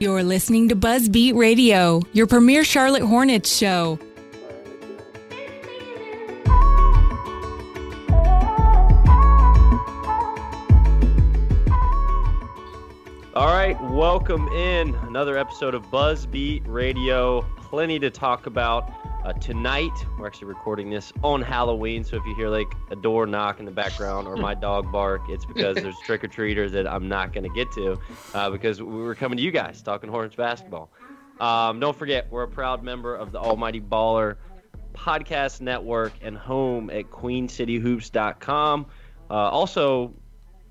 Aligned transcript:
You're 0.00 0.22
listening 0.22 0.70
to 0.70 0.76
Buzzbeat 0.76 1.34
Radio, 1.34 2.00
your 2.14 2.26
premier 2.26 2.64
Charlotte 2.64 3.02
Hornets 3.02 3.54
show. 3.54 3.98
All 13.34 13.52
right, 13.52 13.76
welcome 13.90 14.48
in 14.48 14.94
another 15.02 15.36
episode 15.36 15.74
of 15.74 15.82
Buzzbeat 15.90 16.62
Radio. 16.66 17.42
Plenty 17.58 17.98
to 17.98 18.08
talk 18.08 18.46
about 18.46 18.90
uh, 19.24 19.32
tonight. 19.34 19.92
We're 20.18 20.26
actually 20.26 20.48
recording 20.48 20.90
this 20.90 21.12
on 21.22 21.42
Halloween, 21.42 22.04
so 22.04 22.16
if 22.16 22.24
you 22.24 22.34
hear 22.34 22.48
like 22.48 22.72
a 22.90 22.96
door 22.96 23.26
knock 23.26 23.58
in 23.58 23.64
the 23.64 23.70
background 23.70 24.26
or 24.26 24.36
my 24.36 24.54
dog 24.54 24.90
bark, 24.90 25.22
it's 25.28 25.44
because 25.44 25.76
there's 25.76 25.98
trick 26.04 26.24
or 26.24 26.28
treaters 26.28 26.72
that 26.72 26.86
I'm 26.86 27.08
not 27.08 27.32
going 27.32 27.44
to 27.44 27.54
get 27.54 27.70
to 27.72 27.98
uh, 28.34 28.50
because 28.50 28.82
we 28.82 29.02
were 29.02 29.14
coming 29.14 29.36
to 29.36 29.42
you 29.42 29.50
guys 29.50 29.82
talking 29.82 30.10
Hornets 30.10 30.36
basketball. 30.36 30.90
Um, 31.38 31.80
don't 31.80 31.96
forget, 31.96 32.30
we're 32.30 32.42
a 32.42 32.48
proud 32.48 32.82
member 32.82 33.14
of 33.14 33.32
the 33.32 33.38
Almighty 33.38 33.80
Baller 33.80 34.36
Podcast 34.94 35.60
Network 35.60 36.12
and 36.22 36.36
home 36.36 36.90
at 36.90 37.10
QueenCityHoops.com. 37.10 38.86
Uh, 39.30 39.34
also, 39.34 40.12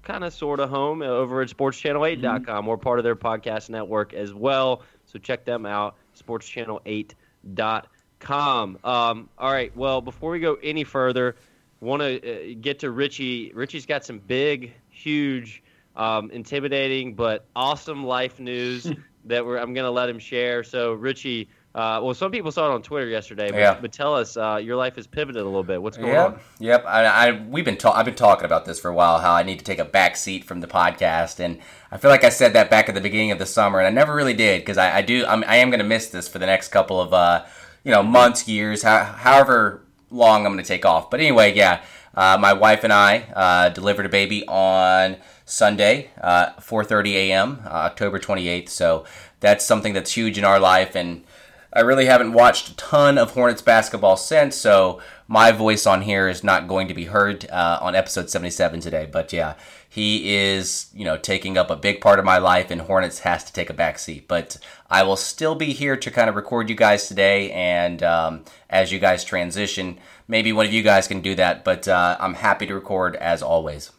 kind 0.03 0.23
of 0.23 0.33
sort 0.33 0.59
of 0.59 0.70
home 0.70 1.02
over 1.02 1.42
at 1.42 1.50
sportschannel8.com. 1.50 2.65
We're 2.65 2.77
part 2.77 2.99
of 2.99 3.04
their 3.04 3.15
podcast 3.15 3.70
network 3.70 4.14
as 4.14 4.33
well. 4.33 4.83
So 5.05 5.20
check 5.20 5.45
them 5.45 5.65
out, 5.65 5.95
sportschannel8.com. 6.20 7.89
Um, 8.28 9.30
all 9.38 9.52
right. 9.52 9.76
Well, 9.76 10.02
before 10.02 10.32
we 10.32 10.40
go 10.40 10.56
any 10.62 10.84
further, 10.84 11.36
want 11.82 12.02
to 12.02 12.52
uh, 12.52 12.56
get 12.62 12.80
to 12.80 12.92
Richie. 12.92 13.52
Richie's 13.54 13.86
got 13.86 14.04
some 14.06 14.20
big, 14.20 14.74
huge, 14.90 15.64
um, 15.96 16.30
intimidating, 16.32 17.14
but 17.14 17.46
awesome 17.56 18.06
life 18.06 18.40
news 18.40 18.92
that 19.26 19.46
we're, 19.46 19.58
I'm 19.58 19.74
going 19.74 19.86
to 19.86 19.92
let 19.92 20.10
him 20.10 20.20
share. 20.20 20.64
So, 20.64 20.94
Richie, 20.94 21.50
uh, 21.76 22.00
well, 22.04 22.14
some 22.14 22.32
people 22.32 22.52
saw 22.52 22.70
it 22.72 22.74
on 22.74 22.82
Twitter 22.82 23.08
yesterday, 23.08 23.52
but, 23.52 23.58
Yeah. 23.60 23.78
but 23.80 23.92
tell 23.92 24.16
us, 24.16 24.36
uh, 24.38 24.60
your 24.62 24.76
life 24.76 24.96
has 24.96 25.08
pivoted 25.08 25.42
a 25.42 25.46
little 25.46 25.64
bit. 25.64 25.82
What's 25.82 25.98
going 25.98 26.10
Yep, 26.14 26.26
on? 26.28 26.40
yep. 26.60 26.86
I, 26.86 27.06
I 27.06 27.32
we've 27.48 27.64
been 27.66 27.78
ta- 27.78 27.92
I've 27.92 28.06
been 28.06 28.16
talking 28.16 28.46
about 28.46 28.66
this 28.66 28.80
for 28.80 28.90
a 28.90 28.94
while. 28.94 29.20
How 29.20 29.34
I 29.34 29.44
need 29.44 29.60
to 29.60 29.66
take 29.66 29.78
a 29.80 29.86
back 29.86 30.18
seat 30.18 30.44
from 30.46 30.62
the 30.62 30.68
podcast, 30.68 31.40
and 31.40 31.60
I 31.92 31.98
feel 31.98 32.10
like 32.10 32.24
I 32.24 32.30
said 32.30 32.54
that 32.54 32.70
back 32.72 32.90
at 32.90 32.96
the 32.96 33.02
beginning 33.02 33.32
of 33.32 33.38
the 33.40 33.46
summer, 33.46 33.78
and 33.78 33.88
I 33.88 33.92
never 33.92 34.16
really 34.16 34.34
did 34.34 34.62
because 34.62 34.78
I, 34.80 34.98
I 34.98 35.02
do. 35.04 35.26
I'm, 35.28 35.44
I 35.46 35.58
am 35.58 35.70
going 35.70 35.80
to 35.80 35.86
miss 35.86 36.08
this 36.10 36.28
for 36.28 36.40
the 36.40 36.48
next 36.48 36.70
couple 36.70 37.00
of 37.00 37.14
uh, 37.14 37.46
you 37.84 37.92
know 37.92 38.04
months, 38.04 38.48
years, 38.48 38.84
how, 38.84 39.04
however 39.04 39.82
long 40.12 40.45
I'm 40.45 40.54
going 40.54 40.64
to 40.64 40.67
take 40.67 40.86
off. 40.86 41.10
But 41.10 41.20
anyway, 41.20 41.54
yeah. 41.54 41.82
Uh, 42.16 42.38
my 42.40 42.52
wife 42.52 42.84
and 42.84 42.92
I 42.92 43.20
uh, 43.36 43.70
delivered 43.70 44.06
a 44.06 44.10
baby 44.10 44.45
on 44.48 45.17
Sunday, 45.45 46.10
uh, 46.20 46.54
4:30 46.60 47.14
a.m., 47.14 47.62
uh, 47.66 47.70
October 47.70 48.20
28th. 48.20 48.70
So 48.70 49.06
that's 49.39 49.64
something 49.64 49.94
that's 49.94 50.12
huge 50.12 50.38
in 50.38 50.44
our 50.44 50.60
life, 50.60 50.95
and 50.95 51.23
I 51.72 51.82
really 51.82 52.08
haven't 52.08 52.34
watched 52.34 52.70
a 52.70 52.76
ton 52.76 53.18
of 53.18 53.32
Hornets 53.32 53.62
basketball 53.62 54.18
since, 54.18 54.56
so 54.56 55.00
my 55.30 55.52
voice 55.52 55.86
on 55.86 56.02
here 56.02 56.28
is 56.28 56.44
not 56.44 56.67
going 56.67 56.88
to 56.88 56.94
be 56.95 57.06
heard 57.06 57.48
uh, 57.52 57.78
on 57.82 57.94
episode 57.94 58.32
77 58.32 58.80
today. 58.80 59.08
But 59.10 59.32
yeah, 59.32 59.54
he 59.88 60.36
is, 60.36 60.90
you 60.92 61.06
know, 61.06 61.17
taking 61.17 61.56
up 61.56 61.70
a 61.70 61.76
big 61.76 62.02
part 62.02 62.17
of 62.17 62.26
my 62.26 62.40
life, 62.40 62.72
and 62.72 62.82
Hornets 62.82 63.20
has 63.20 63.44
to 63.44 63.54
take 63.54 63.70
a 63.70 63.73
back 63.73 64.00
seat. 64.00 64.28
But 64.28 64.58
I 64.89 65.04
will 65.04 65.16
still 65.16 65.54
be 65.54 65.72
here 65.73 65.95
to 65.95 66.10
kind 66.10 66.32
of 66.32 66.36
record 66.36 66.68
you 66.68 66.76
guys 66.76 67.08
today, 67.08 67.52
and 67.52 68.02
um, 68.02 68.44
as 68.72 68.92
you 68.92 68.98
guys 68.98 69.23
transition, 69.23 70.00
maybe 70.28 70.52
one 70.52 70.66
of 70.66 70.73
you 70.73 70.82
guys 70.82 71.08
can 71.08 71.22
do 71.22 71.36
that. 71.36 71.64
But 71.64 71.88
uh, 71.88 72.18
I'm 72.20 72.34
happy 72.34 72.66
to 72.66 72.73
record 72.73 73.16
as 73.16 73.44
always. 73.44 73.92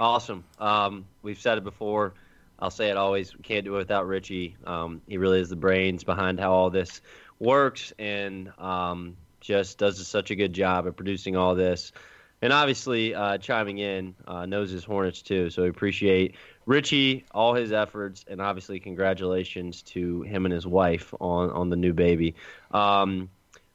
Awesome. 0.00 0.42
Um, 0.58 1.06
we've 1.22 1.40
said 1.40 1.56
it 1.56 1.62
before. 1.62 2.14
I'll 2.58 2.70
say 2.70 2.90
it 2.90 2.96
always. 2.96 3.32
Can't 3.44 3.64
do 3.64 3.76
it 3.76 3.78
without 3.78 4.08
Richie. 4.08 4.56
Um, 4.66 5.02
he 5.06 5.18
really 5.18 5.38
is 5.38 5.50
the 5.50 5.56
brains 5.56 6.02
behind 6.02 6.40
how 6.40 6.52
all 6.52 6.68
this 6.68 7.00
works, 7.38 7.92
and 7.96 8.52
um, 8.58 9.16
just 9.40 9.78
does 9.78 10.06
such 10.06 10.30
a 10.30 10.36
good 10.36 10.52
job 10.52 10.86
at 10.86 10.96
producing 10.96 11.36
all 11.36 11.54
this. 11.54 11.92
And 12.42 12.52
obviously, 12.52 13.14
uh, 13.14 13.36
chiming 13.38 13.78
in, 13.78 14.14
uh, 14.26 14.46
knows 14.46 14.70
his 14.70 14.82
Hornets 14.82 15.20
too. 15.20 15.50
So 15.50 15.62
we 15.62 15.68
appreciate 15.68 16.36
Richie, 16.64 17.26
all 17.32 17.54
his 17.54 17.70
efforts, 17.72 18.24
and 18.28 18.40
obviously, 18.40 18.80
congratulations 18.80 19.82
to 19.82 20.22
him 20.22 20.46
and 20.46 20.54
his 20.54 20.66
wife 20.66 21.12
on 21.20 21.50
on 21.50 21.68
the 21.68 21.76
new 21.76 21.92
baby. 21.92 22.34
Um, 22.70 23.28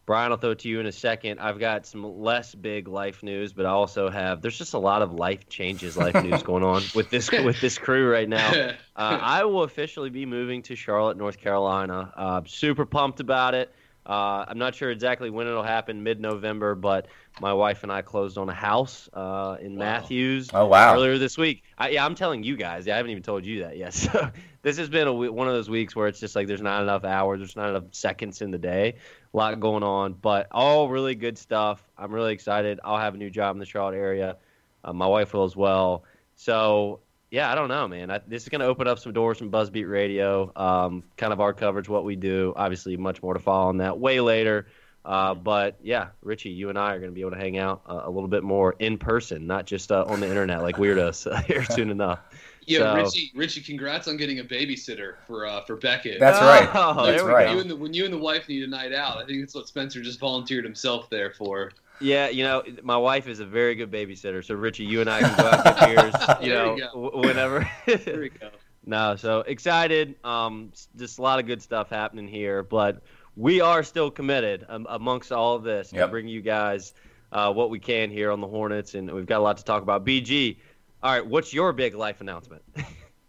Brian, 0.05 0.31
I'll 0.31 0.37
throw 0.37 0.51
it 0.51 0.59
to 0.59 0.69
you 0.69 0.79
in 0.79 0.85
a 0.85 0.91
second. 0.91 1.39
I've 1.39 1.59
got 1.59 1.87
some 1.87 2.03
less 2.19 2.53
big 2.53 2.87
life 2.87 3.23
news, 3.23 3.53
but 3.53 3.65
I 3.65 3.69
also 3.69 4.09
have. 4.09 4.41
There's 4.41 4.57
just 4.57 4.75
a 4.75 4.79
lot 4.79 5.01
of 5.01 5.13
life 5.13 5.49
changes, 5.49 5.97
life 5.97 6.23
news 6.23 6.43
going 6.43 6.63
on 6.63 6.83
with 6.93 7.09
this 7.09 7.31
with 7.31 7.59
this 7.59 7.77
crew 7.77 8.11
right 8.11 8.29
now. 8.29 8.73
Uh, 8.97 9.19
I 9.21 9.43
will 9.43 9.63
officially 9.63 10.09
be 10.09 10.25
moving 10.25 10.61
to 10.61 10.75
Charlotte, 10.77 11.17
North 11.17 11.37
Carolina. 11.37 12.13
Uh, 12.15 12.41
super 12.45 12.85
pumped 12.85 13.19
about 13.19 13.53
it. 13.53 13.73
Uh, 14.05 14.45
I'm 14.47 14.57
not 14.59 14.75
sure 14.75 14.91
exactly 14.91 15.29
when 15.29 15.47
it'll 15.47 15.63
happen, 15.63 16.03
mid-November, 16.03 16.75
but 16.75 17.07
my 17.41 17.53
wife 17.53 17.83
and 17.83 17.91
I 17.91 18.01
closed 18.01 18.38
on 18.38 18.47
a 18.49 18.53
house 18.53 19.09
uh, 19.13 19.57
in 19.59 19.75
Matthews 19.77 20.49
Oh, 20.53 20.67
wow. 20.67 20.93
earlier 20.93 21.17
this 21.17 21.38
week. 21.38 21.63
I, 21.77 21.89
yeah, 21.89 22.05
I'm 22.05 22.13
telling 22.15 22.44
you 22.44 22.55
guys. 22.55 22.85
Yeah, 22.85 22.94
I 22.94 22.97
haven't 22.97 23.11
even 23.11 23.23
told 23.23 23.45
you 23.45 23.61
that 23.63 23.77
yet. 23.77 23.94
So 24.15 24.29
this 24.61 24.77
has 24.77 24.89
been 24.89 25.07
a, 25.07 25.13
one 25.13 25.47
of 25.47 25.53
those 25.53 25.69
weeks 25.69 25.95
where 25.95 26.07
it's 26.07 26.19
just 26.19 26.35
like 26.35 26.47
there's 26.47 26.61
not 26.61 26.81
enough 26.83 27.03
hours, 27.03 27.39
there's 27.39 27.55
not 27.55 27.69
enough 27.69 27.85
seconds 27.91 28.41
in 28.41 28.51
the 28.51 28.57
day. 28.57 28.95
A 29.33 29.38
lot 29.38 29.59
going 29.59 29.83
on, 29.83 30.13
but 30.13 30.47
all 30.51 30.88
really 30.89 31.15
good 31.15 31.38
stuff. 31.38 31.83
I'm 31.97 32.12
really 32.12 32.33
excited. 32.33 32.80
I'll 32.83 33.00
have 33.00 33.15
a 33.15 33.18
new 33.18 33.30
job 33.30 33.56
in 33.56 33.59
the 33.59 33.65
Charlotte 33.65 33.97
area. 33.97 34.38
Uh, 34.83 34.94
my 34.94 35.07
wife 35.07 35.33
will 35.33 35.44
as 35.45 35.56
well. 35.56 36.03
So 36.35 37.00
yeah, 37.35 37.51
I 37.51 37.55
don't 37.55 37.67
know, 37.67 37.85
man. 37.85 38.09
I, 38.09 38.21
this 38.25 38.43
is 38.43 38.49
going 38.49 38.61
to 38.61 38.65
open 38.65 38.87
up 38.87 38.97
some 38.97 39.11
doors 39.11 39.37
from 39.37 39.51
Buzzbeat 39.51 39.89
Radio. 39.89 40.53
Um, 40.55 41.03
kind 41.17 41.33
of 41.33 41.41
our 41.41 41.51
coverage, 41.51 41.89
what 41.89 42.05
we 42.05 42.15
do. 42.15 42.53
Obviously, 42.55 42.95
much 42.95 43.21
more 43.21 43.33
to 43.33 43.41
follow 43.41 43.67
on 43.67 43.77
that 43.79 43.99
way 43.99 44.21
later. 44.21 44.67
Uh, 45.03 45.33
but 45.35 45.77
yeah, 45.83 46.07
Richie, 46.23 46.51
you 46.51 46.69
and 46.69 46.79
I 46.79 46.93
are 46.93 46.99
going 46.99 47.11
to 47.11 47.13
be 47.13 47.19
able 47.19 47.31
to 47.31 47.37
hang 47.37 47.57
out 47.57 47.81
uh, 47.89 48.03
a 48.05 48.09
little 48.09 48.29
bit 48.29 48.41
more 48.41 48.73
in 48.79 48.97
person, 48.97 49.47
not 49.47 49.65
just 49.65 49.91
uh, 49.91 50.05
on 50.07 50.21
the 50.21 50.29
internet 50.29 50.61
like 50.61 50.77
weirdos 50.77 51.43
here 51.45 51.65
soon 51.65 51.89
enough. 51.91 52.19
Yeah, 52.65 52.79
So- 52.79 52.95
Richie, 53.03 53.31
Richie, 53.35 53.61
congrats 53.61 54.07
on 54.07 54.15
getting 54.15 54.39
a 54.39 54.43
babysitter 54.45 55.15
for 55.27 55.45
uh, 55.45 55.61
for 55.65 55.75
Beckett. 55.75 56.21
That's 56.21 56.39
right. 56.39 56.69
Oh, 56.73 57.05
That's 57.05 57.21
right. 57.21 57.47
go. 57.47 57.53
You 57.53 57.59
and 57.59 57.69
the, 57.69 57.75
when 57.75 57.93
you 57.93 58.05
and 58.05 58.13
the 58.13 58.17
wife 58.17 58.47
need 58.47 58.63
a 58.63 58.67
night 58.67 58.93
out, 58.93 59.17
I 59.17 59.25
think 59.25 59.41
that's 59.41 59.53
what 59.53 59.67
Spencer 59.67 60.01
just 60.01 60.21
volunteered 60.21 60.63
himself 60.63 61.09
there 61.09 61.31
for. 61.31 61.73
Yeah, 62.01 62.30
you 62.30 62.44
know, 62.44 62.63
my 62.83 62.97
wife 62.97 63.27
is 63.27 63.39
a 63.39 63.45
very 63.45 63.75
good 63.75 63.92
babysitter. 63.92 64.44
So 64.44 64.56
Richie, 64.56 64.83
you 64.86 65.01
and 65.01 65.09
I 65.09 65.21
can 65.21 65.38
go 65.38 65.45
out 65.45 65.65
and 65.65 65.95
get 65.95 65.95
beers, 66.13 66.38
you 66.42 66.50
know, 66.53 66.75
you 66.75 66.83
w- 66.94 67.18
whenever. 67.19 67.69
There 67.86 68.19
we 68.19 68.30
go. 68.30 68.50
No, 68.88 69.15
so 69.15 69.39
excited. 69.39 70.13
Um, 70.24 70.71
just 70.95 71.18
a 71.18 71.21
lot 71.24 71.39
of 71.39 71.47
good 71.47 71.59
stuff 71.59 71.89
happening 71.89 72.27
here. 72.27 72.62
But 72.62 73.01
we 73.36 73.59
are 73.59 73.81
still 73.81 74.12
committed 74.12 74.63
um, 74.69 74.86
amongst 74.88 75.31
all 75.31 75.56
of 75.56 75.63
this 75.63 75.89
to 75.89 76.07
bring 76.07 76.27
you 76.27 76.42
guys 76.44 76.94
uh, 77.31 77.51
what 77.51 77.71
we 77.71 77.80
can 77.80 78.12
here 78.12 78.31
on 78.31 78.42
the 78.42 78.47
Hornets, 78.47 78.94
and 78.94 79.12
we've 79.12 79.25
got 79.25 79.39
a 79.39 79.44
lot 79.44 79.57
to 79.57 79.63
talk 79.63 79.81
about. 79.81 80.06
BG, 80.06 80.57
all 81.01 81.12
right, 81.13 81.25
what's 81.25 81.51
your 81.51 81.74
big 81.74 81.95
life 81.95 82.21
announcement? 82.21 82.62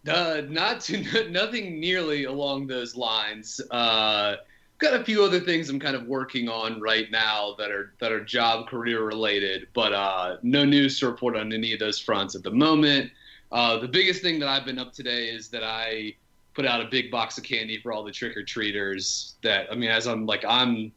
Uh, 0.07 0.43
not 0.47 0.83
to 0.83 1.31
nothing 1.31 1.81
nearly 1.81 2.25
along 2.25 2.67
those 2.67 2.95
lines. 2.95 3.59
Uh, 3.71 4.37
got 4.79 4.95
a 4.95 5.05
few 5.05 5.25
other 5.25 5.41
things 5.41 5.69
I'm 5.69 5.81
kind 5.81 5.97
of 5.97 6.07
working 6.07 6.49
on 6.49 6.81
right 6.81 7.11
now 7.11 7.55
that 7.59 7.71
are 7.71 7.95
that 8.01 8.13
are 8.13 8.23
job 8.23 8.69
career 8.69 9.05
related, 9.05 9.69
but 9.75 9.93
uh, 9.93 10.37
no 10.43 10.65
news 10.65 10.99
to 11.01 11.07
report 11.07 11.37
on 11.37 11.53
any 11.53 11.73
of 11.73 11.81
those 11.81 11.99
fronts 11.99 12.35
at 12.35 12.43
the 12.43 12.51
moment. 12.51 13.11
Uh, 13.53 13.79
the 13.79 13.89
biggest 13.89 14.23
thing 14.23 14.39
that 14.41 14.49
I've 14.49 14.65
been 14.65 14.79
up 14.79 14.93
today 14.93 15.29
is 15.29 15.49
that 15.49 15.63
I 15.63 16.15
put 16.55 16.67
out 16.67 16.81
a 16.81 16.87
big 16.87 17.11
box 17.11 17.39
of 17.39 17.45
candy 17.45 17.79
for 17.79 17.93
all 17.93 18.03
the 18.03 18.13
trick 18.13 18.37
or 18.37 18.43
treaters. 18.43 19.35
That 19.43 19.69
I 19.71 19.75
mean, 19.75 19.91
as 19.91 20.07
I'm 20.07 20.27
like 20.27 20.45
I'm, 20.47 20.93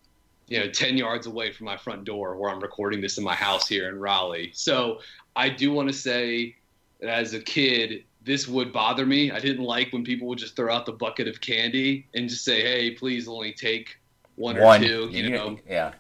you 0.48 0.60
know, 0.60 0.70
ten 0.70 0.98
yards 0.98 1.28
away 1.28 1.52
from 1.52 1.66
my 1.66 1.78
front 1.78 2.04
door 2.04 2.36
where 2.36 2.50
I'm 2.50 2.60
recording 2.60 3.02
this 3.02 3.18
in 3.18 3.24
my 3.24 3.36
house 3.36 3.68
here 3.68 3.90
in 3.90 4.00
Raleigh. 4.00 4.52
So 4.54 5.00
I 5.36 5.50
do 5.50 5.72
want 5.72 5.88
to 5.88 5.94
say 5.94 6.56
that 7.00 7.10
as 7.10 7.34
a 7.34 7.40
kid, 7.40 8.04
this 8.30 8.48
would 8.48 8.72
bother 8.72 9.08
me. 9.08 9.32
I 9.32 9.40
didn't 9.40 9.64
like 9.64 9.92
when 9.92 10.04
people 10.04 10.28
would 10.28 10.38
just 10.38 10.56
throw 10.56 10.72
out 10.72 10.86
the 10.86 10.92
bucket 10.92 11.28
of 11.28 11.42
candy 11.42 12.06
and 12.14 12.30
just 12.30 12.46
say, 12.46 12.62
"Hey, 12.62 12.92
please 12.92 13.28
only 13.28 13.52
take 13.52 13.98
one 14.36 14.56
or 14.56 14.66
One. 14.66 14.82
two, 14.82 15.10
You 15.12 15.32
know, 15.32 15.58
Yeah. 15.68 15.94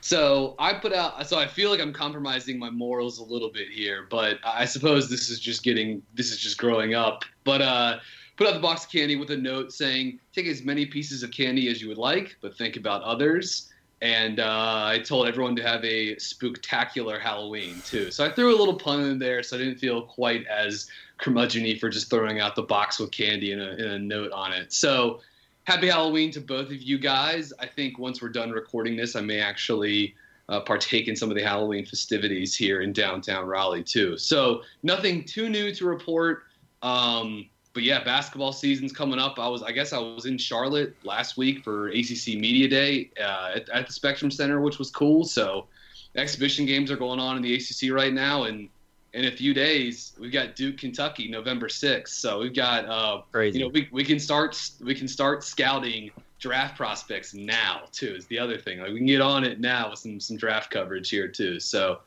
so 0.00 0.54
I 0.60 0.72
put 0.74 0.92
out. 0.92 1.28
So 1.28 1.36
I 1.36 1.48
feel 1.48 1.70
like 1.70 1.80
I'm 1.80 1.92
compromising 1.92 2.60
my 2.60 2.70
morals 2.70 3.18
a 3.18 3.24
little 3.24 3.50
bit 3.50 3.68
here, 3.70 4.06
but 4.08 4.38
I 4.44 4.64
suppose 4.66 5.10
this 5.10 5.28
is 5.30 5.40
just 5.40 5.64
getting. 5.64 6.00
This 6.14 6.30
is 6.30 6.38
just 6.38 6.58
growing 6.58 6.94
up. 6.94 7.24
But 7.42 7.60
uh, 7.60 7.98
put 8.36 8.46
out 8.46 8.54
the 8.54 8.60
box 8.60 8.84
of 8.84 8.92
candy 8.92 9.16
with 9.16 9.30
a 9.32 9.36
note 9.36 9.72
saying, 9.72 10.20
"Take 10.32 10.46
as 10.46 10.62
many 10.62 10.86
pieces 10.86 11.24
of 11.24 11.32
candy 11.32 11.68
as 11.68 11.82
you 11.82 11.88
would 11.88 11.98
like, 11.98 12.36
but 12.40 12.56
think 12.56 12.76
about 12.76 13.02
others." 13.02 13.68
And 14.00 14.38
uh, 14.38 14.84
I 14.86 15.00
told 15.00 15.26
everyone 15.26 15.56
to 15.56 15.62
have 15.62 15.84
a 15.84 16.14
spooktacular 16.16 17.20
Halloween 17.20 17.82
too. 17.84 18.10
So 18.10 18.24
I 18.24 18.30
threw 18.30 18.54
a 18.54 18.58
little 18.58 18.74
pun 18.74 19.00
in 19.00 19.18
there, 19.18 19.42
so 19.42 19.56
I 19.56 19.58
didn't 19.58 19.78
feel 19.78 20.02
quite 20.02 20.46
as 20.46 20.88
curmudgeony 21.18 21.78
for 21.80 21.88
just 21.88 22.08
throwing 22.08 22.38
out 22.38 22.54
the 22.54 22.62
box 22.62 23.00
with 23.00 23.10
candy 23.10 23.52
and 23.52 23.60
a, 23.60 23.70
and 23.72 23.80
a 23.80 23.98
note 23.98 24.30
on 24.30 24.52
it. 24.52 24.72
So 24.72 25.20
happy 25.64 25.88
Halloween 25.88 26.30
to 26.32 26.40
both 26.40 26.66
of 26.66 26.80
you 26.80 26.98
guys. 26.98 27.52
I 27.58 27.66
think 27.66 27.98
once 27.98 28.22
we're 28.22 28.28
done 28.28 28.50
recording 28.50 28.96
this, 28.96 29.16
I 29.16 29.20
may 29.20 29.40
actually 29.40 30.14
uh, 30.48 30.60
partake 30.60 31.08
in 31.08 31.16
some 31.16 31.28
of 31.28 31.36
the 31.36 31.42
Halloween 31.42 31.84
festivities 31.84 32.54
here 32.54 32.82
in 32.82 32.92
downtown 32.92 33.46
Raleigh 33.46 33.82
too. 33.82 34.16
So 34.16 34.62
nothing 34.82 35.24
too 35.24 35.48
new 35.48 35.74
to 35.74 35.84
report. 35.84 36.44
Um, 36.82 37.48
but 37.78 37.84
yeah, 37.84 38.02
basketball 38.02 38.52
season's 38.52 38.92
coming 38.92 39.20
up. 39.20 39.38
I 39.38 39.46
was, 39.46 39.62
I 39.62 39.70
guess, 39.70 39.92
I 39.92 40.00
was 40.00 40.26
in 40.26 40.36
Charlotte 40.36 40.96
last 41.04 41.36
week 41.36 41.62
for 41.62 41.90
ACC 41.90 42.34
Media 42.34 42.66
Day 42.66 43.08
uh, 43.22 43.52
at, 43.54 43.68
at 43.68 43.86
the 43.86 43.92
Spectrum 43.92 44.32
Center, 44.32 44.60
which 44.60 44.80
was 44.80 44.90
cool. 44.90 45.22
So 45.22 45.68
exhibition 46.16 46.66
games 46.66 46.90
are 46.90 46.96
going 46.96 47.20
on 47.20 47.36
in 47.36 47.42
the 47.42 47.54
ACC 47.54 47.92
right 47.92 48.12
now, 48.12 48.42
and 48.42 48.68
in 49.12 49.26
a 49.26 49.30
few 49.30 49.54
days 49.54 50.14
we've 50.18 50.32
got 50.32 50.56
Duke, 50.56 50.78
Kentucky, 50.78 51.28
November 51.28 51.68
sixth. 51.68 52.16
So 52.16 52.40
we've 52.40 52.52
got 52.52 52.84
uh, 52.86 53.22
Crazy. 53.30 53.60
you 53.60 53.64
know, 53.64 53.70
we, 53.70 53.88
we 53.92 54.02
can 54.02 54.18
start 54.18 54.60
we 54.80 54.96
can 54.96 55.06
start 55.06 55.44
scouting 55.44 56.10
draft 56.40 56.76
prospects 56.76 57.32
now 57.32 57.82
too. 57.92 58.12
Is 58.16 58.26
the 58.26 58.40
other 58.40 58.58
thing 58.58 58.80
like 58.80 58.90
we 58.90 58.96
can 58.96 59.06
get 59.06 59.20
on 59.20 59.44
it 59.44 59.60
now 59.60 59.90
with 59.90 60.00
some 60.00 60.18
some 60.18 60.36
draft 60.36 60.72
coverage 60.72 61.10
here 61.10 61.28
too. 61.28 61.60
So 61.60 62.00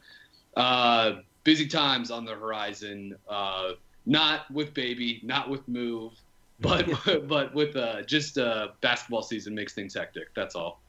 uh, 0.57 1.19
busy 1.45 1.65
times 1.65 2.11
on 2.11 2.25
the 2.25 2.35
horizon. 2.35 3.15
Uh, 3.29 3.75
not 4.05 4.49
with 4.51 4.73
baby, 4.73 5.19
not 5.23 5.49
with 5.49 5.67
move, 5.67 6.13
but 6.59 6.87
but 7.27 7.53
with 7.53 7.75
uh, 7.75 8.01
just 8.03 8.37
uh, 8.37 8.69
basketball 8.81 9.23
season 9.23 9.53
makes 9.53 9.73
things 9.73 9.93
hectic. 9.93 10.33
That's 10.35 10.55
all. 10.55 10.81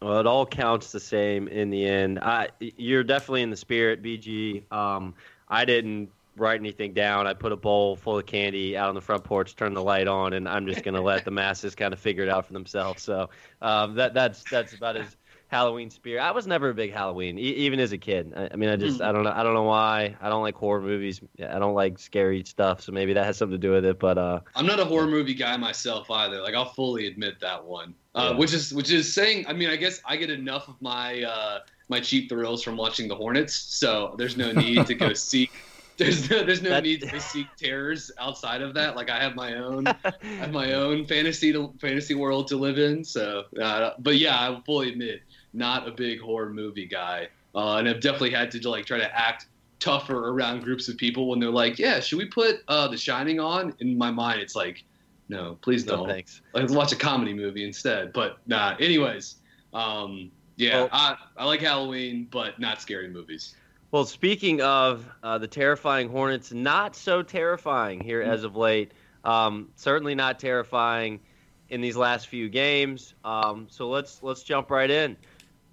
Well, 0.00 0.20
it 0.20 0.26
all 0.26 0.46
counts 0.46 0.92
the 0.92 1.00
same 1.00 1.48
in 1.48 1.70
the 1.70 1.84
end. 1.86 2.18
I, 2.20 2.48
you're 2.60 3.04
definitely 3.04 3.42
in 3.42 3.50
the 3.50 3.56
spirit, 3.56 4.02
BG. 4.02 4.70
Um, 4.72 5.14
I 5.48 5.64
didn't 5.64 6.10
write 6.36 6.60
anything 6.60 6.92
down. 6.92 7.26
I 7.26 7.32
put 7.32 7.52
a 7.52 7.56
bowl 7.56 7.96
full 7.96 8.18
of 8.18 8.26
candy 8.26 8.76
out 8.76 8.88
on 8.88 8.94
the 8.94 9.00
front 9.00 9.24
porch, 9.24 9.56
turned 9.56 9.76
the 9.76 9.82
light 9.82 10.06
on, 10.06 10.34
and 10.34 10.48
I'm 10.48 10.66
just 10.66 10.82
gonna 10.82 11.00
let 11.00 11.24
the 11.24 11.30
masses 11.42 11.74
kind 11.74 11.92
of 11.92 11.98
figure 11.98 12.22
it 12.22 12.28
out 12.28 12.46
for 12.46 12.52
themselves. 12.52 13.02
So 13.02 13.30
um, 13.62 13.94
that 13.94 14.14
that's 14.14 14.44
that's 14.44 14.74
about 14.74 14.96
as 14.96 15.16
Halloween 15.48 15.90
spirit. 15.90 16.20
I 16.20 16.32
was 16.32 16.46
never 16.46 16.70
a 16.70 16.74
big 16.74 16.92
Halloween, 16.92 17.38
e- 17.38 17.42
even 17.42 17.78
as 17.78 17.92
a 17.92 17.98
kid. 17.98 18.32
I, 18.36 18.48
I 18.52 18.56
mean, 18.56 18.68
I 18.68 18.76
just 18.76 19.00
I 19.00 19.12
don't 19.12 19.22
know 19.22 19.32
I 19.34 19.42
don't 19.42 19.54
know 19.54 19.62
why. 19.62 20.16
I 20.20 20.28
don't 20.28 20.42
like 20.42 20.56
horror 20.56 20.80
movies. 20.80 21.20
I 21.38 21.58
don't 21.58 21.74
like 21.74 21.98
scary 21.98 22.42
stuff. 22.44 22.80
So 22.82 22.90
maybe 22.92 23.12
that 23.12 23.24
has 23.24 23.36
something 23.36 23.52
to 23.60 23.66
do 23.66 23.70
with 23.72 23.84
it. 23.84 23.98
But 23.98 24.18
uh, 24.18 24.40
I'm 24.56 24.66
not 24.66 24.80
a 24.80 24.84
horror 24.84 25.06
movie 25.06 25.34
guy 25.34 25.56
myself 25.56 26.10
either. 26.10 26.40
Like 26.42 26.54
I'll 26.54 26.72
fully 26.72 27.06
admit 27.06 27.38
that 27.40 27.64
one. 27.64 27.94
Uh, 28.14 28.30
Yeah. 28.32 28.38
Which 28.38 28.52
is 28.52 28.74
which 28.74 28.90
is 28.90 29.12
saying. 29.14 29.46
I 29.46 29.52
mean, 29.52 29.68
I 29.68 29.76
guess 29.76 30.00
I 30.04 30.16
get 30.16 30.30
enough 30.30 30.68
of 30.68 30.80
my 30.82 31.22
uh, 31.22 31.60
my 31.88 32.00
cheap 32.00 32.28
thrills 32.28 32.62
from 32.64 32.76
watching 32.76 33.06
the 33.06 33.14
Hornets, 33.14 33.54
so 33.54 34.16
there's 34.18 34.36
no 34.36 34.50
need 34.52 34.86
to 34.86 34.94
go 34.94 35.12
seek. 35.14 35.52
There's 35.98 36.28
no 36.28 36.44
there's 36.44 36.60
no 36.60 36.78
need 36.80 37.00
to 37.02 37.20
seek 37.20 37.46
terrors 37.56 38.10
outside 38.18 38.60
of 38.60 38.74
that. 38.74 38.96
Like 38.96 39.08
I 39.08 39.18
have 39.18 39.34
my 39.34 39.54
own 39.54 39.86
I 40.04 40.12
have 40.40 40.52
my 40.52 40.74
own 40.74 41.06
fantasy 41.06 41.52
to, 41.54 41.72
fantasy 41.80 42.14
world 42.14 42.48
to 42.48 42.56
live 42.58 42.78
in. 42.78 43.02
So, 43.02 43.44
uh, 43.62 43.92
but 44.00 44.16
yeah, 44.16 44.36
I 44.36 44.50
will 44.50 44.60
fully 44.60 44.90
admit, 44.92 45.22
not 45.52 45.88
a 45.88 45.90
big 45.90 46.20
horror 46.20 46.50
movie 46.50 46.86
guy, 46.86 47.28
uh, 47.54 47.76
and 47.76 47.88
I've 47.88 48.00
definitely 48.00 48.30
had 48.30 48.50
to 48.52 48.70
like 48.70 48.86
try 48.86 48.98
to 48.98 49.18
act 49.18 49.46
tougher 49.78 50.28
around 50.28 50.62
groups 50.62 50.88
of 50.88 50.96
people 50.96 51.28
when 51.28 51.38
they're 51.38 51.50
like, 51.50 51.78
"Yeah, 51.78 52.00
should 52.00 52.18
we 52.18 52.26
put 52.26 52.60
uh, 52.68 52.88
The 52.88 52.96
Shining 52.96 53.40
on?" 53.40 53.74
In 53.80 53.96
my 53.96 54.10
mind, 54.10 54.40
it's 54.40 54.56
like, 54.56 54.84
"No, 55.28 55.58
please 55.62 55.86
no 55.86 55.96
don't. 55.96 56.08
thanks. 56.08 56.42
Let's 56.54 56.72
watch 56.72 56.92
a 56.92 56.96
comedy 56.96 57.34
movie 57.34 57.64
instead." 57.64 58.12
But 58.12 58.38
nah. 58.46 58.76
Anyways, 58.80 59.36
um, 59.72 60.30
yeah, 60.56 60.88
I 60.92 61.16
I 61.36 61.44
like 61.44 61.60
Halloween, 61.60 62.28
but 62.30 62.58
not 62.58 62.80
scary 62.80 63.08
movies. 63.08 63.54
Well, 63.92 64.04
speaking 64.04 64.60
of 64.60 65.06
uh, 65.22 65.38
the 65.38 65.46
terrifying 65.46 66.08
Hornets, 66.08 66.52
not 66.52 66.96
so 66.96 67.22
terrifying 67.22 68.00
here 68.00 68.20
as 68.20 68.44
of 68.44 68.56
late. 68.56 68.92
Um, 69.24 69.70
certainly 69.74 70.14
not 70.14 70.38
terrifying 70.38 71.20
in 71.68 71.80
these 71.80 71.96
last 71.96 72.28
few 72.28 72.48
games. 72.48 73.14
Um, 73.24 73.66
so 73.68 73.88
let's 73.88 74.22
let's 74.22 74.42
jump 74.42 74.70
right 74.70 74.90
in. 74.90 75.16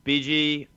BG, 0.06 0.68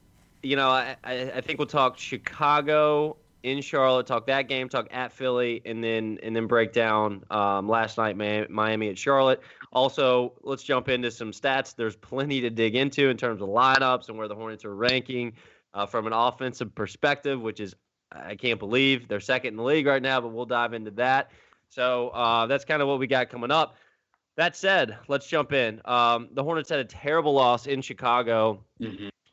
you 0.42 0.56
know, 0.56 0.68
I, 0.68 0.96
I 1.04 1.40
think 1.40 1.58
we'll 1.58 1.66
talk 1.66 1.98
Chicago 1.98 3.16
in 3.42 3.60
Charlotte, 3.60 4.06
talk 4.06 4.26
that 4.26 4.48
game, 4.48 4.68
talk 4.68 4.88
at 4.90 5.12
Philly, 5.12 5.62
and 5.64 5.82
then 5.82 6.18
and 6.22 6.34
then 6.34 6.46
break 6.46 6.72
down 6.72 7.24
um, 7.30 7.68
last 7.68 7.96
night 7.96 8.16
Mi- 8.16 8.46
Miami 8.48 8.88
at 8.88 8.98
Charlotte. 8.98 9.40
Also, 9.72 10.32
let's 10.42 10.62
jump 10.62 10.88
into 10.88 11.10
some 11.10 11.30
stats. 11.30 11.74
There's 11.74 11.96
plenty 11.96 12.40
to 12.40 12.50
dig 12.50 12.74
into 12.74 13.08
in 13.08 13.16
terms 13.16 13.40
of 13.40 13.48
lineups 13.48 14.08
and 14.08 14.18
where 14.18 14.28
the 14.28 14.34
Hornets 14.34 14.64
are 14.64 14.74
ranking 14.74 15.32
uh, 15.74 15.86
from 15.86 16.06
an 16.06 16.12
offensive 16.12 16.74
perspective, 16.74 17.40
which 17.40 17.60
is 17.60 17.74
I 18.10 18.34
can't 18.34 18.58
believe 18.58 19.08
they're 19.08 19.20
second 19.20 19.50
in 19.50 19.56
the 19.56 19.62
league 19.62 19.86
right 19.86 20.02
now, 20.02 20.20
but 20.20 20.32
we'll 20.32 20.46
dive 20.46 20.72
into 20.72 20.90
that. 20.92 21.30
So 21.68 22.08
uh, 22.08 22.46
that's 22.46 22.64
kind 22.64 22.82
of 22.82 22.88
what 22.88 22.98
we 22.98 23.06
got 23.06 23.28
coming 23.28 23.50
up. 23.50 23.76
That 24.36 24.56
said, 24.56 24.98
let's 25.08 25.26
jump 25.26 25.52
in. 25.52 25.80
Um, 25.84 26.28
the 26.32 26.42
Hornets 26.42 26.68
had 26.68 26.78
a 26.78 26.84
terrible 26.84 27.32
loss 27.32 27.66
in 27.66 27.80
Chicago 27.80 28.62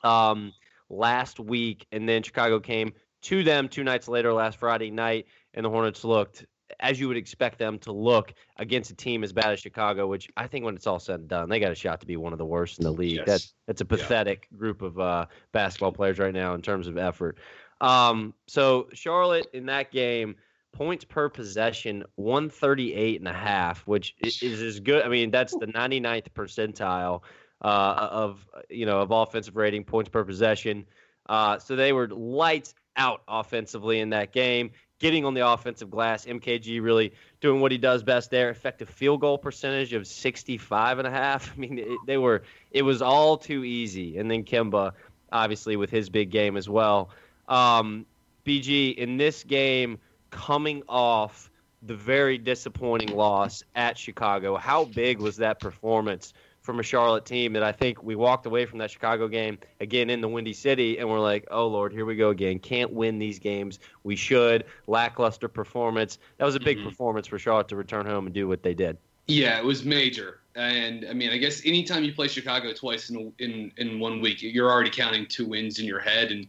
um, 0.04 0.54
last 0.90 1.40
week, 1.40 1.88
and 1.92 2.08
then 2.08 2.24
Chicago 2.24 2.60
came 2.60 2.94
to 3.24 3.44
them 3.44 3.70
two 3.70 3.84
nights 3.84 4.08
later, 4.08 4.34
last 4.34 4.58
Friday 4.60 4.92
night, 4.92 5.28
and 5.54 5.66
the 5.66 5.70
Hornets 5.70 6.04
looked 6.04 6.46
as 6.80 7.00
you 7.00 7.08
would 7.08 7.18
expect 7.18 7.60
them 7.60 7.78
to 7.80 7.92
look 7.92 8.34
against 8.58 8.92
a 8.92 8.96
team 8.96 9.24
as 9.24 9.32
bad 9.32 9.48
as 9.48 9.60
Chicago, 9.60 10.08
which 10.08 10.30
I 10.38 10.48
think 10.48 10.66
when 10.66 10.76
it's 10.76 10.88
all 10.88 11.00
said 11.00 11.20
and 11.20 11.30
done, 11.30 11.50
they 11.50 11.60
got 11.60 11.72
a 11.72 11.76
shot 11.76 12.00
to 12.02 12.08
be 12.08 12.18
one 12.18 12.34
of 12.34 12.40
the 12.40 12.46
worst 12.46 12.80
in 12.80 12.84
the 12.84 12.92
league. 12.92 13.18
Yes. 13.18 13.26
That's 13.28 13.54
that's 13.68 13.82
a 13.82 13.86
pathetic 13.86 14.48
group 14.56 14.82
of 14.82 15.00
uh, 15.00 15.26
basketball 15.52 15.92
players 15.92 16.20
right 16.20 16.34
now 16.34 16.54
in 16.54 16.62
terms 16.62 16.88
of 16.88 16.98
effort. 16.98 17.38
Um, 17.82 18.34
so 18.48 18.88
Charlotte 18.94 19.48
in 19.54 19.66
that 19.68 19.92
game, 19.92 20.36
points 20.72 21.06
per 21.06 21.30
possession, 21.30 22.04
138 22.16 23.20
and 23.20 23.28
a 23.28 23.34
half, 23.34 23.86
which 23.88 24.16
is 24.22 24.62
as 24.62 24.80
good. 24.80 25.04
I 25.04 25.10
mean, 25.10 25.32
that's 25.32 25.54
the 25.54 25.68
99th 25.68 26.28
percentile 26.36 27.22
uh, 27.64 28.10
of 28.12 28.46
you 28.70 28.86
know 28.86 29.02
of 29.02 29.12
offensive 29.12 29.56
rating, 29.56 29.84
points 29.84 30.10
per 30.10 30.24
possession. 30.24 30.86
Uh, 31.28 31.58
so 31.60 31.76
they 31.76 31.94
were 31.94 32.08
lights 32.10 32.76
out 32.96 33.22
offensively 33.28 34.00
in 34.00 34.10
that 34.10 34.34
game, 34.34 34.72
getting 35.00 35.26
on 35.26 35.34
the 35.34 35.48
offensive 35.48 35.90
glass. 35.90 36.26
MKG 36.26 36.82
really 36.82 37.14
doing 37.42 37.62
what 37.62 37.72
he 37.72 37.78
does 37.78 38.04
best 38.04 38.30
there. 38.30 38.50
Effective 38.50 38.90
field 38.90 39.22
goal 39.22 39.38
percentage 39.38 39.94
of 39.94 40.06
65 40.06 41.00
and 41.00 41.08
a 41.08 41.12
half. 41.12 41.52
I 41.56 41.60
mean, 41.60 41.80
it, 41.80 41.98
they 42.06 42.18
were 42.18 42.44
it 42.72 42.82
was 42.82 43.02
all 43.02 43.38
too 43.38 43.64
easy. 43.64 44.18
And 44.18 44.30
then 44.30 44.44
Kemba, 44.44 44.94
obviously 45.32 45.76
with 45.76 45.90
his 45.90 46.10
big 46.10 46.30
game 46.30 46.58
as 46.58 46.68
well. 46.68 47.10
Um, 47.48 48.06
BG 48.46 48.96
in 48.96 49.18
this 49.18 49.44
game 49.44 50.00
coming 50.30 50.84
off 50.90 51.50
the 51.82 51.96
very 51.96 52.38
disappointing 52.38 53.16
loss 53.16 53.64
at 53.76 53.98
Chicago. 53.98 54.56
How 54.56 54.86
big 54.86 55.20
was 55.20 55.38
that 55.38 55.60
performance 55.60 56.34
from 56.64 56.80
a 56.80 56.84
Charlotte 56.84 57.26
team 57.26 57.52
that 57.54 57.62
I 57.62 57.74
think 57.74 58.02
we 58.02 58.16
walked 58.16 58.46
away 58.46 58.66
from 58.66 58.80
that 58.80 58.90
Chicago 58.90 59.28
game 59.28 59.60
again 59.82 60.10
in 60.10 60.22
the 60.22 60.30
Windy 60.30 60.54
City 60.54 60.98
and 60.98 61.08
we're 61.10 61.20
like, 61.20 61.46
oh 61.52 61.68
Lord, 61.68 61.92
here 61.92 62.06
we 62.06 62.16
go 62.16 62.30
again. 62.30 62.58
Can't 62.58 62.92
win 62.92 63.20
these 63.20 63.38
games. 63.38 63.80
We 64.04 64.16
should. 64.16 64.64
Lackluster 64.88 65.50
performance. 65.50 66.20
That 66.38 66.46
was 66.46 66.56
a 66.56 66.62
big 66.62 66.78
Mhm. 66.78 66.86
performance 66.86 67.28
for 67.28 67.38
Charlotte 67.38 67.68
to 67.68 67.76
return 67.76 68.06
home 68.06 68.26
and 68.28 68.34
do 68.34 68.48
what 68.48 68.64
they 68.64 68.74
did. 68.74 68.98
Yeah, 69.28 69.60
it 69.60 69.66
was 69.66 69.84
major. 69.84 70.40
And 70.56 71.06
I 71.10 71.14
mean, 71.14 71.32
I 71.32 71.38
guess 71.38 71.66
anytime 71.66 72.06
you 72.06 72.14
play 72.14 72.30
Chicago 72.30 72.74
twice 72.74 73.10
in 73.10 73.34
in 73.40 73.72
in 73.78 74.00
one 74.00 74.22
week, 74.22 74.42
you're 74.42 74.72
already 74.72 74.90
counting 74.90 75.26
two 75.28 75.46
wins 75.46 75.80
in 75.80 75.86
your 75.86 76.00
head. 76.00 76.32
And 76.32 76.48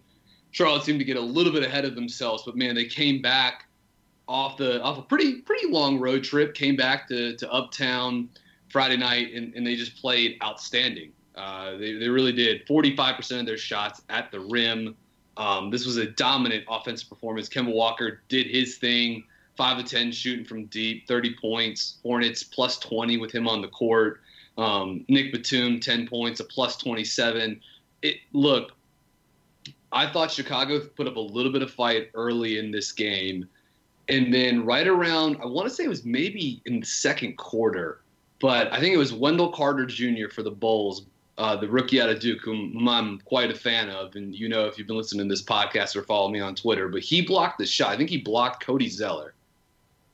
Charlotte 0.52 0.85
seemed 0.85 1.00
to 1.00 1.04
get 1.04 1.16
a 1.16 1.21
little 1.21 1.52
bit 1.52 1.64
ahead 1.64 1.85
of 1.85 1.97
themselves, 1.97 2.44
but 2.44 2.56
man, 2.56 2.76
they 2.76 2.85
came 2.85 3.21
back 3.21 3.66
off 4.28 4.56
the 4.59 4.80
off 4.80 4.97
a 4.99 5.02
pretty 5.02 5.40
pretty 5.40 5.66
long 5.68 5.99
road 5.99 6.23
trip. 6.23 6.54
Came 6.54 6.76
back 6.76 7.09
to 7.09 7.37
to 7.37 7.52
Uptown 7.52 8.28
Friday 8.75 8.97
night, 8.97 9.33
and, 9.33 9.54
and 9.54 9.64
they 9.64 9.76
just 9.76 9.95
played 10.00 10.37
outstanding. 10.43 11.12
Uh, 11.37 11.76
they 11.76 11.93
they 11.93 12.09
really 12.09 12.33
did. 12.33 12.66
45% 12.66 13.38
of 13.38 13.47
their 13.47 13.57
shots 13.57 14.02
at 14.09 14.33
the 14.33 14.40
rim. 14.40 14.97
Um, 15.37 15.71
this 15.71 15.87
was 15.87 15.97
a 15.97 16.07
dominant 16.07 16.64
offensive 16.69 17.09
performance. 17.09 17.49
Kemba 17.49 17.73
Walker 17.73 18.23
did 18.28 18.49
his 18.49 18.78
thing 18.78 19.23
five 19.57 19.78
of 19.78 19.85
ten 19.85 20.11
shooting 20.11 20.45
from 20.45 20.64
deep, 20.66 21.07
30 21.07 21.37
points. 21.40 21.99
Hornets 22.02 22.43
plus 22.43 22.76
20 22.81 23.16
with 23.19 23.31
him 23.31 23.47
on 23.47 23.62
the 23.62 23.69
court. 23.69 24.23
Um, 24.59 25.04
Nick 25.09 25.33
Batum 25.33 25.78
10 25.78 26.09
points, 26.09 26.40
a 26.40 26.45
plus 26.45 26.76
27. 26.76 27.61
It 28.02 28.16
look, 28.33 28.73
I 29.93 30.09
thought 30.09 30.33
Chicago 30.33 30.81
put 30.81 31.07
up 31.07 31.14
a 31.14 31.21
little 31.21 31.52
bit 31.52 31.62
of 31.62 31.71
fight 31.71 32.11
early 32.14 32.59
in 32.59 32.73
this 32.73 32.90
game, 32.90 33.49
and 34.09 34.35
then 34.35 34.64
right 34.64 34.88
around 34.88 35.37
I 35.40 35.47
want 35.47 35.69
to 35.69 35.73
say 35.73 35.85
it 35.85 35.88
was 35.88 36.04
maybe 36.04 36.61
in 36.66 36.81
the 36.81 36.87
second 36.87 37.37
quarter, 37.37 38.00
but 38.41 38.73
I 38.73 38.81
think 38.81 38.95
it 38.95 38.99
was 38.99 39.12
Wendell 39.12 39.53
Carter 39.53 39.87
Jr. 39.87 40.29
for 40.31 40.43
the 40.43 40.50
Bulls. 40.50 41.07
Uh, 41.37 41.57
the 41.57 41.67
rookie 41.67 42.00
out 42.00 42.09
of 42.09 42.21
Duke, 42.21 42.41
whom 42.43 42.88
I'm 42.88 43.19
quite 43.23 43.50
a 43.50 43.57
fan 43.57 43.91
of, 43.91 44.14
and 44.14 44.33
you 44.33 44.49
know 44.49 44.67
if 44.67 44.79
you've 44.79 44.87
been 44.87 44.97
listening 44.97 45.26
to 45.29 45.33
this 45.33 45.43
podcast 45.43 45.97
or 45.97 46.05
follow 46.05 46.29
me 46.29 46.38
on 46.38 46.55
Twitter, 46.55 46.88
but 46.88 47.00
he 47.00 47.23
blocked 47.23 47.59
the 47.59 47.67
shot. 47.67 47.91
I 47.91 47.97
think 47.97 48.09
he 48.09 48.19
blocked 48.19 48.64
Cody 48.64 48.88
Zeller 48.88 49.35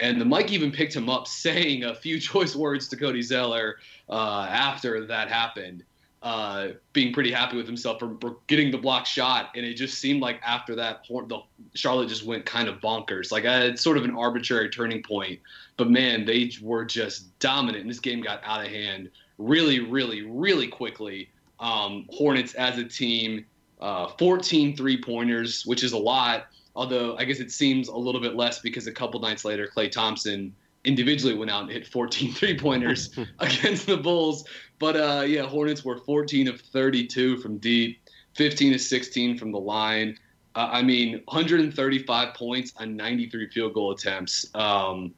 and 0.01 0.21
the 0.21 0.25
mic 0.25 0.51
even 0.51 0.73
picked 0.73 0.95
him 0.95 1.09
up 1.09 1.29
saying 1.29 1.85
a 1.85 1.95
few 1.95 2.19
choice 2.21 2.57
words 2.57 2.89
to 2.89 2.97
Cody 2.97 3.23
Zeller 3.23 3.77
uh, 4.09 4.47
after 4.49 5.07
that 5.07 5.29
happened, 5.29 5.85
uh, 6.23 6.69
being 6.93 7.13
pretty 7.13 7.31
happy 7.31 7.57
with 7.57 7.67
himself 7.67 7.99
for, 7.99 8.17
for, 8.21 8.37
getting 8.47 8.71
the 8.71 8.79
block 8.79 9.07
shot. 9.07 9.51
And 9.55 9.65
it 9.65 9.75
just 9.75 9.99
seemed 9.99 10.21
like 10.21 10.41
after 10.45 10.75
that, 10.77 11.05
the 11.09 11.43
Charlotte 11.75 12.09
just 12.09 12.25
went 12.25 12.45
kind 12.45 12.69
of 12.69 12.81
bonkers. 12.81 13.31
Like 13.31 13.45
uh, 13.45 13.61
it's 13.65 13.83
sort 13.83 13.97
of 13.97 14.05
an 14.05 14.17
arbitrary 14.17 14.69
turning 14.69 15.03
point. 15.03 15.41
But 15.81 15.91
man, 15.91 16.25
they 16.25 16.53
were 16.61 16.85
just 16.85 17.39
dominant. 17.39 17.83
And 17.83 17.91
this 17.91 18.01
game 18.01 18.21
got 18.21 18.41
out 18.45 18.65
of 18.65 18.71
hand 18.71 19.11
really, 19.39 19.81
really, 19.81 20.23
really 20.23 20.69
quickly. 20.69 21.31
Um, 21.59 22.07
Hornets 22.11 22.55
as 22.55 22.79
a 22.79 22.85
team, 22.85 23.45
uh, 23.81 24.09
14 24.19 24.77
three 24.77 25.01
pointers, 25.01 25.65
which 25.67 25.83
is 25.83 25.93
a 25.93 25.99
lot 25.99 26.47
Although 26.77 27.17
I 27.17 27.25
guess 27.25 27.41
it 27.41 27.51
seems 27.51 27.89
a 27.89 27.97
little 27.97 28.21
bit 28.21 28.37
less 28.37 28.61
because 28.61 28.87
a 28.87 28.93
couple 28.93 29.21
nights 29.21 29.45
later, 29.45 29.69
Klay 29.75 29.91
Thompson 29.91 30.55
individually 30.85 31.35
went 31.35 31.51
out 31.51 31.63
and 31.63 31.71
hit 31.71 31.87
14 31.87 32.33
three 32.35 32.59
pointers 32.59 33.11
against 33.39 33.87
the 33.87 33.97
Bulls. 33.97 34.45
But 34.79 34.97
uh, 34.97 35.25
yeah, 35.27 35.43
Hornets 35.43 35.85
were 35.85 35.99
14 35.99 36.49
of 36.49 36.61
32 36.61 37.39
from 37.39 37.59
deep, 37.59 38.01
15 38.35 38.75
of 38.75 38.81
16 38.81 39.37
from 39.37 39.53
the 39.53 39.59
line. 39.59 40.17
Uh, 40.55 40.69
I 40.73 40.83
mean, 40.83 41.23
135 41.27 42.35
points 42.35 42.73
on 42.77 42.97
93 42.97 43.51
field 43.51 43.75
goal 43.75 43.93
attempts, 43.93 44.47
um, 44.55 45.15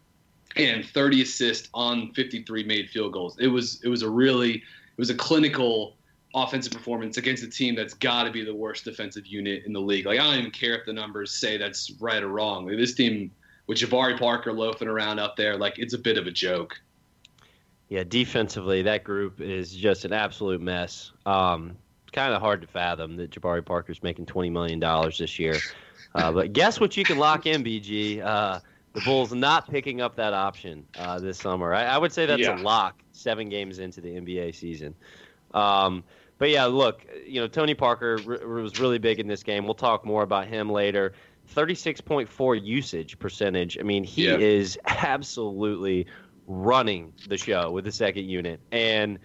and 0.56 0.84
30 0.84 1.22
assists 1.22 1.68
on 1.74 2.12
53 2.12 2.64
made 2.64 2.90
field 2.90 3.12
goals. 3.12 3.36
It 3.38 3.48
was 3.48 3.80
it 3.82 3.88
was 3.88 4.02
a 4.02 4.10
really 4.10 4.54
it 4.54 4.98
was 4.98 5.10
a 5.10 5.14
clinical 5.14 5.96
offensive 6.34 6.72
performance 6.72 7.18
against 7.18 7.42
a 7.42 7.48
team 7.48 7.74
that's 7.74 7.94
got 7.94 8.24
to 8.24 8.30
be 8.30 8.44
the 8.44 8.54
worst 8.54 8.84
defensive 8.84 9.26
unit 9.26 9.64
in 9.66 9.72
the 9.72 9.80
league. 9.80 10.06
Like 10.06 10.18
I 10.18 10.24
don't 10.24 10.38
even 10.38 10.50
care 10.50 10.76
if 10.76 10.86
the 10.86 10.92
numbers 10.92 11.32
say 11.32 11.56
that's 11.56 11.92
right 12.00 12.22
or 12.22 12.28
wrong. 12.28 12.66
Like, 12.66 12.78
this 12.78 12.94
team 12.94 13.30
with 13.66 13.78
Jabari 13.78 14.18
Parker 14.18 14.52
loafing 14.52 14.88
around 14.88 15.18
up 15.18 15.36
there, 15.36 15.56
like 15.56 15.78
it's 15.78 15.94
a 15.94 15.98
bit 15.98 16.18
of 16.18 16.26
a 16.26 16.30
joke. 16.30 16.80
Yeah, 17.88 18.04
defensively, 18.04 18.80
that 18.82 19.04
group 19.04 19.40
is 19.40 19.74
just 19.74 20.06
an 20.06 20.14
absolute 20.14 20.62
mess. 20.62 21.12
Um, 21.26 21.76
it's 22.04 22.10
kind 22.12 22.32
of 22.32 22.40
hard 22.40 22.62
to 22.62 22.66
fathom 22.66 23.16
that 23.16 23.30
Jabari 23.30 23.64
Parker's 23.64 24.02
making 24.02 24.26
twenty 24.26 24.48
million 24.50 24.80
dollars 24.80 25.18
this 25.18 25.38
year. 25.38 25.58
Uh, 26.14 26.32
but 26.32 26.52
guess 26.52 26.80
what? 26.80 26.96
You 26.96 27.04
can 27.04 27.18
lock 27.18 27.46
in, 27.46 27.62
BG. 27.62 28.22
Uh, 28.22 28.60
the 28.92 29.00
Bulls 29.00 29.32
not 29.32 29.70
picking 29.70 30.00
up 30.00 30.16
that 30.16 30.32
option 30.32 30.84
uh, 30.98 31.18
this 31.18 31.38
summer. 31.38 31.72
I, 31.72 31.84
I, 31.84 31.98
would 31.98 32.12
say 32.12 32.26
that's 32.26 32.42
yeah. 32.42 32.60
a 32.60 32.62
lock. 32.62 33.02
Seven 33.12 33.48
games 33.48 33.78
into 33.78 34.00
the 34.00 34.10
NBA 34.10 34.54
season. 34.54 34.94
Um, 35.54 36.04
but 36.38 36.50
yeah, 36.50 36.64
look, 36.66 37.06
you 37.26 37.40
know, 37.40 37.46
Tony 37.46 37.74
Parker 37.74 38.18
was 38.24 38.80
really 38.80 38.98
big 38.98 39.20
in 39.20 39.28
this 39.28 39.42
game. 39.42 39.64
We'll 39.64 39.74
talk 39.74 40.04
more 40.04 40.22
about 40.22 40.46
him 40.46 40.70
later. 40.70 41.14
36.4 41.54 42.64
usage 42.64 43.18
percentage. 43.18 43.78
I 43.78 43.82
mean, 43.82 44.04
he 44.04 44.26
yeah. 44.26 44.36
is 44.36 44.78
absolutely 44.86 46.06
running 46.46 47.12
the 47.28 47.38
show 47.38 47.70
with 47.70 47.84
the 47.84 47.92
second 47.92 48.28
unit. 48.28 48.60
And 48.70 49.18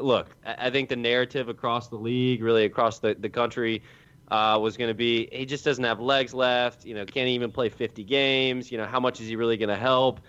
look, 0.00 0.28
I 0.44 0.70
think 0.70 0.88
the 0.88 0.96
narrative 0.96 1.48
across 1.48 1.88
the 1.88 1.96
league, 1.96 2.42
really 2.42 2.64
across 2.64 2.98
the, 2.98 3.16
the 3.18 3.28
country, 3.28 3.82
uh, 4.30 4.58
was 4.60 4.76
going 4.76 4.88
to 4.88 4.94
be 4.94 5.28
he 5.32 5.46
just 5.46 5.64
doesn't 5.64 5.84
have 5.84 6.00
legs 6.00 6.34
left. 6.34 6.84
You 6.84 6.94
know, 6.94 7.04
can't 7.04 7.28
even 7.28 7.50
play 7.50 7.68
50 7.68 8.04
games. 8.04 8.70
You 8.70 8.78
know, 8.78 8.86
how 8.86 9.00
much 9.00 9.20
is 9.20 9.28
he 9.28 9.36
really 9.36 9.56
going 9.56 9.70
to 9.70 9.76
help? 9.76 10.20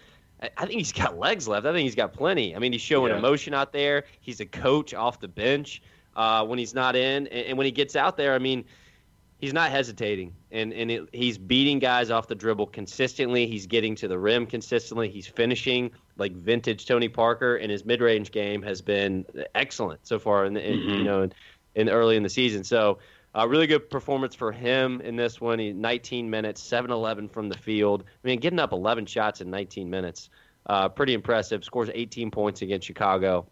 I 0.42 0.66
think 0.66 0.78
he's 0.78 0.94
got 0.94 1.18
legs 1.18 1.48
left. 1.48 1.66
I 1.66 1.74
think 1.74 1.84
he's 1.84 1.96
got 1.96 2.14
plenty. 2.14 2.56
I 2.56 2.60
mean, 2.60 2.72
he's 2.72 2.82
showing 2.82 3.12
yeah. 3.12 3.18
emotion 3.18 3.54
out 3.54 3.74
there. 3.74 4.06
He's 4.22 4.40
a 4.40 4.46
coach 4.46 4.94
off 4.94 5.20
the 5.20 5.28
bench 5.28 5.82
uh, 6.16 6.46
when 6.46 6.60
he's 6.60 6.74
not 6.74 6.96
in, 6.96 7.28
and, 7.28 7.48
and, 7.48 7.58
when 7.58 7.66
he 7.66 7.72
gets 7.72 7.96
out 7.96 8.18
there, 8.18 8.34
I 8.34 8.40
mean, 8.40 8.66
he's 9.38 9.54
not 9.54 9.72
hesitating, 9.72 10.34
and 10.52 10.74
and 10.74 10.92
it, 10.92 11.10
he's 11.14 11.38
beating 11.38 11.80
guys 11.80 12.10
off 12.10 12.28
the 12.28 12.36
dribble 12.36 12.68
consistently. 12.68 13.48
He's 13.48 13.68
getting 13.68 13.96
to 13.96 14.08
the 14.08 14.18
rim 14.18 14.46
consistently. 14.46 15.10
He's 15.10 15.28
finishing 15.28 15.92
like 16.18 16.34
vintage 16.34 16.86
Tony 16.86 17.10
Parker, 17.10 17.58
and 17.58 17.72
his 17.72 17.86
mid 17.86 18.02
range 18.02 18.32
game 18.32 18.62
has 18.64 18.82
been 18.82 19.26
excellent 19.56 20.08
so 20.08 20.20
far. 20.20 20.46
In, 20.46 20.54
the, 20.54 20.66
in 20.66 20.80
mm-hmm. 20.80 20.90
you 20.90 21.04
know, 21.04 21.22
in, 21.24 21.34
in, 21.76 21.90
early 21.90 22.16
in 22.16 22.24
the 22.24 22.30
season, 22.30 22.64
so. 22.64 23.00
A 23.36 23.42
uh, 23.42 23.46
really 23.46 23.68
good 23.68 23.92
performance 23.92 24.34
for 24.34 24.52
him 24.52 25.02
in 25.02 25.16
this 25.16 25.40
one. 25.40 25.60
He 25.60 25.72
19 25.72 26.30
minutes, 26.30 26.68
7-11 26.68 27.32
from 27.32 27.48
the 27.48 27.58
field. 27.58 28.04
I 28.08 28.28
mean, 28.28 28.40
getting 28.40 28.60
up 28.60 28.72
11 28.72 29.06
shots 29.06 29.40
in 29.42 29.52
19 29.52 29.88
minutes, 29.88 30.30
uh, 30.66 30.90
pretty 30.90 31.14
impressive. 31.14 31.64
Scores 31.64 31.90
18 31.94 32.32
points 32.32 32.64
against 32.64 32.88
Chicago. 32.88 33.46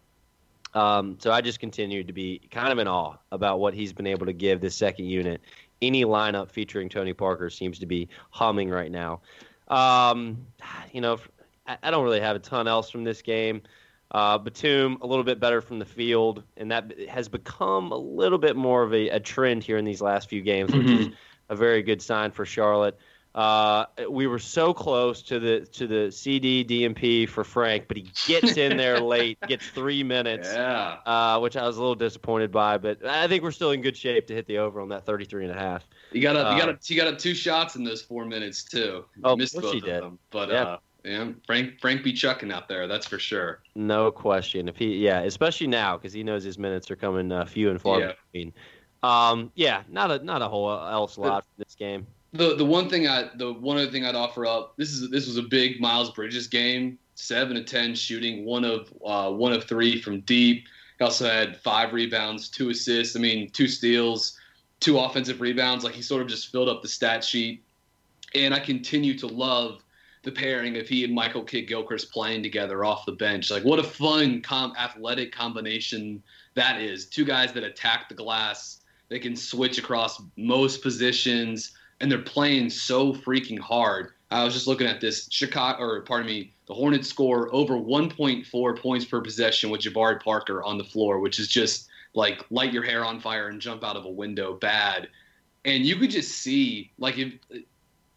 Um, 0.74 1.18
so 1.20 1.32
I 1.32 1.42
just 1.42 1.60
continue 1.60 2.04
to 2.04 2.14
be 2.14 2.42
kind 2.52 2.72
of 2.72 2.80
in 2.80 2.88
awe 2.88 3.18
about 3.32 3.60
what 3.60 3.74
he's 3.74 3.94
been 3.94 4.08
able 4.08 4.26
to 4.26 4.34
give 4.34 4.62
this 4.62 4.76
second 4.76 5.06
unit. 5.06 5.42
Any 5.82 6.06
lineup 6.06 6.52
featuring 6.52 6.90
Tony 6.90 7.14
Parker 7.14 7.50
seems 7.50 7.80
to 7.80 7.86
be 7.86 8.10
humming 8.32 8.70
right 8.70 8.92
now. 8.92 9.22
Um, 9.68 10.48
you 10.92 11.02
know, 11.02 11.20
I 11.68 11.92
don't 11.92 12.04
really 12.04 12.20
have 12.20 12.36
a 12.36 12.40
ton 12.40 12.68
else 12.68 12.90
from 12.90 13.04
this 13.04 13.22
game. 13.22 13.62
Uh, 14.10 14.38
Batum 14.38 15.00
a 15.02 15.08
little 15.08 15.26
bit 15.26 15.40
better 15.40 15.62
from 15.62 15.80
the 15.80 15.86
field, 15.86 16.44
and 16.56 16.72
that 16.72 16.98
has 17.10 17.28
become 17.28 17.92
a 17.92 17.98
little 17.98 18.38
bit 18.38 18.56
more 18.56 18.84
of 18.84 18.94
a, 18.94 19.10
a 19.10 19.20
trend 19.20 19.64
here 19.64 19.78
in 19.78 19.84
these 19.84 20.02
last 20.02 20.30
few 20.30 20.42
games, 20.42 20.72
which 20.72 20.88
mm-hmm. 20.88 21.10
is 21.10 21.16
a 21.50 21.56
very 21.56 21.84
good 21.84 22.02
sign 22.02 22.32
for 22.32 22.46
Charlotte. 22.46 22.98
Uh, 23.38 23.86
we 24.10 24.26
were 24.26 24.40
so 24.40 24.74
close 24.74 25.22
to 25.22 25.40
the 25.40 25.60
to 25.68 25.86
the 25.86 26.12
CD 26.12 26.66
DNP 26.66 27.30
for 27.30 27.44
Frank, 27.44 27.88
but 27.88 27.96
he 27.96 28.10
gets 28.26 28.58
in 28.58 28.78
there 28.78 29.00
late, 29.02 29.38
gets 29.48 29.68
three 29.68 30.02
minutes, 30.04 30.52
yeah. 30.52 30.98
uh, 31.06 31.40
which 31.40 31.56
I 31.56 31.68
was 31.68 31.78
a 31.78 31.80
little 31.80 31.94
disappointed 31.94 32.52
by. 32.52 32.80
But 32.80 33.06
I 33.06 33.28
think 33.28 33.44
we're 33.44 33.52
still 33.52 33.72
in 33.72 33.82
good 33.82 33.96
shape 33.96 34.26
to 34.28 34.34
hit 34.34 34.48
the 34.48 34.58
over 34.58 34.82
on 34.82 34.90
that 34.90 35.06
33 35.06 35.46
and 35.46 35.56
a 35.56 35.60
half. 35.60 35.88
You 36.12 36.22
got 36.22 36.36
a, 36.36 36.48
uh, 36.48 36.54
you 36.56 36.60
got 36.60 36.70
a, 36.70 36.80
you 36.86 36.96
got 36.96 37.14
up 37.14 37.20
two 37.20 37.36
shots 37.36 37.76
in 37.76 37.84
those 37.84 38.02
four 38.02 38.26
minutes 38.26 38.64
too. 38.64 39.06
You 39.16 39.22
oh, 39.24 39.36
missed 39.36 39.54
both 39.54 39.76
of 39.76 39.84
did. 39.84 40.02
them, 40.02 40.18
but 40.32 40.50
yeah. 40.50 40.78
Yeah, 41.08 41.32
Frank 41.46 41.80
Frank 41.80 42.04
be 42.04 42.14
chucking 42.14 42.52
out 42.52 42.68
there, 42.68 42.88
that's 42.88 43.08
for 43.08 43.20
sure. 43.20 43.62
No 43.76 44.12
question. 44.12 44.68
If 44.68 44.78
he, 44.78 44.98
yeah, 44.98 45.22
especially 45.22 45.68
now 45.68 45.98
because 45.98 46.14
he 46.14 46.24
knows 46.24 46.44
his 46.44 46.60
minutes 46.60 46.92
are 46.92 46.96
coming 46.96 47.32
uh, 47.32 47.46
few 47.46 47.70
and 47.70 47.82
far 47.82 48.00
yeah. 48.00 48.12
between. 48.32 48.54
Um, 49.04 49.52
yeah, 49.56 49.84
not 49.90 50.12
a 50.12 50.24
not 50.24 50.42
a 50.42 50.48
whole 50.48 50.72
else 50.72 51.18
lot 51.18 51.46
for 51.46 51.64
this 51.64 51.76
game 51.76 52.08
the 52.34 52.56
the 52.56 52.66
one 52.66 52.90
thing 52.90 53.08
I 53.08 53.30
the 53.36 53.54
one 53.54 53.78
other 53.78 53.90
thing 53.90 54.06
I'd 54.06 54.16
offer 54.16 54.46
up 54.46 54.76
this 54.78 54.90
is 54.90 55.10
this 55.10 55.28
was 55.28 55.38
a 55.38 55.44
big 55.44 55.80
Miles 55.80 56.12
Bridges 56.12 56.48
game 56.48 56.98
seven 57.16 57.56
to 57.56 57.64
ten 57.64 57.96
shooting 57.96 58.46
one 58.46 58.66
of 58.66 58.94
uh, 59.06 59.32
one 59.32 59.54
of 59.54 59.64
three 59.64 60.02
from 60.02 60.22
deep 60.22 60.68
he 61.00 61.04
also 61.04 61.26
had 61.26 61.58
five 61.58 61.94
rebounds 61.94 62.50
two 62.50 62.70
assists 62.70 63.16
I 63.16 63.20
mean 63.20 63.50
two 63.52 63.68
steals 63.68 64.38
two 64.80 65.00
offensive 65.00 65.42
rebounds 65.42 65.84
like 65.84 65.94
he 65.94 66.02
sort 66.02 66.22
of 66.22 66.28
just 66.28 66.52
filled 66.52 66.70
up 66.70 66.82
the 66.82 66.88
stat 66.88 67.24
sheet 67.24 67.64
and 68.36 68.54
I 68.54 68.60
continue 68.60 69.18
to 69.20 69.28
love 69.28 69.84
the 70.28 70.32
pairing 70.34 70.78
of 70.78 70.88
he 70.88 71.06
and 71.06 71.14
Michael 71.14 71.44
Kidd 71.44 71.68
Gilchrist 71.68 72.12
playing 72.12 72.44
together 72.44 72.84
off 72.84 73.06
the 73.06 73.14
bench 73.14 73.50
like 73.50 73.64
what 73.64 73.80
a 73.80 73.84
fun 73.84 74.42
com- 74.42 74.74
athletic 74.78 75.32
combination 75.32 76.22
that 76.54 76.82
is 76.82 77.06
two 77.06 77.24
guys 77.24 77.54
that 77.54 77.64
attack 77.64 78.10
the 78.10 78.16
glass 78.16 78.82
they 79.10 79.20
can 79.20 79.36
switch 79.36 79.78
across 79.78 80.22
most 80.36 80.82
positions 80.82 81.72
and 82.00 82.12
they're 82.12 82.20
playing 82.20 82.70
so 82.70 83.14
freaking 83.14 83.60
hard. 83.60 84.12
I 84.30 84.44
was 84.44 84.54
just 84.54 84.68
looking 84.68 84.88
at 84.88 85.02
this 85.02 85.28
Chicago, 85.32 85.82
or 85.82 86.02
pardon 86.02 86.28
me, 86.28 86.54
the 86.68 86.74
Hornets 86.74 87.08
score 87.08 87.54
over 87.54 87.76
1.4 87.76 88.80
points 88.80 89.06
per 89.06 89.22
possession 89.22 89.70
with 89.70 89.82
Jabari 89.82 90.22
Parker 90.22 90.64
on 90.64 90.78
the 90.78 90.84
floor, 90.84 91.20
which 91.20 91.40
is 91.40 91.48
just 91.48 91.88
like 92.14 92.46
light 92.50 92.74
your 92.74 92.84
hair 92.84 93.06
on 93.06 93.20
fire 93.20 93.48
and 93.48 93.62
jump 93.62 93.84
out 93.84 93.96
of 93.96 94.06
a 94.06 94.10
window 94.10 94.54
bad. 94.56 95.08
And 95.66 95.86
you 95.86 95.96
could 95.96 96.12
just 96.12 96.32
see, 96.32 96.92
like, 96.98 97.18
if 97.18 97.34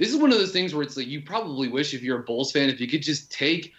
this 0.00 0.09
is 0.09 0.16
one 0.16 0.33
of 0.33 0.38
those 0.38 0.50
things 0.50 0.75
where 0.75 0.83
it's 0.83 0.97
like 0.97 1.07
you 1.07 1.21
probably 1.21 1.69
wish 1.69 1.95
if 1.95 2.02
you're 2.02 2.19
a 2.19 2.23
Bulls 2.25 2.50
fan, 2.50 2.69
if 2.69 2.80
you 2.80 2.88
could 2.88 3.02
just 3.02 3.30
take 3.30 3.73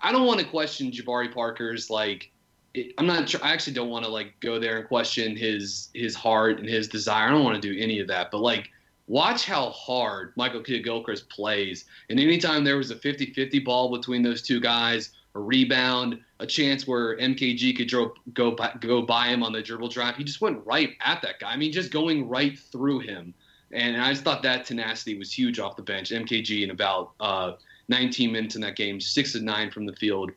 I 0.00 0.12
don't 0.12 0.26
want 0.26 0.40
to 0.40 0.46
question 0.46 0.90
Jabari 0.90 1.32
Parker's 1.32 1.90
like. 1.90 2.30
It, 2.74 2.92
I'm 2.98 3.06
not. 3.06 3.32
I 3.42 3.52
actually 3.52 3.74
don't 3.74 3.90
want 3.90 4.04
to 4.04 4.10
like 4.10 4.34
go 4.40 4.58
there 4.58 4.78
and 4.78 4.88
question 4.88 5.36
his 5.36 5.90
his 5.94 6.14
heart 6.14 6.58
and 6.58 6.68
his 6.68 6.88
desire. 6.88 7.28
I 7.28 7.30
don't 7.30 7.44
want 7.44 7.60
to 7.60 7.74
do 7.74 7.80
any 7.80 8.00
of 8.00 8.08
that. 8.08 8.30
But 8.30 8.38
like, 8.38 8.70
watch 9.06 9.46
how 9.46 9.70
hard 9.70 10.32
Michael 10.36 10.60
Kidd 10.60 10.84
Gilchrist 10.84 11.28
plays. 11.28 11.84
And 12.10 12.18
anytime 12.18 12.64
there 12.64 12.76
was 12.76 12.90
a 12.90 12.96
50-50 12.96 13.64
ball 13.64 13.96
between 13.96 14.22
those 14.22 14.42
two 14.42 14.60
guys, 14.60 15.10
a 15.34 15.40
rebound, 15.40 16.20
a 16.40 16.46
chance 16.46 16.86
where 16.86 17.16
MKG 17.18 17.76
could 17.76 17.88
draw, 17.88 18.10
go 18.32 18.50
by, 18.50 18.72
go 18.80 19.02
by 19.02 19.28
him 19.28 19.42
on 19.42 19.52
the 19.52 19.62
dribble 19.62 19.88
drive, 19.88 20.16
he 20.16 20.24
just 20.24 20.40
went 20.40 20.64
right 20.66 20.96
at 21.00 21.22
that 21.22 21.38
guy. 21.38 21.52
I 21.52 21.56
mean, 21.56 21.70
just 21.70 21.92
going 21.92 22.28
right 22.28 22.58
through 22.58 23.00
him. 23.00 23.34
And 23.72 24.00
I 24.00 24.10
just 24.10 24.24
thought 24.24 24.42
that 24.42 24.64
tenacity 24.64 25.18
was 25.18 25.32
huge 25.32 25.58
off 25.58 25.76
the 25.76 25.82
bench. 25.82 26.10
MKG 26.10 26.62
in 26.62 26.70
about 26.70 27.12
uh, 27.20 27.52
19 27.88 28.32
minutes 28.32 28.54
in 28.54 28.60
that 28.62 28.76
game, 28.76 29.00
six 29.00 29.34
of 29.34 29.42
nine 29.42 29.70
from 29.70 29.86
the 29.86 29.94
field. 29.94 30.30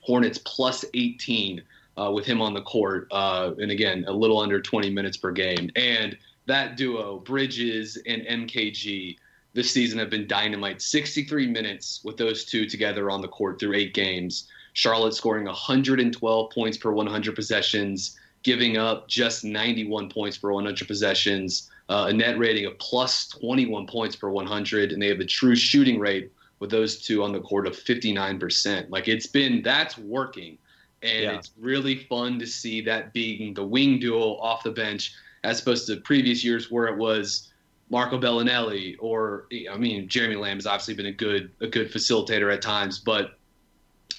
Hornets 0.00 0.38
plus 0.44 0.84
18 0.94 1.62
uh, 1.96 2.10
with 2.12 2.24
him 2.24 2.40
on 2.40 2.54
the 2.54 2.62
court, 2.62 3.06
uh, 3.10 3.52
and 3.58 3.70
again 3.70 4.04
a 4.08 4.12
little 4.12 4.40
under 4.40 4.60
20 4.60 4.90
minutes 4.90 5.16
per 5.16 5.30
game. 5.30 5.70
And 5.76 6.16
that 6.46 6.76
duo, 6.76 7.18
Bridges 7.18 7.98
and 8.06 8.22
MKG, 8.22 9.16
this 9.54 9.70
season 9.70 9.98
have 9.98 10.10
been 10.10 10.26
dynamite. 10.26 10.80
63 10.80 11.46
minutes 11.46 12.00
with 12.04 12.16
those 12.16 12.44
two 12.44 12.66
together 12.66 13.10
on 13.10 13.20
the 13.20 13.28
court 13.28 13.60
through 13.60 13.74
eight 13.74 13.94
games. 13.94 14.48
Charlotte 14.72 15.14
scoring 15.14 15.44
112 15.44 16.50
points 16.50 16.78
per 16.78 16.90
100 16.90 17.34
possessions, 17.34 18.18
giving 18.42 18.78
up 18.78 19.06
just 19.08 19.44
91 19.44 20.08
points 20.08 20.38
per 20.38 20.50
100 20.50 20.88
possessions, 20.88 21.70
uh, 21.92 22.06
a 22.06 22.12
net 22.12 22.38
rating 22.38 22.64
of 22.64 22.78
plus 22.78 23.28
21 23.28 23.86
points 23.86 24.16
per 24.16 24.30
100, 24.30 24.92
and 24.92 25.02
they 25.02 25.08
have 25.08 25.20
a 25.20 25.26
true 25.26 25.54
shooting 25.54 25.98
rate 25.98 26.32
with 26.58 26.70
those 26.70 26.98
two 27.02 27.22
on 27.22 27.32
the 27.32 27.40
court 27.40 27.66
of 27.66 27.74
59%. 27.74 28.88
Like 28.88 29.08
it's 29.08 29.26
been, 29.26 29.60
that's 29.62 29.98
working. 29.98 30.56
And 31.02 31.24
yeah. 31.24 31.32
it's 31.32 31.50
really 31.60 32.04
fun 32.04 32.38
to 32.38 32.46
see 32.46 32.80
that 32.82 33.12
being 33.12 33.52
the 33.52 33.64
wing 33.64 33.98
duo 33.98 34.38
off 34.38 34.62
the 34.62 34.70
bench 34.70 35.12
as 35.44 35.60
opposed 35.60 35.86
to 35.88 35.96
previous 35.96 36.42
years 36.42 36.70
where 36.70 36.86
it 36.86 36.96
was 36.96 37.52
Marco 37.90 38.18
Belinelli 38.18 38.96
or 39.00 39.48
I 39.70 39.76
mean 39.76 40.08
Jeremy 40.08 40.36
Lamb 40.36 40.56
has 40.56 40.66
obviously 40.66 40.94
been 40.94 41.06
a 41.06 41.12
good 41.12 41.50
a 41.60 41.66
good 41.66 41.92
facilitator 41.92 42.54
at 42.54 42.62
times, 42.62 43.00
but 43.00 43.38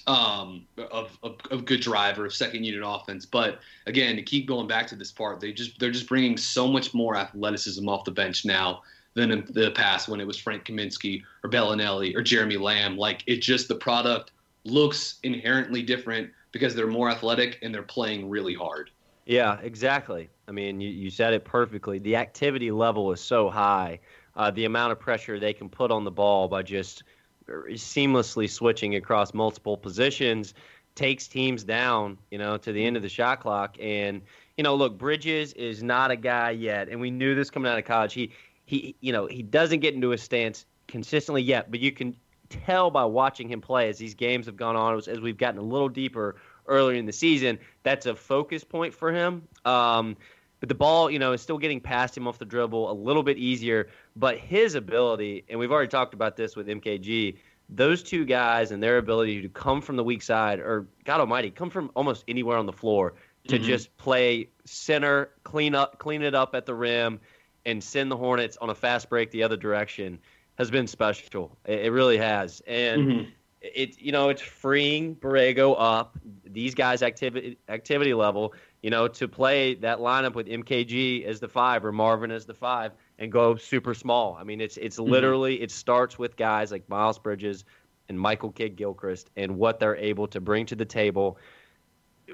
um, 0.07 0.65
of, 0.91 1.17
of, 1.23 1.37
of 1.51 1.65
good 1.65 1.81
driver 1.81 2.25
of 2.25 2.33
second 2.33 2.63
unit 2.63 2.81
offense. 2.85 3.25
But 3.25 3.59
again, 3.87 4.15
to 4.15 4.21
keep 4.21 4.47
going 4.47 4.67
back 4.67 4.87
to 4.87 4.95
this 4.95 5.11
part, 5.11 5.39
they 5.39 5.51
just 5.51 5.79
they're 5.79 5.91
just 5.91 6.07
bringing 6.07 6.37
so 6.37 6.67
much 6.67 6.93
more 6.93 7.15
athleticism 7.15 7.87
off 7.87 8.03
the 8.03 8.11
bench 8.11 8.45
now 8.45 8.83
than 9.13 9.31
in 9.31 9.45
the 9.49 9.71
past 9.71 10.09
when 10.09 10.19
it 10.19 10.27
was 10.27 10.37
Frank 10.37 10.65
Kaminsky 10.65 11.23
or 11.43 11.49
Belinelli 11.49 12.15
or 12.15 12.21
Jeremy 12.21 12.57
Lamb. 12.57 12.97
Like 12.97 13.23
it 13.27 13.37
just 13.37 13.67
the 13.67 13.75
product 13.75 14.31
looks 14.65 15.19
inherently 15.23 15.81
different 15.81 16.31
because 16.51 16.75
they're 16.75 16.87
more 16.87 17.09
athletic 17.09 17.59
and 17.61 17.73
they're 17.73 17.83
playing 17.83 18.29
really 18.29 18.53
hard. 18.53 18.89
Yeah, 19.25 19.59
exactly. 19.61 20.29
I 20.47 20.51
mean, 20.51 20.81
you, 20.81 20.89
you 20.89 21.09
said 21.09 21.33
it 21.33 21.45
perfectly. 21.45 21.99
The 21.99 22.15
activity 22.15 22.71
level 22.71 23.11
is 23.11 23.21
so 23.21 23.49
high. 23.49 23.99
Uh, 24.35 24.51
the 24.51 24.65
amount 24.65 24.91
of 24.91 24.99
pressure 24.99 25.39
they 25.39 25.53
can 25.53 25.69
put 25.69 25.91
on 25.91 26.03
the 26.03 26.11
ball 26.11 26.47
by 26.47 26.61
just 26.61 27.03
seamlessly 27.47 28.49
switching 28.49 28.95
across 28.95 29.33
multiple 29.33 29.77
positions 29.77 30.53
takes 30.95 31.27
teams 31.27 31.63
down, 31.63 32.17
you 32.29 32.37
know, 32.37 32.57
to 32.57 32.71
the 32.71 32.85
end 32.85 32.95
of 32.95 33.01
the 33.01 33.09
shot 33.09 33.39
clock. 33.39 33.77
And, 33.81 34.21
you 34.57 34.63
know, 34.63 34.75
look, 34.75 34.97
Bridges 34.97 35.53
is 35.53 35.81
not 35.81 36.11
a 36.11 36.15
guy 36.15 36.51
yet, 36.51 36.89
and 36.89 37.01
we 37.01 37.11
knew 37.11 37.35
this 37.35 37.49
coming 37.49 37.71
out 37.71 37.79
of 37.79 37.85
college. 37.85 38.13
He 38.13 38.31
he 38.65 38.95
you 39.01 39.11
know 39.11 39.25
he 39.25 39.43
doesn't 39.43 39.79
get 39.79 39.93
into 39.93 40.11
a 40.11 40.17
stance 40.17 40.65
consistently 40.87 41.41
yet, 41.41 41.71
but 41.71 41.79
you 41.79 41.91
can 41.91 42.15
tell 42.49 42.91
by 42.91 43.05
watching 43.05 43.49
him 43.49 43.61
play 43.61 43.89
as 43.89 43.97
these 43.97 44.13
games 44.13 44.45
have 44.45 44.55
gone 44.55 44.75
on, 44.75 44.97
as 45.07 45.19
we've 45.19 45.37
gotten 45.37 45.59
a 45.59 45.63
little 45.63 45.89
deeper 45.89 46.35
earlier 46.67 46.97
in 46.97 47.05
the 47.05 47.13
season, 47.13 47.59
that's 47.83 48.05
a 48.05 48.15
focus 48.15 48.63
point 48.63 48.93
for 48.93 49.11
him. 49.11 49.47
Um, 49.65 50.15
but 50.63 50.69
the 50.69 50.75
ball, 50.75 51.11
you 51.11 51.19
know, 51.19 51.33
is 51.33 51.41
still 51.41 51.57
getting 51.57 51.81
past 51.81 52.15
him 52.15 52.25
off 52.25 52.39
the 52.39 52.45
dribble 52.45 52.89
a 52.89 52.93
little 52.93 53.21
bit 53.21 53.37
easier. 53.37 53.89
But 54.15 54.37
his 54.37 54.75
ability, 54.75 55.43
and 55.49 55.59
we've 55.59 55.73
already 55.73 55.89
talked 55.89 56.13
about 56.13 56.37
this 56.37 56.55
with 56.55 56.67
MKG, 56.67 57.35
those 57.67 58.01
two 58.01 58.23
guys 58.23 58.71
and 58.71 58.81
their 58.81 58.97
ability 58.97 59.41
to 59.41 59.49
come 59.49 59.81
from 59.81 59.97
the 59.97 60.05
weak 60.05 60.21
side, 60.21 60.61
or 60.61 60.87
God 61.03 61.19
Almighty, 61.19 61.51
come 61.51 61.69
from 61.69 61.91
almost 61.97 62.23
anywhere 62.29 62.55
on 62.55 62.65
the 62.65 62.71
floor 62.71 63.15
to 63.49 63.55
mm-hmm. 63.57 63.65
just 63.65 63.97
play 63.97 64.47
center, 64.63 65.31
clean 65.43 65.75
up, 65.75 65.99
clean 65.99 66.21
it 66.21 66.33
up 66.33 66.55
at 66.55 66.65
the 66.65 66.73
rim, 66.73 67.19
and 67.65 67.83
send 67.83 68.09
the 68.09 68.15
Hornets 68.15 68.55
on 68.61 68.69
a 68.69 68.75
fast 68.75 69.09
break 69.09 69.31
the 69.31 69.43
other 69.43 69.57
direction 69.57 70.17
has 70.57 70.71
been 70.71 70.87
special. 70.87 71.57
It, 71.65 71.91
really 71.91 72.17
has, 72.19 72.61
and 72.67 73.01
mm-hmm. 73.01 73.29
it 73.59 73.99
you 73.99 74.13
know 74.13 74.29
it's 74.29 74.41
freeing 74.41 75.17
Borrego 75.17 75.75
up 75.77 76.17
these 76.45 76.73
guys' 76.73 77.03
activity 77.03 77.57
activity 77.67 78.13
level. 78.13 78.53
You 78.83 78.91
know 78.91 79.07
to 79.07 79.27
play 79.27 79.73
that 79.75 79.97
lineup 79.97 80.35
with 80.35 80.45
MKG 80.45 81.25
as 81.25 81.39
the 81.39 81.47
five 81.47 81.83
or 81.83 81.91
Marvin 81.91 82.29
as 82.29 82.45
the 82.45 82.53
five 82.53 82.91
and 83.17 83.31
go 83.31 83.55
super 83.55 83.95
small. 83.95 84.37
I 84.39 84.43
mean 84.43 84.61
it's 84.61 84.77
it's 84.77 84.99
mm-hmm. 84.99 85.09
literally 85.09 85.61
it 85.61 85.71
starts 85.71 86.19
with 86.19 86.35
guys 86.35 86.71
like 86.71 86.87
Miles 86.89 87.17
Bridges 87.17 87.65
and 88.09 88.19
Michael 88.19 88.51
Kidd 88.51 88.75
Gilchrist 88.75 89.31
and 89.35 89.57
what 89.57 89.79
they're 89.79 89.95
able 89.95 90.27
to 90.27 90.41
bring 90.41 90.65
to 90.67 90.75
the 90.75 90.85
table 90.85 91.37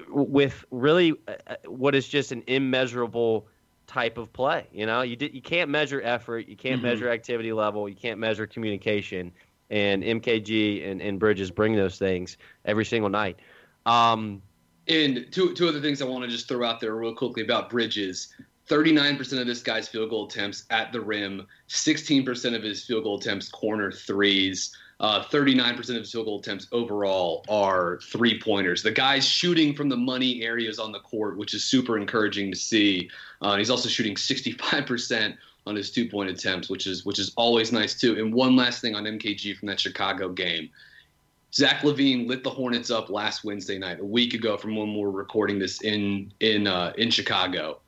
with 0.08 0.64
really 0.70 1.14
uh, 1.28 1.54
what 1.66 1.94
is 1.94 2.08
just 2.08 2.32
an 2.32 2.42
immeasurable 2.46 3.46
type 3.86 4.18
of 4.18 4.32
play. 4.32 4.66
You 4.72 4.86
know, 4.86 5.02
you 5.02 5.16
did, 5.16 5.34
you 5.34 5.42
can't 5.42 5.68
measure 5.68 6.00
effort, 6.02 6.48
you 6.48 6.56
can't 6.56 6.76
mm-hmm. 6.76 6.86
measure 6.86 7.10
activity 7.10 7.52
level, 7.52 7.88
you 7.88 7.96
can't 7.96 8.18
measure 8.18 8.46
communication. 8.46 9.32
And 9.68 10.02
MKG 10.02 10.90
and, 10.90 11.00
and 11.00 11.20
Bridges 11.20 11.50
bring 11.50 11.76
those 11.76 11.96
things 11.96 12.36
every 12.64 12.84
single 12.84 13.10
night. 13.10 13.38
Um, 13.86 14.42
and 14.90 15.26
two 15.30 15.54
two 15.54 15.68
other 15.68 15.80
things 15.80 16.02
I 16.02 16.04
want 16.04 16.24
to 16.24 16.30
just 16.30 16.48
throw 16.48 16.64
out 16.66 16.80
there 16.80 16.94
real 16.94 17.14
quickly 17.14 17.42
about 17.42 17.70
Bridges. 17.70 18.34
39% 18.68 19.40
of 19.40 19.48
this 19.48 19.62
guy's 19.62 19.88
field 19.88 20.10
goal 20.10 20.26
attempts 20.26 20.64
at 20.70 20.92
the 20.92 21.00
rim, 21.00 21.44
16% 21.68 22.54
of 22.54 22.62
his 22.62 22.84
field 22.84 23.02
goal 23.02 23.18
attempts 23.18 23.48
corner 23.48 23.90
threes. 23.90 24.76
Uh, 25.00 25.24
39% 25.24 25.78
of 25.78 25.96
his 25.96 26.12
field 26.12 26.26
goal 26.26 26.38
attempts 26.38 26.68
overall 26.70 27.44
are 27.48 27.98
three 28.12 28.38
pointers. 28.38 28.82
The 28.82 28.92
guy's 28.92 29.26
shooting 29.26 29.74
from 29.74 29.88
the 29.88 29.96
money 29.96 30.42
areas 30.42 30.78
on 30.78 30.92
the 30.92 31.00
court, 31.00 31.36
which 31.36 31.52
is 31.52 31.64
super 31.64 31.98
encouraging 31.98 32.52
to 32.52 32.56
see. 32.56 33.10
Uh, 33.40 33.56
he's 33.56 33.70
also 33.70 33.88
shooting 33.88 34.14
65% 34.14 35.36
on 35.66 35.74
his 35.74 35.90
two 35.90 36.08
point 36.08 36.30
attempts, 36.30 36.68
which 36.68 36.86
is 36.86 37.04
which 37.04 37.18
is 37.18 37.32
always 37.36 37.72
nice 37.72 37.98
too. 37.98 38.18
And 38.18 38.32
one 38.32 38.56
last 38.56 38.82
thing 38.82 38.94
on 38.94 39.04
MKG 39.04 39.56
from 39.56 39.68
that 39.68 39.80
Chicago 39.80 40.28
game. 40.28 40.70
Zach 41.52 41.82
LaVine 41.82 42.28
lit 42.28 42.44
the 42.44 42.50
Hornets 42.50 42.90
up 42.90 43.10
last 43.10 43.44
Wednesday 43.44 43.78
night, 43.78 44.00
a 44.00 44.04
week 44.04 44.34
ago 44.34 44.56
from 44.56 44.76
when 44.76 44.94
we 44.94 45.00
we're 45.00 45.10
recording 45.10 45.58
this 45.58 45.82
in 45.82 46.32
in 46.40 46.66
uh, 46.66 46.92
in 46.96 47.10
Chicago 47.10 47.80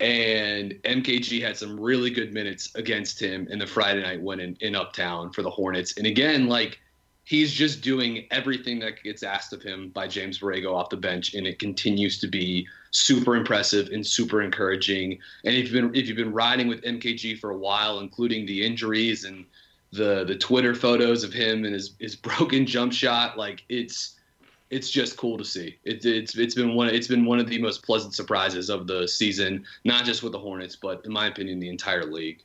and 0.00 0.72
MKG 0.84 1.40
had 1.40 1.56
some 1.56 1.78
really 1.78 2.10
good 2.10 2.34
minutes 2.34 2.74
against 2.74 3.20
him 3.20 3.48
in 3.50 3.58
the 3.58 3.66
Friday 3.66 4.02
night 4.02 4.20
win 4.20 4.40
in, 4.40 4.56
in 4.60 4.74
Uptown 4.74 5.32
for 5.32 5.42
the 5.42 5.50
Hornets. 5.50 5.96
And 5.96 6.06
again, 6.06 6.48
like 6.48 6.78
he's 7.24 7.52
just 7.52 7.80
doing 7.80 8.26
everything 8.30 8.78
that 8.80 9.02
gets 9.02 9.22
asked 9.22 9.54
of 9.54 9.62
him 9.62 9.88
by 9.90 10.06
James 10.06 10.40
Borrego 10.40 10.74
off 10.74 10.90
the 10.90 10.98
bench, 10.98 11.34
and 11.34 11.46
it 11.46 11.58
continues 11.58 12.18
to 12.18 12.28
be 12.28 12.66
super 12.90 13.36
impressive 13.36 13.88
and 13.88 14.06
super 14.06 14.42
encouraging. 14.42 15.18
And 15.44 15.54
if 15.54 15.64
you've 15.64 15.72
been 15.72 15.94
if 15.94 16.08
you've 16.08 16.16
been 16.16 16.32
riding 16.32 16.68
with 16.68 16.82
MKG 16.82 17.38
for 17.38 17.50
a 17.50 17.56
while, 17.56 18.00
including 18.00 18.44
the 18.44 18.66
injuries 18.66 19.24
and 19.24 19.46
the 19.92 20.24
the 20.24 20.36
Twitter 20.36 20.74
photos 20.74 21.24
of 21.24 21.32
him 21.32 21.64
and 21.64 21.74
his 21.74 21.94
his 21.98 22.16
broken 22.28 22.66
jump 22.66 22.92
shot, 22.92 23.38
like 23.38 23.64
it's 23.68 24.16
it's 24.70 24.90
just 24.90 25.16
cool 25.16 25.38
to 25.38 25.44
see. 25.44 25.78
It, 25.84 26.04
it's 26.04 26.36
it's 26.36 26.54
been 26.54 26.74
one 26.74 26.88
it's 26.88 27.08
been 27.08 27.24
one 27.24 27.38
of 27.38 27.48
the 27.48 27.60
most 27.60 27.84
pleasant 27.84 28.14
surprises 28.14 28.68
of 28.68 28.86
the 28.86 29.06
season, 29.06 29.64
not 29.84 30.04
just 30.04 30.22
with 30.22 30.32
the 30.32 30.38
Hornets, 30.38 30.76
but 30.76 31.04
in 31.04 31.12
my 31.12 31.26
opinion, 31.26 31.60
the 31.60 31.68
entire 31.68 32.04
league. 32.04 32.42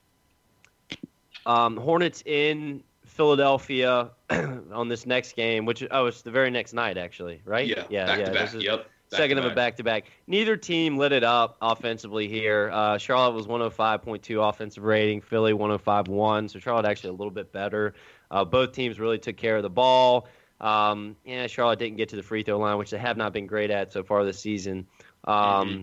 Um, 1.45 1.77
Hornets 1.77 2.21
in 2.27 2.83
Philadelphia 3.05 4.11
on 4.29 4.87
this 4.87 5.05
next 5.05 5.35
game, 5.35 5.65
which 5.65 5.83
oh, 5.89 6.05
it's 6.05 6.21
the 6.21 6.31
very 6.31 6.51
next 6.51 6.73
night 6.73 6.97
actually, 6.97 7.41
right? 7.45 7.67
Yeah, 7.67 7.85
yeah, 7.89 8.05
back 8.05 8.19
yeah. 8.19 8.25
To 8.25 8.31
back. 8.31 8.53
yep. 8.53 8.87
Back 9.11 9.17
second 9.17 9.39
of 9.39 9.45
a 9.45 9.53
back 9.53 9.75
to 9.75 9.83
back. 9.83 10.05
Neither 10.25 10.55
team 10.55 10.97
lit 10.97 11.11
it 11.11 11.23
up 11.23 11.57
offensively 11.61 12.29
here. 12.29 12.69
Uh, 12.71 12.97
Charlotte 12.97 13.33
was 13.33 13.45
105.2 13.45 14.49
offensive 14.49 14.83
rating, 14.83 15.19
Philly 15.19 15.51
105.1. 15.51 16.49
So 16.49 16.59
Charlotte 16.59 16.85
actually 16.85 17.09
a 17.09 17.13
little 17.13 17.31
bit 17.31 17.51
better. 17.51 17.93
Uh, 18.29 18.45
both 18.45 18.71
teams 18.71 18.99
really 18.99 19.19
took 19.19 19.35
care 19.35 19.57
of 19.57 19.63
the 19.63 19.69
ball. 19.69 20.29
Um, 20.61 21.17
yeah, 21.25 21.47
Charlotte 21.47 21.79
didn't 21.79 21.97
get 21.97 22.07
to 22.09 22.15
the 22.15 22.23
free 22.23 22.43
throw 22.43 22.57
line, 22.57 22.77
which 22.77 22.91
they 22.91 22.99
have 22.99 23.17
not 23.17 23.33
been 23.33 23.47
great 23.47 23.69
at 23.69 23.91
so 23.91 24.01
far 24.01 24.23
this 24.23 24.39
season. 24.39 24.87
Um, 25.25 25.35
mm-hmm. 25.35 25.81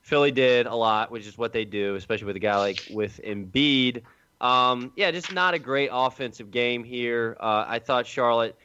Philly 0.00 0.30
did 0.30 0.66
a 0.66 0.74
lot, 0.74 1.10
which 1.10 1.26
is 1.26 1.36
what 1.36 1.52
they 1.52 1.64
do, 1.64 1.96
especially 1.96 2.26
with 2.26 2.36
a 2.36 2.40
guy 2.40 2.56
like 2.56 2.88
with 2.90 3.20
Embiid. 3.22 4.02
Um, 4.40 4.92
yeah, 4.96 5.10
just 5.10 5.32
not 5.32 5.54
a 5.54 5.58
great 5.58 5.90
offensive 5.92 6.50
game 6.50 6.84
here. 6.84 7.36
Uh, 7.40 7.64
I 7.66 7.80
thought 7.80 8.06
Charlotte, 8.06 8.56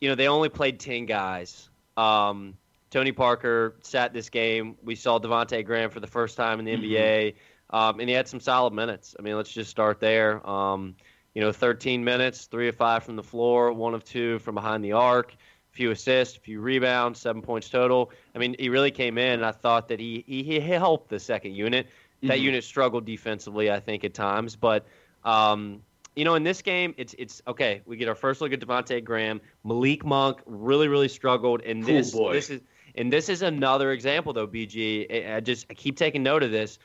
you 0.00 0.08
know, 0.08 0.14
they 0.14 0.28
only 0.28 0.50
played 0.50 0.78
ten 0.78 1.06
guys. 1.06 1.70
Um, 1.96 2.58
Tony 2.94 3.10
Parker 3.10 3.74
sat 3.82 4.12
this 4.12 4.30
game. 4.30 4.76
We 4.84 4.94
saw 4.94 5.18
Devonte 5.18 5.64
Graham 5.64 5.90
for 5.90 5.98
the 5.98 6.06
first 6.06 6.36
time 6.36 6.60
in 6.60 6.64
the 6.64 6.74
mm-hmm. 6.74 6.84
NBA, 6.84 7.34
um, 7.70 7.98
and 7.98 8.08
he 8.08 8.14
had 8.14 8.28
some 8.28 8.38
solid 8.38 8.72
minutes. 8.72 9.16
I 9.18 9.22
mean, 9.22 9.36
let's 9.36 9.50
just 9.50 9.68
start 9.68 9.98
there. 9.98 10.48
Um, 10.48 10.94
you 11.34 11.42
know, 11.42 11.50
13 11.50 12.04
minutes, 12.04 12.44
three 12.44 12.68
of 12.68 12.76
five 12.76 13.02
from 13.02 13.16
the 13.16 13.22
floor, 13.24 13.72
one 13.72 13.94
of 13.94 14.04
two 14.04 14.38
from 14.38 14.54
behind 14.54 14.84
the 14.84 14.92
arc. 14.92 15.32
A 15.32 15.36
few 15.72 15.90
assists, 15.90 16.36
a 16.36 16.40
few 16.40 16.60
rebounds, 16.60 17.18
seven 17.18 17.42
points 17.42 17.68
total. 17.68 18.12
I 18.32 18.38
mean, 18.38 18.54
he 18.60 18.68
really 18.68 18.92
came 18.92 19.18
in, 19.18 19.32
and 19.32 19.44
I 19.44 19.50
thought 19.50 19.88
that 19.88 19.98
he 19.98 20.22
he, 20.28 20.44
he 20.44 20.60
helped 20.60 21.08
the 21.08 21.18
second 21.18 21.56
unit. 21.56 21.88
That 22.22 22.38
Mhm. 22.38 22.42
unit 22.42 22.62
struggled 22.62 23.04
defensively, 23.04 23.72
I 23.72 23.80
think, 23.80 24.04
at 24.04 24.14
times, 24.14 24.54
but. 24.56 24.86
Um, 25.24 25.82
you 26.16 26.24
know, 26.24 26.36
in 26.36 26.44
this 26.44 26.62
game, 26.62 26.94
it's 26.96 27.12
it's 27.18 27.42
okay. 27.48 27.82
We 27.86 27.96
get 27.96 28.08
our 28.08 28.14
first 28.14 28.40
look 28.40 28.52
at 28.52 28.60
Devonte 28.60 29.02
Graham. 29.02 29.40
Malik 29.64 30.04
Monk 30.04 30.40
really, 30.46 30.86
really 30.86 31.08
struggled, 31.08 31.60
and 31.62 31.84
Cool 31.84 31.92
this 31.92 32.12
boy. 32.12 32.32
this 32.32 32.50
is 32.50 32.60
and 32.94 33.12
this 33.12 33.28
is 33.28 33.42
another 33.42 33.92
example, 33.92 34.32
though. 34.32 34.46
BG, 34.46 35.34
I- 35.36 35.40
just 35.40 35.66
I 35.70 35.74
keep 35.74 35.96
taking 35.96 36.22
note 36.22 36.42
of 36.42 36.50
this, 36.50 36.78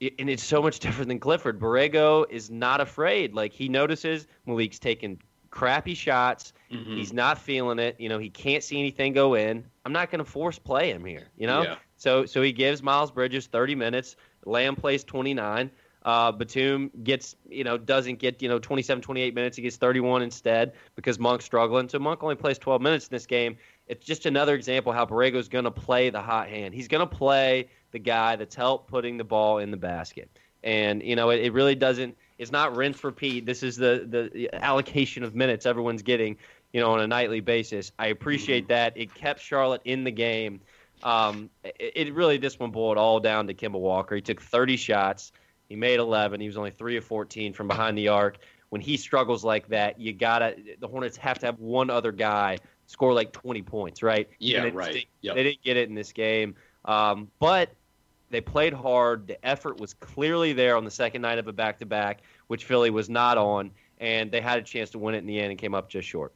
and 0.00 0.28
it's 0.30 0.44
so 0.44 0.62
much 0.62 0.78
different 0.80 1.08
than 1.08 1.18
Clifford. 1.18 1.58
Borrego 1.58 2.26
is 2.30 2.50
not 2.50 2.80
afraid. 2.80 3.34
Like 3.34 3.52
he 3.52 3.68
notices 3.68 4.26
Malik's 4.46 4.78
taking 4.78 5.20
crappy 5.50 5.94
shots. 5.94 6.52
Mhm. 6.70 6.96
He's 6.96 7.12
not 7.12 7.38
feeling 7.38 7.78
it. 7.78 7.96
You 7.98 8.08
know, 8.08 8.18
he 8.18 8.28
can't 8.28 8.62
see 8.62 8.78
anything 8.78 9.12
go 9.12 9.34
in. 9.34 9.64
I'm 9.84 9.92
not 9.92 10.10
going 10.10 10.18
to 10.18 10.30
force 10.30 10.58
play 10.58 10.90
him 10.90 11.04
here. 11.04 11.28
You 11.38 11.46
know, 11.46 11.62
Yeah. 11.62 11.76
so 11.96 12.26
so 12.26 12.42
he 12.42 12.52
gives 12.52 12.82
Miles 12.82 13.10
Bridges 13.10 13.46
30 13.46 13.74
minutes. 13.74 14.16
Lamb 14.44 14.76
plays 14.76 15.02
29. 15.04 15.70
Uh, 16.04 16.30
Batum 16.30 16.88
gets, 17.02 17.34
you 17.48 17.64
know, 17.64 17.76
doesn't 17.76 18.20
get, 18.20 18.40
you 18.40 18.48
know, 18.48 18.60
27, 18.60 19.02
28 19.02 19.34
minutes. 19.34 19.56
He 19.56 19.62
gets 19.64 19.76
31 19.76 20.22
instead 20.22 20.74
because 20.94 21.18
Monk's 21.18 21.44
struggling. 21.44 21.88
So 21.88 21.98
Monk 21.98 22.22
only 22.22 22.36
plays 22.36 22.58
12 22.58 22.80
minutes 22.80 23.08
in 23.08 23.14
this 23.14 23.26
game. 23.26 23.56
It's 23.86 24.04
just 24.04 24.26
another 24.26 24.54
example 24.54 24.92
how 24.92 25.06
Borrego's 25.06 25.48
going 25.48 25.64
to 25.64 25.70
play 25.70 26.10
the 26.10 26.20
hot 26.20 26.48
hand. 26.48 26.74
He's 26.74 26.88
going 26.88 27.06
to 27.06 27.14
play 27.14 27.68
the 27.92 27.98
guy 27.98 28.36
that's 28.36 28.54
helped 28.54 28.88
putting 28.88 29.16
the 29.16 29.24
ball 29.24 29.58
in 29.58 29.70
the 29.70 29.76
basket. 29.76 30.28
And, 30.64 31.02
you 31.02 31.14
know, 31.14 31.30
it, 31.30 31.40
it 31.40 31.52
really 31.52 31.76
doesn't, 31.76 32.16
it's 32.38 32.50
not 32.50 32.74
rinse 32.74 33.04
repeat. 33.04 33.46
This 33.46 33.62
is 33.62 33.76
the, 33.76 34.04
the 34.32 34.54
allocation 34.54 35.22
of 35.22 35.34
minutes 35.34 35.66
everyone's 35.66 36.02
getting, 36.02 36.36
you 36.72 36.80
know, 36.80 36.92
on 36.92 37.00
a 37.00 37.06
nightly 37.06 37.40
basis. 37.40 37.92
I 37.98 38.08
appreciate 38.08 38.68
that. 38.68 38.96
It 38.96 39.14
kept 39.14 39.40
Charlotte 39.40 39.82
in 39.84 40.02
the 40.02 40.10
game. 40.10 40.60
Um, 41.04 41.50
it, 41.62 42.08
it 42.08 42.14
really, 42.14 42.38
this 42.38 42.58
one 42.58 42.72
boiled 42.72 42.98
all 42.98 43.20
down 43.20 43.46
to 43.46 43.54
Kemba 43.54 43.78
Walker. 43.78 44.16
He 44.16 44.22
took 44.22 44.42
30 44.42 44.76
shots. 44.76 45.30
He 45.68 45.76
made 45.76 46.00
11. 46.00 46.40
He 46.40 46.48
was 46.48 46.56
only 46.56 46.72
3 46.72 46.96
of 46.96 47.04
14 47.04 47.52
from 47.52 47.68
behind 47.68 47.96
the 47.96 48.08
arc. 48.08 48.38
When 48.70 48.80
he 48.80 48.96
struggles 48.96 49.44
like 49.44 49.68
that, 49.68 50.00
you 50.00 50.12
got 50.12 50.40
to, 50.40 50.56
the 50.80 50.88
Hornets 50.88 51.16
have 51.18 51.38
to 51.38 51.46
have 51.46 51.60
one 51.60 51.88
other 51.88 52.10
guy 52.10 52.58
score 52.86 53.12
like 53.12 53.32
20 53.32 53.62
points, 53.62 54.02
right? 54.02 54.28
Yeah, 54.38 54.58
And 54.58 54.66
they 54.66 54.70
just 54.70 54.76
right. 54.78 54.92
didn't- 54.92 55.06
Yep. 55.22 55.34
They 55.34 55.42
didn't 55.42 55.62
get 55.62 55.76
it 55.76 55.88
in 55.88 55.94
this 55.94 56.12
game. 56.12 56.54
Um, 56.84 57.30
but 57.38 57.70
they 58.30 58.40
played 58.40 58.72
hard. 58.72 59.26
The 59.26 59.44
effort 59.46 59.80
was 59.80 59.94
clearly 59.94 60.52
there 60.52 60.76
on 60.76 60.84
the 60.84 60.90
second 60.90 61.22
night 61.22 61.38
of 61.38 61.48
a 61.48 61.52
back 61.52 61.78
to 61.80 61.86
back, 61.86 62.20
which 62.46 62.64
Philly 62.64 62.90
was 62.90 63.08
not 63.08 63.38
on. 63.38 63.70
And 63.98 64.30
they 64.30 64.40
had 64.40 64.58
a 64.58 64.62
chance 64.62 64.90
to 64.90 64.98
win 64.98 65.14
it 65.14 65.18
in 65.18 65.26
the 65.26 65.38
end 65.40 65.50
and 65.50 65.58
came 65.58 65.74
up 65.74 65.88
just 65.88 66.06
short. 66.08 66.32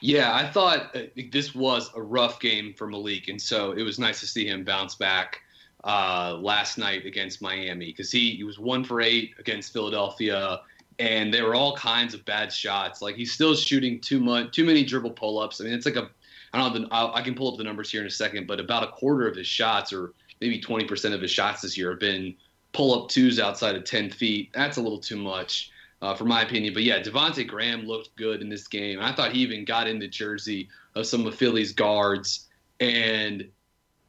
Yeah, 0.00 0.34
I 0.34 0.46
thought 0.46 0.94
uh, 0.96 1.02
this 1.30 1.54
was 1.54 1.90
a 1.96 2.00
rough 2.00 2.38
game 2.40 2.72
for 2.72 2.86
Malik, 2.86 3.28
and 3.28 3.40
so 3.42 3.72
it 3.72 3.82
was 3.82 3.98
nice 3.98 4.20
to 4.20 4.26
see 4.26 4.46
him 4.46 4.64
bounce 4.64 4.94
back 4.94 5.40
uh, 5.84 6.36
last 6.40 6.78
night 6.78 7.04
against 7.04 7.42
Miami 7.42 7.86
because 7.86 8.10
he, 8.10 8.30
he 8.36 8.44
was 8.44 8.58
one 8.58 8.84
for 8.84 9.00
eight 9.00 9.34
against 9.38 9.72
Philadelphia, 9.72 10.60
and 10.98 11.32
there 11.32 11.44
were 11.44 11.54
all 11.54 11.76
kinds 11.76 12.14
of 12.14 12.24
bad 12.24 12.52
shots. 12.52 13.02
Like 13.02 13.16
he's 13.16 13.32
still 13.32 13.54
shooting 13.54 14.00
too 14.00 14.20
much, 14.20 14.52
too 14.52 14.64
many 14.64 14.84
dribble 14.84 15.10
pull 15.10 15.38
ups. 15.38 15.60
I 15.60 15.64
mean, 15.64 15.74
it's 15.74 15.86
like 15.86 15.96
a 15.96 16.10
I 16.52 16.58
don't 16.58 16.82
know. 16.82 16.88
I 16.90 17.20
can 17.22 17.34
pull 17.34 17.50
up 17.50 17.58
the 17.58 17.64
numbers 17.64 17.90
here 17.90 18.00
in 18.00 18.06
a 18.06 18.10
second, 18.10 18.46
but 18.46 18.60
about 18.60 18.82
a 18.82 18.88
quarter 18.88 19.28
of 19.28 19.36
his 19.36 19.46
shots, 19.46 19.92
or 19.92 20.14
maybe 20.40 20.60
twenty 20.60 20.86
percent 20.86 21.14
of 21.14 21.20
his 21.20 21.30
shots 21.30 21.62
this 21.62 21.76
year, 21.76 21.90
have 21.90 22.00
been 22.00 22.34
pull 22.72 22.94
up 22.94 23.08
twos 23.08 23.38
outside 23.38 23.76
of 23.76 23.84
ten 23.84 24.10
feet. 24.10 24.50
That's 24.54 24.76
a 24.76 24.80
little 24.80 24.98
too 24.98 25.16
much 25.16 25.70
uh, 26.00 26.14
for 26.14 26.24
my 26.24 26.42
opinion. 26.42 26.72
But 26.72 26.84
yeah, 26.84 27.02
Devonte 27.02 27.46
Graham 27.46 27.86
looked 27.86 28.14
good 28.16 28.40
in 28.40 28.48
this 28.48 28.66
game. 28.68 29.00
I 29.00 29.12
thought 29.12 29.32
he 29.32 29.40
even 29.40 29.64
got 29.64 29.86
in 29.86 29.98
the 29.98 30.08
jersey 30.08 30.68
of 30.94 31.06
some 31.06 31.26
of 31.26 31.34
Philly's 31.34 31.72
guards, 31.72 32.48
and 32.80 33.48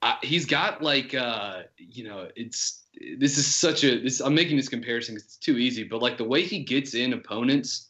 I, 0.02 0.18
he's 0.22 0.46
got 0.46 0.82
like 0.82 1.14
uh, 1.14 1.64
you 1.78 2.06
know, 2.06 2.30
it's 2.36 2.84
this 3.18 3.38
is 3.38 3.56
such 3.56 3.84
a 3.84 4.00
this. 4.00 4.20
I'm 4.20 4.36
making 4.36 4.58
this 4.58 4.70
comparison 4.70 5.16
because 5.16 5.28
it's 5.28 5.38
too 5.38 5.58
easy, 5.58 5.84
but 5.84 6.02
like 6.02 6.18
the 6.18 6.24
way 6.24 6.44
he 6.44 6.64
gets 6.64 6.94
in 6.94 7.14
opponents. 7.14 7.86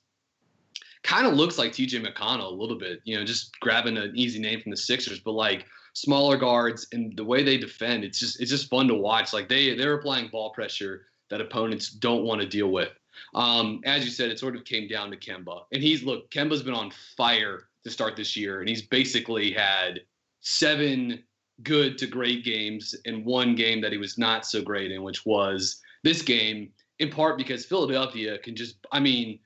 Kind 1.04 1.28
of 1.28 1.36
looks 1.36 1.58
like 1.58 1.72
TJ 1.72 2.06
McConnell 2.06 2.52
a 2.52 2.54
little 2.54 2.78
bit, 2.78 3.00
you 3.06 3.15
know, 3.15 3.24
just 3.24 3.58
grabbing 3.62 3.96
an 3.96 4.12
easy 4.13 4.39
name 4.39 4.60
from 4.60 4.72
the 4.72 4.78
Sixers, 4.78 5.20
but 5.20 5.34
like 5.34 5.65
smaller 5.93 6.38
guards 6.38 6.88
and 6.91 7.15
the 7.17 7.24
way 7.24 7.43
they 7.43 7.58
defend, 7.58 8.04
it's 8.04 8.20
just 8.20 8.41
it's 8.41 8.52
just 8.52 8.70
fun 8.70 8.88
to 8.88 8.96
watch. 8.96 9.32
Like 9.32 9.48
they 9.48 9.76
they're 9.76 9.93
applying 9.93 10.28
ball 10.28 10.52
pressure 10.52 11.06
that 11.30 11.39
opponents 11.39 11.89
don't 11.89 12.24
want 12.24 12.41
to 12.41 12.48
deal 12.48 12.70
with. 12.70 12.89
Um, 13.34 13.82
as 13.86 14.06
you 14.06 14.12
said, 14.12 14.30
it 14.30 14.38
sort 14.38 14.56
of 14.56 14.63
came 14.63 14.88
down 14.88 15.10
to 15.12 15.17
Kemba, 15.17 15.63
and 15.72 15.82
he's 15.82 16.04
look, 16.04 16.30
Kemba's 16.30 16.62
been 16.62 16.74
on 16.74 16.91
fire 17.15 17.67
to 17.84 17.89
start 17.89 18.15
this 18.15 18.36
year, 18.36 18.60
and 18.60 18.70
he's 18.70 18.84
basically 18.84 19.52
had 19.52 20.02
seven 20.41 21.24
good 21.63 21.98
to 21.98 22.08
great 22.08 22.43
games 22.43 22.96
and 23.06 23.26
one 23.26 23.56
game 23.56 23.82
that 23.82 23.91
he 23.91 23.98
was 23.98 24.17
not 24.17 24.46
so 24.46 24.62
great 24.62 24.91
in, 24.91 25.04
which 25.04 25.26
was 25.26 25.82
this 26.04 26.22
game. 26.22 26.72
In 27.00 27.10
part 27.10 27.38
because 27.38 27.65
Philadelphia 27.65 28.38
can 28.39 28.56
just, 28.56 28.78
I 28.91 29.00
mean, 29.00 29.39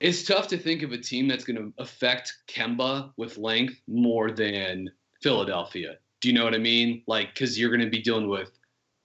it's 0.00 0.24
tough 0.24 0.48
to 0.48 0.58
think 0.58 0.82
of 0.82 0.92
a 0.92 0.98
team 0.98 1.28
that's 1.28 1.44
going 1.44 1.56
to 1.56 1.72
affect 1.78 2.34
Kemba 2.48 3.12
with 3.16 3.38
length 3.38 3.80
more 3.86 4.30
than 4.30 4.90
Philadelphia. 5.22 5.96
Do 6.20 6.28
you 6.28 6.34
know 6.34 6.44
what 6.44 6.54
I 6.54 6.58
mean? 6.58 7.02
Like, 7.06 7.34
because 7.34 7.58
you're 7.58 7.70
going 7.70 7.80
to 7.80 7.90
be 7.90 8.02
dealing 8.02 8.28
with 8.28 8.50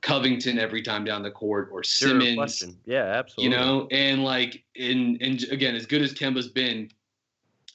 Covington 0.01 0.57
every 0.57 0.81
time 0.81 1.05
down 1.05 1.21
the 1.21 1.31
court 1.31 1.69
or 1.71 1.83
Simmons. 1.83 2.63
Yeah, 2.85 3.03
absolutely. 3.03 3.43
You 3.43 3.49
know, 3.61 3.87
and 3.91 4.23
like 4.23 4.63
in 4.75 5.17
and 5.21 5.43
again, 5.51 5.75
as 5.75 5.85
good 5.85 6.01
as 6.01 6.13
Kemba's 6.13 6.47
been, 6.47 6.89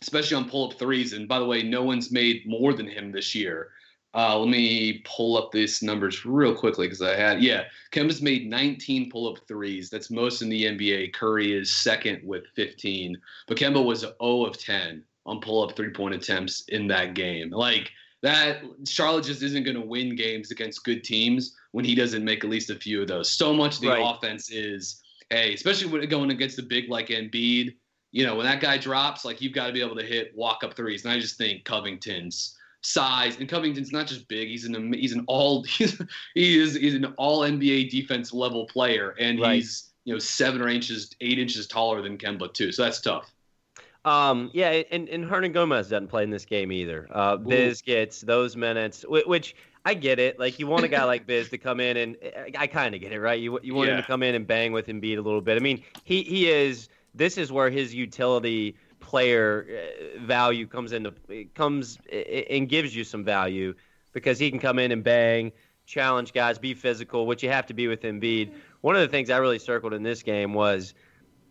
especially 0.03 0.37
on 0.37 0.49
pull 0.49 0.69
up 0.69 0.79
threes, 0.79 1.13
and 1.13 1.29
by 1.29 1.39
the 1.39 1.45
way, 1.45 1.63
no 1.63 1.83
one's 1.85 2.11
made 2.11 2.43
more 2.47 2.73
than 2.73 2.89
him 2.89 3.13
this 3.13 3.35
year. 3.35 3.71
Uh, 4.17 4.39
let 4.39 4.49
me 4.49 5.03
pull 5.05 5.37
up 5.37 5.53
these 5.53 5.83
numbers 5.83 6.25
real 6.25 6.55
quickly 6.55 6.87
because 6.87 7.03
I 7.03 7.15
had 7.15 7.43
yeah, 7.43 7.65
Kemba's 7.93 8.23
made 8.23 8.49
19 8.49 9.11
pull 9.11 9.29
up 9.31 9.47
threes. 9.47 9.91
That's 9.91 10.11
most 10.11 10.41
in 10.41 10.49
the 10.49 10.65
NBA. 10.65 11.13
Curry 11.13 11.53
is 11.53 11.71
second 11.71 12.23
with 12.25 12.45
15, 12.55 13.15
but 13.47 13.59
Kemba 13.59 13.85
was 13.85 14.01
0 14.01 14.15
of 14.21 14.57
10 14.59 15.05
on 15.27 15.41
pull 15.41 15.63
up 15.63 15.77
three 15.77 15.91
point 15.91 16.15
attempts 16.15 16.65
in 16.69 16.87
that 16.87 17.13
game. 17.13 17.51
Like 17.51 17.91
that, 18.23 18.63
Charlotte 18.87 19.25
just 19.25 19.43
isn't 19.43 19.65
going 19.65 19.77
to 19.77 19.87
win 19.87 20.17
games 20.17 20.51
against 20.51 20.85
good 20.85 21.05
teams 21.05 21.55
when 21.73 21.85
he 21.85 21.95
doesn't 21.95 22.25
make 22.25 22.43
at 22.43 22.49
least 22.49 22.71
a 22.71 22.75
few 22.75 23.03
of 23.03 23.09
those. 23.09 23.31
So 23.31 23.53
much 23.53 23.75
of 23.77 23.81
the 23.83 23.89
Right. 23.89 24.03
offense 24.03 24.51
is 24.51 25.03
hey, 25.29 25.53
especially 25.53 25.89
when 25.89 26.09
going 26.09 26.31
against 26.31 26.57
the 26.57 26.63
big 26.63 26.89
like 26.89 27.09
Embiid, 27.09 27.75
you 28.13 28.25
know, 28.25 28.37
when 28.37 28.47
that 28.47 28.61
guy 28.61 28.79
drops, 28.79 29.27
like 29.27 29.43
you've 29.43 29.53
got 29.53 29.67
to 29.67 29.75
be 29.75 29.83
able 29.83 29.97
to 29.97 30.07
hit 30.07 30.35
walk 30.35 30.65
up 30.65 30.75
threes. 30.75 31.05
And 31.05 31.13
I 31.13 31.19
just 31.21 31.37
think 31.37 31.65
Covington's 31.65 32.56
size 32.87 33.37
and 33.39 33.49
Covington's 33.49 33.93
not 33.93 34.07
just 34.07 34.29
big; 34.29 34.49
he's 34.49 34.65
an 34.65 34.93
he's 34.93 35.13
an 35.13 35.25
all 35.27 35.63
he's, 35.79 36.01
he 36.35 36.59
is 36.59 36.75
he's 36.75 36.95
an 36.95 37.07
all 37.17 37.41
NBA 37.41 37.91
defense 37.91 38.33
level 38.33 38.67
player, 38.67 39.15
and 39.19 39.41
Right. 39.41 39.57
he's 39.57 39.93
you 40.05 40.13
know 40.15 40.19
seven 40.19 40.61
or 40.63 40.69
inches, 40.69 41.15
eight 41.21 41.39
inches 41.39 41.67
taller 41.67 42.01
than 42.03 42.17
Kemba 42.17 42.53
too. 42.53 42.73
So 42.73 42.85
that's 42.85 43.01
tough. 43.01 43.33
Um, 44.05 44.51
yeah, 44.55 44.83
and, 44.93 45.09
and 45.09 45.25
Hernangomez 45.25 45.89
doesn't 45.91 46.07
play 46.07 46.23
in 46.23 46.31
this 46.31 46.45
game 46.45 46.71
either. 46.71 47.09
Uh, 47.11 47.37
Biz 47.39 47.83
gets 47.83 48.21
those 48.21 48.57
minutes, 48.57 49.03
whi- 49.03 49.25
which 49.27 49.57
I 49.85 49.95
get 49.95 50.21
it. 50.21 50.39
Like 50.39 50.61
you 50.61 50.69
want 50.69 50.85
a 50.85 50.89
guy 50.89 51.03
like 51.03 51.27
Biz 51.33 51.49
to 51.49 51.59
come 51.59 51.81
in, 51.81 51.97
and 51.97 52.17
I 52.57 52.69
kind 52.69 52.95
of 52.95 53.01
get 53.01 53.11
it, 53.11 53.21
right? 53.21 53.41
You 53.41 53.59
you 53.65 53.75
want 53.75 53.91
him 53.91 53.97
to 53.97 54.05
come 54.07 54.23
in 54.23 54.37
and 54.37 54.47
bang 54.47 54.71
with 54.71 54.87
Embiid 54.87 55.19
a 55.19 55.23
little 55.23 55.41
bit. 55.41 55.57
I 55.57 55.61
mean, 55.61 55.83
he 56.05 56.23
he 56.23 56.49
is. 56.49 56.89
This 57.17 57.37
is 57.39 57.51
where 57.51 57.71
his 57.71 57.95
utility 57.95 58.77
player 59.01 59.67
uh, 59.69 60.25
value 60.25 60.67
comes 60.67 60.93
into 60.93 61.13
comes 61.55 61.99
and 62.51 62.69
gives 62.69 62.95
you 62.95 63.05
some 63.05 63.25
value 63.25 63.75
because 64.13 64.39
he 64.39 64.51
can 64.51 64.59
come 64.59 64.79
in 64.79 64.93
and 64.93 65.05
bang, 65.05 65.53
challenge 65.85 66.33
guys, 66.33 66.59
be 66.59 66.75
physical, 66.75 67.27
which 67.27 67.43
you 67.43 67.51
have 67.51 67.67
to 67.67 67.75
be 67.75 67.89
with 67.89 68.03
Embiid. 68.03 68.53
One 68.81 68.95
of 68.95 69.03
the 69.03 69.09
things 69.09 69.31
I 69.31 69.39
really 69.39 69.59
circled 69.59 69.93
in 69.93 70.03
this 70.03 70.23
game 70.23 70.55
was, 70.55 70.95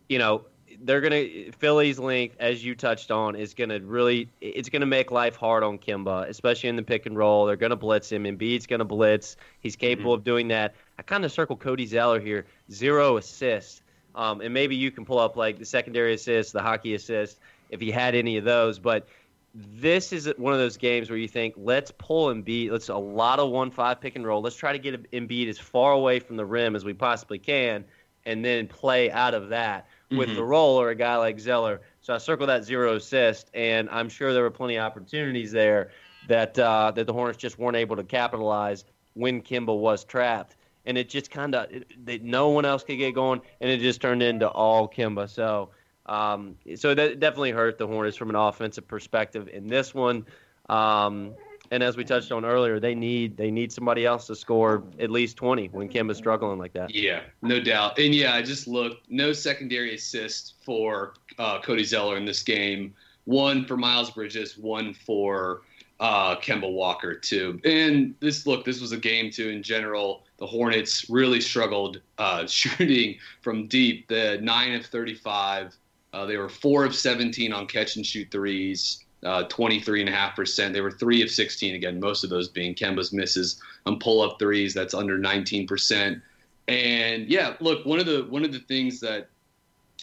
you 0.10 0.20
know, 0.20 0.46
they're 0.82 1.02
gonna 1.02 1.52
Philly's 1.58 2.00
length, 2.00 2.36
as 2.40 2.64
you 2.64 2.76
touched 2.76 3.12
on, 3.12 3.36
is 3.36 3.54
gonna 3.54 3.80
really 3.80 4.30
it's 4.42 4.70
gonna 4.70 4.86
make 4.86 5.12
life 5.12 5.36
hard 5.36 5.64
on 5.64 5.78
Kemba, 5.78 6.28
especially 6.28 6.70
in 6.70 6.76
the 6.76 6.84
pick 6.84 7.06
and 7.06 7.18
roll. 7.18 7.46
They're 7.46 7.56
gonna 7.56 7.76
blitz 7.76 8.12
him. 8.12 8.24
Embiid's 8.24 8.68
gonna 8.68 8.86
blitz. 8.86 9.38
He's 9.60 9.76
capable 9.76 10.14
of 10.14 10.24
doing 10.24 10.48
that. 10.50 10.76
I 10.98 11.02
kind 11.02 11.24
of 11.26 11.32
circle 11.32 11.56
Cody 11.56 11.86
Zeller 11.86 12.20
here, 12.20 12.46
zero 12.72 13.18
assists, 13.18 13.82
um, 14.16 14.42
and 14.42 14.54
maybe 14.54 14.76
you 14.76 14.92
can 14.92 15.06
pull 15.06 15.20
up 15.20 15.36
like 15.36 15.60
the 15.60 15.66
secondary 15.66 16.14
assist, 16.14 16.54
the 16.54 16.62
hockey 16.62 16.96
assist, 16.96 17.40
if 17.70 17.80
he 17.80 17.92
had 17.92 18.16
any 18.16 18.38
of 18.38 18.44
those. 18.44 18.80
But 18.80 19.08
this 19.54 20.12
is 20.12 20.28
one 20.38 20.54
of 20.54 20.60
those 20.60 20.78
games 20.78 21.10
where 21.10 21.20
you 21.20 21.28
think, 21.28 21.54
let's 21.58 21.92
pull 21.98 22.34
Embiid. 22.34 22.72
Let's 22.72 22.90
a 22.90 22.96
lot 22.96 23.40
of 23.40 23.50
one-five 23.52 24.02
pick 24.02 24.16
and 24.16 24.26
roll. 24.26 24.42
Let's 24.42 24.56
try 24.56 24.74
to 24.74 24.80
get 24.80 25.12
Embiid 25.12 25.48
as 25.48 25.60
far 25.60 25.94
away 25.94 26.20
from 26.20 26.36
the 26.36 26.46
rim 26.46 26.76
as 26.76 26.84
we 26.84 26.94
possibly 26.94 27.40
can, 27.40 27.86
and 28.26 28.44
then 28.44 28.68
play 28.68 29.12
out 29.12 29.34
of 29.34 29.50
that 29.50 29.88
with 30.12 30.30
Mhm. 30.30 30.36
the 30.36 30.44
roll 30.44 30.80
or 30.80 30.90
a 30.90 30.96
guy 30.96 31.16
like 31.18 31.40
Zeller. 31.40 31.82
So 32.02 32.14
I 32.14 32.18
circle 32.18 32.48
that 32.48 32.64
zero 32.64 32.96
assist, 32.96 33.50
and 33.54 33.90
I'm 33.90 34.10
sure 34.10 34.34
there 34.34 34.44
were 34.44 34.52
plenty 34.52 34.78
of 34.78 34.84
opportunities 34.84 35.52
there 35.52 35.92
that 36.28 36.58
uh, 36.60 36.92
that 36.96 37.08
the 37.08 37.14
Hornets 37.14 37.38
just 37.38 37.58
weren't 37.58 37.78
able 37.78 37.96
to 37.96 38.04
capitalize 38.04 38.84
when 39.14 39.42
Kemba 39.42 39.76
was 39.78 40.04
trapped, 40.04 40.56
and 40.86 40.98
it 40.98 41.10
just 41.10 41.32
kind 41.32 41.56
of 41.56 41.68
that 42.06 42.24
no 42.24 42.50
one 42.50 42.66
else 42.66 42.84
could 42.84 42.98
get 42.98 43.14
going, 43.16 43.42
and 43.62 43.70
it 43.70 43.80
just 43.80 44.02
turned 44.02 44.24
into 44.24 44.48
all 44.48 44.88
Kemba. 44.88 45.30
So. 45.30 45.70
Um, 46.08 46.56
so 46.76 46.94
that 46.94 47.20
definitely 47.20 47.50
hurt 47.50 47.80
the 47.80 47.88
Hornets 47.88 48.16
from 48.16 48.30
an 48.30 48.36
offensive 48.36 48.88
perspective 48.88 49.50
in 49.52 49.66
this 49.66 49.92
one. 49.92 50.24
Um, 50.70 51.34
and 51.72 51.82
as 51.82 51.98
we 51.98 52.04
touched 52.04 52.32
on 52.32 52.46
earlier, 52.46 52.80
they 52.80 52.96
need 52.96 53.38
they 53.38 53.52
need 53.52 53.72
somebody 53.72 54.06
else 54.06 54.28
to 54.28 54.36
score 54.36 54.84
at 55.00 55.10
least 55.10 55.38
20 55.38 55.68
when 55.68 55.90
Kemba's 55.90 56.18
struggling 56.18 56.60
like 56.60 56.74
that. 56.74 56.94
Yeah, 56.94 57.22
no 57.42 57.60
doubt. 57.60 57.98
And 57.98 58.14
yeah, 58.14 58.36
I 58.36 58.42
just 58.42 58.68
looked. 58.68 59.10
No 59.10 59.34
secondary 59.34 59.96
assist 59.96 60.56
for 60.64 61.14
uh, 61.40 61.60
Cody 61.62 61.84
Zeller 61.84 62.18
in 62.18 62.26
this 62.26 62.44
game. 62.44 62.94
One 63.26 63.66
for 63.66 63.78
Miles 63.78 64.12
Bridges, 64.12 64.58
one 64.58 64.94
for 64.94 65.62
uh, 66.00 66.36
Kemba 66.36 66.72
Walker 66.72 67.16
too. 67.16 67.60
And 67.66 68.14
this 68.20 68.46
look, 68.46 68.66
this 68.66 68.80
was 68.80 68.92
a 68.92 68.98
game 68.98 69.32
too. 69.32 69.50
In 69.50 69.64
general, 69.64 70.25
the 70.46 70.52
Hornets 70.52 71.10
really 71.10 71.42
struggled 71.42 72.02
uh, 72.20 72.46
shooting 72.48 73.18
from 73.42 73.68
deep. 73.68 74.08
The 74.08 74.38
nine 74.42 74.74
of 74.74 74.86
35. 74.86 75.76
Uh, 76.14 76.26
they 76.26 76.38
were 76.38 76.50
four 76.50 76.86
of 76.86 76.96
17 76.96 77.52
on 77.52 77.68
catch 77.68 77.96
and 77.96 78.06
shoot 78.06 78.30
threes 78.32 79.04
uh, 79.24 79.44
23.5%. 79.46 80.72
They 80.72 80.82
were 80.82 80.92
3 80.92 81.24
of 81.24 81.32
16 81.32 81.76
again, 81.76 82.00
most 82.00 82.24
of 82.24 82.30
those 82.30 82.48
being 82.48 82.76
Kemba's 82.76 83.12
misses 83.12 83.60
on 83.86 84.00
pull 84.00 84.22
up 84.22 84.38
threes. 84.38 84.74
That's 84.74 84.94
under 84.94 85.18
19%. 85.18 86.22
And 86.68 87.28
yeah, 87.28 87.56
look, 87.60 87.86
one 87.86 88.00
of 88.00 88.06
the 88.06 88.26
one 88.30 88.44
of 88.44 88.52
the 88.52 88.60
things 88.60 89.00
that 89.00 89.30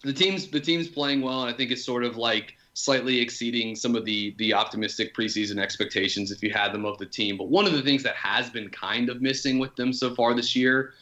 the 0.04 0.12
team's 0.12 0.48
the 0.48 0.60
team's 0.60 0.86
playing 0.86 1.20
well, 1.20 1.42
and 1.42 1.52
I 1.52 1.56
think 1.56 1.72
it's 1.72 1.84
sort 1.84 2.04
of 2.04 2.16
like 2.16 2.54
slightly 2.74 3.20
exceeding 3.20 3.76
some 3.76 3.94
of 3.94 4.04
the 4.04 4.34
the 4.38 4.54
optimistic 4.54 5.14
preseason 5.14 5.58
expectations 5.58 6.30
if 6.30 6.42
you 6.42 6.50
had 6.50 6.72
them 6.72 6.84
of 6.84 6.98
the 6.98 7.06
team. 7.06 7.36
But 7.36 7.48
one 7.48 7.66
of 7.66 7.72
the 7.72 7.82
things 7.82 8.02
that 8.02 8.16
has 8.16 8.50
been 8.50 8.68
kind 8.70 9.08
of 9.08 9.20
missing 9.20 9.58
with 9.58 9.74
them 9.76 9.92
so 9.92 10.14
far 10.14 10.34
this 10.34 10.56
year 10.56 10.94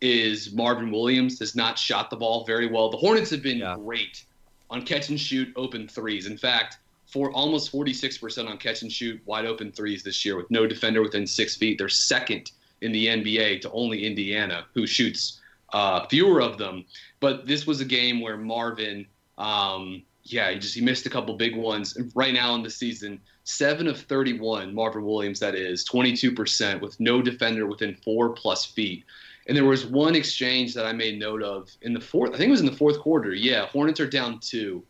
is 0.00 0.52
Marvin 0.52 0.90
Williams 0.90 1.38
has 1.38 1.56
not 1.56 1.78
shot 1.78 2.10
the 2.10 2.16
ball 2.16 2.44
very 2.44 2.66
well. 2.66 2.90
The 2.90 2.98
Hornets 2.98 3.30
have 3.30 3.42
been 3.42 3.58
yeah. 3.58 3.76
great 3.76 4.24
on 4.70 4.82
catch 4.82 5.08
and 5.08 5.18
shoot 5.18 5.52
open 5.56 5.88
threes. 5.88 6.26
In 6.26 6.36
fact, 6.36 6.78
for 7.06 7.30
almost 7.32 7.72
46% 7.72 8.48
on 8.48 8.58
catch 8.58 8.82
and 8.82 8.92
shoot 8.92 9.20
wide 9.24 9.46
open 9.46 9.72
threes 9.72 10.02
this 10.02 10.24
year 10.24 10.36
with 10.36 10.50
no 10.50 10.66
defender 10.66 11.02
within 11.02 11.26
six 11.26 11.56
feet. 11.56 11.78
They're 11.78 11.88
second 11.88 12.50
in 12.82 12.92
the 12.92 13.06
NBA 13.06 13.60
to 13.62 13.70
only 13.70 14.04
Indiana, 14.04 14.66
who 14.74 14.86
shoots 14.86 15.40
uh, 15.72 16.06
fewer 16.08 16.40
of 16.40 16.58
them. 16.58 16.84
But 17.20 17.46
this 17.46 17.66
was 17.66 17.80
a 17.80 17.84
game 17.84 18.20
where 18.20 18.36
Marvin, 18.36 19.06
um, 19.38 20.02
yeah, 20.32 20.50
he 20.50 20.58
just 20.58 20.74
he 20.74 20.80
missed 20.80 21.06
a 21.06 21.10
couple 21.10 21.34
big 21.34 21.56
ones. 21.56 21.96
And 21.96 22.10
right 22.14 22.34
now 22.34 22.54
in 22.54 22.62
the 22.62 22.70
season, 22.70 23.20
seven 23.44 23.86
of 23.86 24.00
31, 24.00 24.74
Marvin 24.74 25.04
Williams, 25.04 25.40
that 25.40 25.54
is 25.54 25.84
22% 25.84 26.80
with 26.80 26.98
no 27.00 27.22
defender 27.22 27.66
within 27.66 27.94
four 28.04 28.30
plus 28.30 28.64
feet. 28.64 29.04
And 29.46 29.56
there 29.56 29.64
was 29.64 29.86
one 29.86 30.16
exchange 30.16 30.74
that 30.74 30.86
I 30.86 30.92
made 30.92 31.18
note 31.18 31.42
of 31.42 31.70
in 31.82 31.92
the 31.92 32.00
fourth. 32.00 32.34
I 32.34 32.36
think 32.36 32.48
it 32.48 32.50
was 32.50 32.60
in 32.60 32.66
the 32.66 32.72
fourth 32.72 32.98
quarter. 32.98 33.32
Yeah, 33.32 33.66
Hornets 33.66 34.00
are 34.00 34.08
down 34.08 34.40
two 34.40 34.82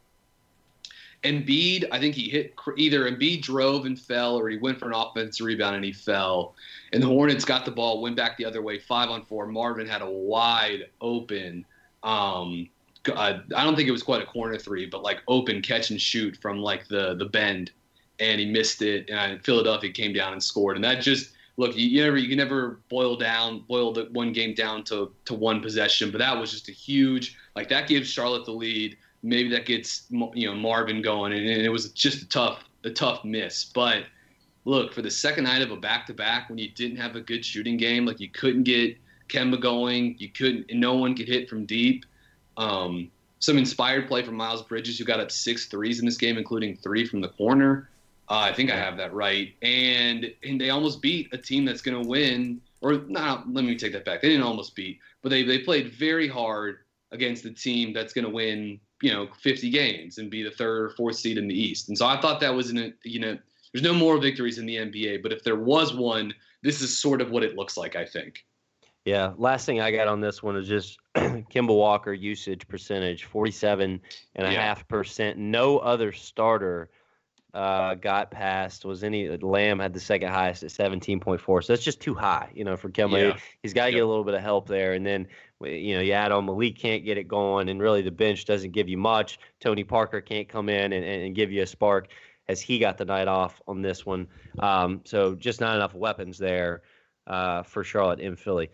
Embiid, 1.26 1.88
I 1.90 1.98
think 1.98 2.14
he 2.14 2.28
hit 2.28 2.54
either 2.76 3.10
Embiid 3.10 3.42
drove 3.42 3.84
and 3.84 3.98
fell, 3.98 4.36
or 4.36 4.48
he 4.48 4.56
went 4.56 4.78
for 4.78 4.86
an 4.86 4.94
offensive 4.94 5.44
rebound 5.44 5.76
and 5.76 5.84
he 5.84 5.92
fell. 5.92 6.54
And 6.92 7.02
the 7.02 7.06
Hornets 7.06 7.44
got 7.44 7.64
the 7.64 7.70
ball, 7.70 8.00
went 8.00 8.16
back 8.16 8.36
the 8.36 8.44
other 8.44 8.62
way, 8.62 8.78
five 8.78 9.10
on 9.10 9.24
four. 9.24 9.46
Marvin 9.46 9.86
had 9.86 10.02
a 10.02 10.10
wide 10.10 10.88
open. 11.00 11.64
Um, 12.02 12.68
uh, 13.08 13.40
I 13.56 13.64
don't 13.64 13.76
think 13.76 13.88
it 13.88 13.92
was 13.92 14.02
quite 14.02 14.22
a 14.22 14.26
corner 14.26 14.58
three, 14.58 14.86
but 14.86 15.02
like 15.02 15.22
open 15.28 15.62
catch 15.62 15.90
and 15.90 16.00
shoot 16.00 16.36
from 16.36 16.58
like 16.58 16.88
the 16.88 17.14
the 17.14 17.26
bend, 17.26 17.70
and 18.20 18.40
he 18.40 18.46
missed 18.46 18.82
it. 18.82 19.10
And 19.10 19.44
Philadelphia 19.44 19.92
came 19.92 20.12
down 20.12 20.32
and 20.32 20.42
scored. 20.42 20.76
And 20.76 20.84
that 20.84 21.02
just 21.02 21.32
look, 21.56 21.76
you, 21.76 21.86
you 21.86 22.02
never 22.02 22.16
you 22.16 22.28
can 22.28 22.38
never 22.38 22.80
boil 22.88 23.16
down 23.16 23.60
boil 23.68 23.92
the 23.92 24.08
one 24.12 24.32
game 24.32 24.54
down 24.54 24.84
to 24.84 25.12
to 25.24 25.34
one 25.34 25.60
possession, 25.60 26.10
but 26.10 26.18
that 26.18 26.38
was 26.38 26.50
just 26.50 26.68
a 26.68 26.72
huge 26.72 27.36
like 27.54 27.68
that 27.68 27.88
gives 27.88 28.08
Charlotte 28.10 28.44
the 28.44 28.52
lead 28.52 28.96
maybe 29.26 29.48
that 29.50 29.66
gets 29.66 30.04
you 30.10 30.48
know 30.48 30.54
Marvin 30.54 31.02
going, 31.02 31.32
and, 31.32 31.46
it 31.46 31.68
was 31.68 31.90
just 31.90 32.22
a 32.22 32.28
tough 32.28 32.64
a 32.84 32.90
tough 32.90 33.24
miss. 33.24 33.64
But 33.64 34.04
look, 34.64 34.92
for 34.92 35.02
the 35.02 35.10
second 35.10 35.44
night 35.44 35.62
of 35.62 35.70
a 35.70 35.76
back 35.76 36.06
to 36.06 36.14
back, 36.14 36.48
when 36.48 36.58
you 36.58 36.70
didn't 36.70 36.96
have 36.96 37.16
a 37.16 37.20
good 37.20 37.44
shooting 37.44 37.76
game, 37.76 38.06
like 38.06 38.20
you 38.20 38.28
couldn't 38.28 38.62
get 38.62 38.96
Kemba 39.28 39.60
going, 39.60 40.16
you 40.18 40.28
couldn't, 40.28 40.72
no 40.72 40.94
one 40.94 41.14
could 41.14 41.28
hit 41.28 41.48
from 41.48 41.66
deep. 41.66 42.04
Um, 42.56 43.10
some 43.38 43.58
inspired 43.58 44.08
play 44.08 44.22
from 44.22 44.34
Miles 44.36 44.62
Bridges, 44.62 44.98
who 44.98 45.04
got 45.04 45.20
up 45.20 45.30
six 45.30 45.66
threes 45.66 46.00
in 46.00 46.06
this 46.06 46.16
game, 46.16 46.38
including 46.38 46.76
three 46.76 47.06
from 47.06 47.20
the 47.20 47.28
corner. 47.28 47.90
Uh, 48.28 48.38
I 48.38 48.52
think 48.52 48.70
I 48.70 48.76
have 48.76 48.96
that 48.96 49.12
right. 49.12 49.54
And 49.62 50.32
and 50.42 50.60
they 50.60 50.70
almost 50.70 51.00
beat 51.00 51.32
a 51.32 51.38
team 51.38 51.64
that's 51.64 51.82
going 51.82 52.02
to 52.02 52.08
win. 52.08 52.60
Or 52.82 52.94
not. 53.08 53.52
Let 53.52 53.64
me 53.64 53.76
take 53.76 53.92
that 53.92 54.04
back. 54.04 54.20
They 54.20 54.28
didn't 54.28 54.44
almost 54.44 54.74
beat, 54.76 54.98
but 55.22 55.30
they 55.30 55.42
they 55.42 55.60
played 55.60 55.92
very 55.92 56.28
hard 56.28 56.78
against 57.12 57.42
the 57.42 57.50
team 57.50 57.92
that's 57.92 58.12
going 58.12 58.24
to 58.24 58.30
win 58.30 58.80
you 59.02 59.12
know 59.12 59.28
50 59.40 59.70
games 59.70 60.18
and 60.18 60.30
be 60.30 60.42
the 60.42 60.50
third 60.50 60.82
or 60.82 60.90
fourth 60.90 61.16
seed 61.16 61.38
in 61.38 61.48
the 61.48 61.54
East. 61.54 61.88
And 61.88 61.96
so 61.96 62.06
I 62.06 62.20
thought 62.20 62.40
that 62.40 62.54
was 62.54 62.70
in 62.70 62.78
a 62.78 62.92
you 63.02 63.20
know 63.20 63.38
there's 63.72 63.82
no 63.84 63.94
more 63.94 64.18
victories 64.18 64.58
in 64.58 64.66
the 64.66 64.76
NBA, 64.76 65.22
but 65.22 65.32
if 65.32 65.42
there 65.42 65.56
was 65.56 65.94
one, 65.94 66.34
this 66.62 66.80
is 66.80 66.96
sort 66.96 67.20
of 67.20 67.30
what 67.30 67.42
it 67.42 67.56
looks 67.56 67.76
like. 67.76 67.96
I 67.96 68.04
think. 68.04 68.44
Yeah. 69.06 69.32
Last 69.38 69.66
thing 69.66 69.80
I 69.80 69.92
got 69.92 70.08
on 70.08 70.20
this 70.20 70.42
one 70.42 70.56
is 70.56 70.66
just 70.66 70.98
Kemba 71.14 71.74
Walker 71.74 72.12
usage 72.12 72.66
percentage, 72.66 73.24
47 73.24 74.00
and 74.34 74.46
a 74.46 74.52
yeah. 74.52 74.60
half 74.60 74.86
percent. 74.88 75.38
No 75.38 75.78
other 75.78 76.10
starter 76.10 76.90
uh, 77.54 77.94
got 77.94 78.32
past 78.32 78.84
was 78.84 79.04
any 79.04 79.28
Lamb 79.28 79.78
had 79.78 79.94
the 79.94 80.00
second 80.00 80.30
highest 80.30 80.64
at 80.64 80.70
17.4. 80.70 81.64
So 81.64 81.72
that's 81.72 81.84
just 81.84 82.00
too 82.00 82.14
high, 82.14 82.50
you 82.52 82.64
know, 82.64 82.76
for 82.76 82.90
Kemba. 82.90 83.30
Yeah. 83.30 83.36
He's 83.62 83.72
got 83.72 83.84
to 83.84 83.90
yep. 83.92 83.98
get 83.98 84.04
a 84.04 84.08
little 84.08 84.24
bit 84.24 84.34
of 84.34 84.42
help 84.42 84.66
there. 84.66 84.92
And 84.92 85.06
then 85.06 85.28
you 85.60 85.94
know, 85.94 86.02
you 86.02 86.12
add 86.12 86.32
on 86.32 86.44
Malik 86.44 86.76
can't 86.76 87.04
get 87.04 87.16
it 87.16 87.28
going, 87.28 87.68
and 87.68 87.80
really 87.80 88.02
the 88.02 88.10
bench 88.10 88.44
doesn't 88.44 88.72
give 88.72 88.88
you 88.88 88.98
much. 88.98 89.38
Tony 89.60 89.84
Parker 89.84 90.20
can't 90.20 90.48
come 90.48 90.68
in 90.68 90.92
and, 90.92 91.04
and 91.04 91.34
give 91.34 91.50
you 91.52 91.62
a 91.62 91.66
spark 91.66 92.08
as 92.48 92.60
he 92.60 92.78
got 92.78 92.98
the 92.98 93.04
night 93.04 93.28
off 93.28 93.62
on 93.66 93.82
this 93.82 94.04
one. 94.04 94.26
Um, 94.58 95.00
so 95.04 95.34
just 95.34 95.60
not 95.60 95.76
enough 95.76 95.94
weapons 95.94 96.38
there 96.38 96.82
uh, 97.26 97.62
for 97.62 97.84
Charlotte 97.84 98.20
in 98.20 98.36
Philly. 98.36 98.70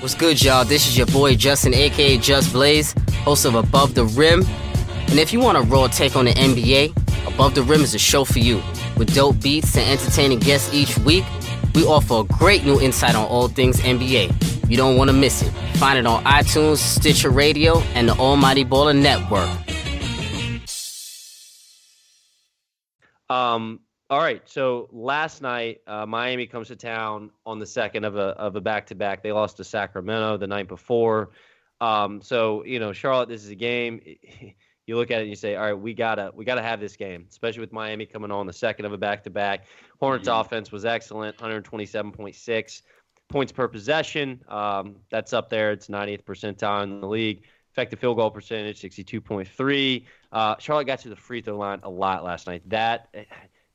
What's 0.00 0.14
good, 0.14 0.42
y'all? 0.42 0.64
This 0.64 0.86
is 0.86 0.96
your 0.96 1.06
boy 1.06 1.36
Justin, 1.36 1.74
aka 1.74 2.18
Just 2.18 2.52
Blaze, 2.52 2.94
host 3.24 3.44
of 3.44 3.54
Above 3.54 3.94
the 3.94 4.04
Rim. 4.04 4.44
And 5.08 5.18
if 5.18 5.32
you 5.32 5.40
want 5.40 5.56
a 5.56 5.62
raw 5.62 5.86
take 5.86 6.16
on 6.16 6.26
the 6.26 6.32
NBA, 6.32 6.92
Above 7.26 7.54
the 7.54 7.62
Rim 7.62 7.80
is 7.80 7.94
a 7.94 7.98
show 7.98 8.24
for 8.24 8.38
you. 8.38 8.62
With 8.96 9.14
dope 9.14 9.40
beats 9.40 9.76
and 9.76 9.88
entertaining 9.88 10.38
guests 10.38 10.72
each 10.72 10.98
week, 10.98 11.24
we 11.74 11.84
offer 11.84 12.20
a 12.20 12.24
great 12.24 12.64
new 12.64 12.80
insight 12.80 13.14
on 13.14 13.26
all 13.26 13.48
things 13.48 13.80
NBA. 13.80 14.70
You 14.70 14.76
don't 14.76 14.96
want 14.96 15.08
to 15.08 15.12
miss 15.12 15.42
it. 15.42 15.50
Find 15.76 15.98
it 15.98 16.06
on 16.06 16.24
iTunes, 16.24 16.78
Stitcher 16.78 17.30
Radio, 17.30 17.80
and 17.94 18.08
the 18.08 18.14
Almighty 18.14 18.64
Baller 18.64 18.96
Network. 18.96 19.48
Um, 23.28 23.80
all 24.08 24.20
right. 24.20 24.42
So 24.48 24.88
last 24.92 25.42
night, 25.42 25.80
uh, 25.86 26.06
Miami 26.06 26.46
comes 26.46 26.68
to 26.68 26.76
town 26.76 27.30
on 27.44 27.58
the 27.58 27.66
second 27.66 28.04
of 28.04 28.16
a 28.16 28.28
of 28.38 28.54
a 28.56 28.60
back 28.60 28.86
to 28.86 28.94
back. 28.94 29.22
They 29.22 29.32
lost 29.32 29.56
to 29.56 29.64
Sacramento 29.64 30.36
the 30.36 30.46
night 30.46 30.68
before. 30.68 31.30
Um, 31.80 32.22
so 32.22 32.64
you 32.64 32.78
know, 32.78 32.92
Charlotte, 32.92 33.28
this 33.28 33.44
is 33.44 33.50
a 33.50 33.56
game. 33.56 34.00
You 34.88 34.94
look 34.94 35.10
at 35.10 35.18
it 35.18 35.22
and 35.22 35.30
you 35.30 35.34
say, 35.34 35.56
all 35.56 35.64
right, 35.64 35.72
we 35.72 35.94
gotta 35.94 36.30
we 36.32 36.44
gotta 36.44 36.62
have 36.62 36.78
this 36.78 36.94
game, 36.94 37.26
especially 37.28 37.58
with 37.58 37.72
Miami 37.72 38.06
coming 38.06 38.30
on 38.30 38.46
the 38.46 38.52
second 38.52 38.84
of 38.84 38.92
a 38.92 38.96
back 38.96 39.24
to 39.24 39.30
back. 39.30 39.64
Hornets 39.98 40.28
mm-hmm. 40.28 40.40
offense 40.40 40.70
was 40.70 40.84
excellent, 40.84 41.36
127.6 41.38 42.82
points 43.28 43.50
per 43.50 43.66
possession. 43.66 44.40
Um, 44.46 44.94
that's 45.10 45.32
up 45.32 45.50
there. 45.50 45.72
It's 45.72 45.88
90th 45.88 46.22
percentile 46.22 46.84
in 46.84 47.00
the 47.00 47.08
league. 47.08 47.42
Effective 47.72 47.98
field 47.98 48.16
goal 48.16 48.30
percentage, 48.30 48.80
62.3. 48.80 50.04
Uh, 50.30 50.54
Charlotte 50.60 50.86
got 50.86 51.00
to 51.00 51.08
the 51.08 51.16
free 51.16 51.42
throw 51.42 51.56
line 51.56 51.80
a 51.82 51.90
lot 51.90 52.22
last 52.22 52.46
night. 52.46 52.62
That 52.68 53.08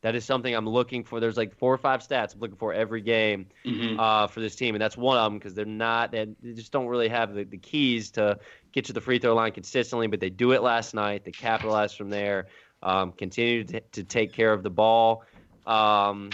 that 0.02 0.16
is 0.16 0.26
something 0.26 0.54
I'm 0.54 0.68
looking 0.68 1.04
for. 1.04 1.20
There's 1.20 1.38
like 1.38 1.56
four 1.56 1.74
or 1.74 1.78
five 1.78 2.06
stats 2.06 2.34
I'm 2.34 2.40
looking 2.40 2.58
for 2.58 2.74
every 2.74 3.02
game 3.02 3.48
mm-hmm. 3.66 4.00
uh, 4.00 4.28
for 4.28 4.40
this 4.40 4.56
team, 4.56 4.76
and 4.76 4.82
that's 4.82 4.98
one 4.98 5.18
of 5.18 5.32
them 5.32 5.38
because 5.38 5.54
they're 5.54 5.66
not 5.66 6.12
they 6.12 6.28
just 6.54 6.72
don't 6.72 6.88
really 6.88 7.10
have 7.10 7.34
the, 7.34 7.44
the 7.44 7.58
keys 7.58 8.12
to 8.12 8.40
get 8.72 8.86
to 8.86 8.94
the 8.94 9.02
free 9.02 9.20
throw 9.20 9.36
line 9.36 9.52
consistently. 9.52 10.08
But 10.08 10.20
they 10.20 10.30
do 10.30 10.52
it 10.54 10.64
last 10.64 10.94
night. 10.94 11.24
They 11.24 11.32
capitalized 11.32 11.98
from 11.98 12.10
there. 12.10 12.48
Um, 12.84 13.12
continue 13.12 13.64
to, 13.66 13.80
to, 13.80 14.04
take 14.04 14.34
care 14.34 14.52
of 14.52 14.64
the 14.64 14.72
ball. 14.72 15.24
Um, 15.68 16.32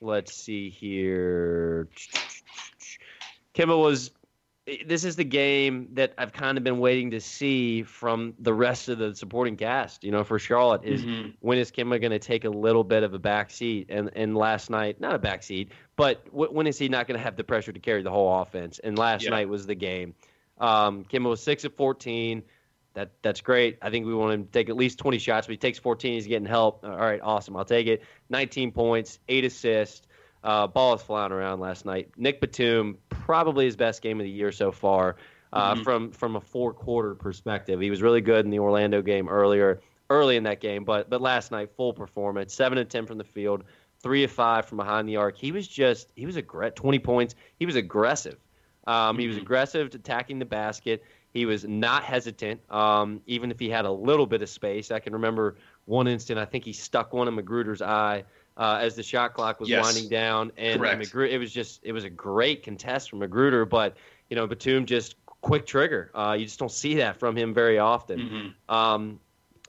let's 0.00 0.34
see 0.34 0.70
here. 0.70 1.88
Kemba 3.54 3.80
was. 3.80 4.10
This 4.86 5.04
is 5.04 5.16
the 5.16 5.24
game 5.24 5.88
that 5.92 6.14
I've 6.16 6.32
kind 6.32 6.56
of 6.56 6.64
been 6.64 6.78
waiting 6.78 7.10
to 7.10 7.20
see 7.20 7.82
from 7.82 8.32
the 8.38 8.54
rest 8.54 8.88
of 8.88 8.96
the 8.96 9.14
supporting 9.14 9.58
cast. 9.58 10.04
You 10.04 10.10
know, 10.10 10.24
for 10.24 10.38
Charlotte 10.38 10.84
is 10.84 11.04
mm-hmm. 11.04 11.30
when 11.40 11.58
is 11.58 11.70
Kemba 11.70 12.00
going 12.00 12.12
to 12.12 12.18
take 12.18 12.46
a 12.46 12.50
little 12.50 12.82
bit 12.82 13.02
of 13.02 13.12
a 13.12 13.18
back 13.18 13.50
seat? 13.50 13.88
And 13.90 14.10
and 14.16 14.34
last 14.34 14.70
night, 14.70 15.00
not 15.00 15.14
a 15.14 15.18
back 15.18 15.42
seat, 15.42 15.70
but 15.96 16.24
w- 16.26 16.50
when 16.50 16.66
is 16.66 16.78
he 16.78 16.88
not 16.88 17.06
going 17.06 17.18
to 17.18 17.22
have 17.22 17.36
the 17.36 17.44
pressure 17.44 17.72
to 17.72 17.78
carry 17.78 18.02
the 18.02 18.10
whole 18.10 18.40
offense? 18.40 18.78
And 18.78 18.98
last 18.98 19.24
yeah. 19.24 19.30
night 19.30 19.50
was 19.50 19.66
the 19.66 19.74
game. 19.74 20.14
Um, 20.58 21.04
Kemba 21.04 21.28
was 21.28 21.42
six 21.42 21.64
of 21.64 21.74
fourteen. 21.74 22.42
That 22.94 23.10
that's 23.20 23.42
great. 23.42 23.78
I 23.82 23.90
think 23.90 24.06
we 24.06 24.14
want 24.14 24.32
him 24.32 24.44
to 24.46 24.50
take 24.50 24.70
at 24.70 24.76
least 24.76 24.98
20 24.98 25.18
shots, 25.18 25.48
but 25.48 25.52
he 25.52 25.56
takes 25.56 25.80
14. 25.80 26.14
He's 26.14 26.26
getting 26.28 26.46
help. 26.46 26.84
All 26.84 26.96
right, 26.96 27.20
awesome. 27.20 27.56
I'll 27.56 27.64
take 27.64 27.88
it. 27.88 28.04
19 28.30 28.70
points, 28.70 29.18
eight 29.28 29.44
assists. 29.44 30.06
Uh, 30.44 30.66
ball 30.66 30.92
was 30.92 31.02
flying 31.02 31.32
around 31.32 31.58
last 31.58 31.84
night. 31.86 32.10
Nick 32.16 32.40
Batum, 32.40 32.98
probably 33.08 33.64
his 33.64 33.76
best 33.76 34.02
game 34.02 34.20
of 34.20 34.24
the 34.24 34.30
year 34.30 34.52
so 34.52 34.70
far, 34.70 35.16
uh, 35.52 35.72
mm-hmm. 35.74 35.82
from 35.82 36.10
from 36.12 36.36
a 36.36 36.40
four 36.40 36.72
quarter 36.72 37.14
perspective. 37.14 37.80
He 37.80 37.90
was 37.90 38.02
really 38.02 38.20
good 38.20 38.44
in 38.44 38.50
the 38.50 38.58
Orlando 38.58 39.02
game 39.02 39.28
earlier, 39.28 39.80
early 40.10 40.36
in 40.36 40.42
that 40.44 40.60
game, 40.60 40.84
but 40.84 41.08
but 41.08 41.20
last 41.20 41.50
night 41.50 41.70
full 41.76 41.92
performance, 41.94 42.54
seven 42.54 42.78
and 42.78 42.88
ten 42.90 43.06
from 43.06 43.18
the 43.18 43.24
field, 43.24 43.64
three 44.00 44.22
of 44.22 44.30
five 44.30 44.66
from 44.66 44.76
behind 44.76 45.08
the 45.08 45.16
arc. 45.16 45.36
He 45.36 45.50
was 45.50 45.66
just 45.66 46.12
he 46.14 46.26
was 46.26 46.36
aggressive. 46.36 46.74
Twenty 46.74 46.98
points. 46.98 47.34
He 47.58 47.64
was 47.66 47.76
aggressive. 47.76 48.36
Um, 48.86 49.18
he 49.18 49.26
was 49.26 49.36
Mm-hmm. 49.36 49.44
aggressive, 49.44 49.94
attacking 49.94 50.38
the 50.38 50.44
basket. 50.44 51.02
He 51.32 51.46
was 51.46 51.64
not 51.64 52.04
hesitant, 52.04 52.60
um, 52.70 53.22
even 53.26 53.50
if 53.50 53.58
he 53.58 53.68
had 53.70 53.86
a 53.86 53.90
little 53.90 54.26
bit 54.26 54.42
of 54.42 54.48
space. 54.48 54.90
I 54.90 55.00
can 55.00 55.14
remember 55.14 55.56
one 55.86 56.06
instant. 56.08 56.38
I 56.38 56.44
think 56.44 56.64
he 56.64 56.72
stuck 56.72 57.12
one 57.12 57.28
in 57.28 57.36
McGruder's 57.36 57.82
eye 57.82 58.24
uh, 58.56 58.78
as 58.80 58.94
the 58.94 59.02
shot 59.02 59.34
clock 59.34 59.60
was 59.60 59.68
Yes. 59.68 59.82
winding 59.82 60.08
down, 60.08 60.52
and 60.56 60.80
Correct. 60.80 61.02
McGruder. 61.02 61.30
It 61.30 61.38
was 61.38 61.52
just 61.52 61.80
it 61.82 61.92
was 61.92 62.04
a 62.04 62.10
great 62.10 62.62
contest 62.62 63.10
from 63.10 63.20
McGruder, 63.20 63.68
but 63.68 63.96
you 64.30 64.36
know 64.36 64.46
Batum 64.46 64.86
just 64.86 65.16
quick 65.40 65.66
trigger. 65.66 66.10
Uh, 66.14 66.36
you 66.38 66.46
just 66.46 66.58
don't 66.58 66.72
see 66.72 66.94
that 66.96 67.18
from 67.18 67.36
him 67.36 67.52
very 67.52 67.78
often. 67.78 68.54
Mhm. 68.68 68.74
Um, 68.74 69.20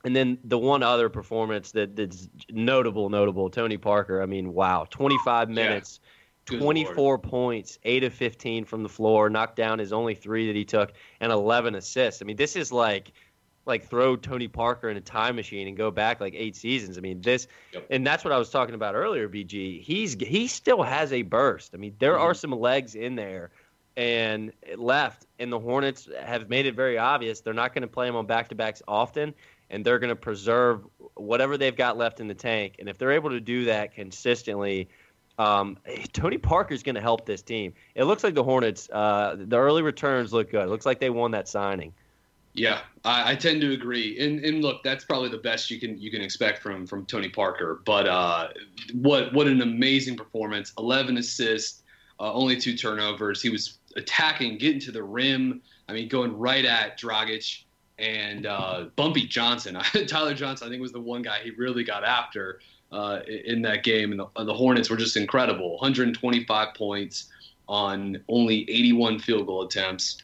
and 0.05 0.15
then 0.15 0.37
the 0.43 0.57
one 0.57 0.83
other 0.83 1.09
performance 1.09 1.71
that, 1.71 1.95
that's 1.95 2.29
notable, 2.51 3.09
notable, 3.09 3.49
Tony 3.49 3.77
Parker. 3.77 4.21
I 4.21 4.27
mean, 4.27 4.53
wow, 4.53 4.85
25 4.89 5.49
minutes, 5.49 5.99
Good 6.45 6.59
24 6.59 7.17
points, 7.17 7.79
8 7.83 8.03
of 8.03 8.13
15 8.13 8.65
from 8.65 8.83
the 8.83 8.89
floor, 8.89 9.31
knocked 9.31 9.55
down 9.55 9.79
his 9.79 9.91
only 9.91 10.13
three 10.13 10.45
that 10.45 10.55
he 10.55 10.63
took, 10.63 10.93
and 11.19 11.31
11 11.31 11.73
assists. 11.73 12.21
I 12.21 12.25
mean, 12.25 12.37
this 12.37 12.55
is 12.55 12.71
like 12.71 13.13
like 13.65 13.83
throw 13.85 14.15
Tony 14.15 14.47
Parker 14.47 14.89
in 14.89 14.97
a 14.97 15.01
time 15.01 15.35
machine 15.35 15.67
and 15.67 15.75
go 15.75 15.89
back 15.91 16.19
like 16.21 16.33
eight 16.35 16.55
seasons. 16.55 16.97
I 16.97 17.01
mean, 17.01 17.21
this, 17.21 17.47
Yep. 17.73 17.87
and 17.89 18.05
that's 18.05 18.23
what 18.23 18.31
I 18.31 18.37
was 18.37 18.49
talking 18.49 18.75
about 18.75 18.95
earlier. 18.95 19.27
BG, 19.27 19.81
he's 19.81 20.13
he 20.21 20.47
still 20.47 20.83
has 20.83 21.11
a 21.13 21.21
burst. 21.23 21.71
I 21.73 21.77
mean, 21.77 21.95
there 21.99 22.13
Mm-hmm. 22.13 22.21
are 22.23 22.33
some 22.33 22.51
legs 22.51 22.95
in 22.95 23.15
there, 23.15 23.51
and 23.97 24.51
left, 24.77 25.25
and 25.39 25.51
the 25.51 25.59
Hornets 25.59 26.07
have 26.23 26.49
made 26.49 26.65
it 26.65 26.75
very 26.75 26.97
obvious 26.97 27.41
they're 27.41 27.53
not 27.53 27.73
going 27.73 27.81
to 27.83 27.87
play 27.87 28.07
him 28.07 28.15
on 28.15 28.25
back 28.25 28.49
to 28.49 28.55
backs 28.55 28.81
often, 28.87 29.33
and 29.69 29.85
they're 29.85 29.99
going 29.99 30.09
to 30.09 30.15
preserve 30.15 30.85
whatever 31.15 31.57
they've 31.57 31.75
got 31.75 31.97
left 31.97 32.19
in 32.19 32.27
the 32.27 32.33
tank. 32.35 32.75
And 32.79 32.89
if 32.89 32.97
they're 32.97 33.13
able 33.13 33.29
to 33.31 33.39
do 33.39 33.65
that 33.65 33.93
consistently. 33.93 34.89
Um, 35.37 35.77
Tony 36.13 36.37
Parker's 36.37 36.81
going 36.81 36.95
to 36.95 37.01
help 37.01 37.25
this 37.25 37.41
team. 37.41 37.73
It 37.93 38.05
looks 38.05 38.23
like 38.23 38.35
the 38.35 38.43
Hornets. 38.43 38.89
Uh, 38.89 39.35
the 39.37 39.57
early 39.57 39.81
returns 39.81 40.31
look 40.31 40.49
good. 40.49 40.63
It 40.63 40.69
looks 40.69 40.85
like 40.85 41.01
they 41.01 41.09
won 41.09 41.31
that 41.31 41.49
signing. 41.49 41.93
Yeah, 42.55 42.81
I, 43.03 43.31
I 43.31 43.35
tend 43.35 43.61
to 43.61 43.73
agree. 43.73 44.17
And 44.19 44.43
and 44.43 44.61
look, 44.61 44.81
that's 44.83 45.03
probably 45.03 45.29
the 45.29 45.37
best 45.37 45.69
you 45.69 45.79
can 45.79 45.97
you 45.99 46.09
can 46.09 46.21
expect 46.21 46.61
from 46.61 46.87
from 46.87 47.05
Tony 47.05 47.29
Parker. 47.29 47.81
But 47.85 48.07
uh, 48.07 48.49
what 48.93 49.33
what 49.33 49.47
an 49.47 49.61
amazing 49.61 50.15
performance! 50.15 50.73
Eleven 50.77 51.17
assists, 51.17 51.83
uh, 52.19 52.33
only 52.33 52.59
two 52.59 52.77
turnovers. 52.77 53.41
He 53.41 53.49
was 53.49 53.79
attacking, 53.97 54.57
getting 54.57 54.79
to 54.81 54.91
the 54.91 55.03
rim. 55.03 55.61
I 55.89 55.93
mean, 55.93 56.07
going 56.07 56.37
right 56.37 56.65
at 56.65 56.99
Dragic 56.99 57.63
and 57.99 58.45
uh, 58.45 58.85
Bumpy 58.95 59.27
Johnson. 59.27 59.75
Tyler 60.07 60.33
Johnson, 60.33 60.67
I 60.67 60.71
think, 60.71 60.81
was 60.81 60.91
the 60.91 61.01
one 61.01 61.21
guy 61.21 61.39
he 61.43 61.51
really 61.51 61.83
got 61.83 62.03
after 62.03 62.59
uh, 62.91 63.19
in 63.27 63.61
that 63.63 63.83
game. 63.83 64.11
And 64.11 64.19
the, 64.19 64.45
the 64.45 64.53
Hornets 64.53 64.89
were 64.89 64.97
just 64.97 65.17
incredible. 65.17 65.73
125 65.73 66.73
points 66.73 67.29
on 67.67 68.23
only 68.27 68.61
81 68.69 69.19
field 69.19 69.47
goal 69.47 69.63
attempts. 69.63 70.21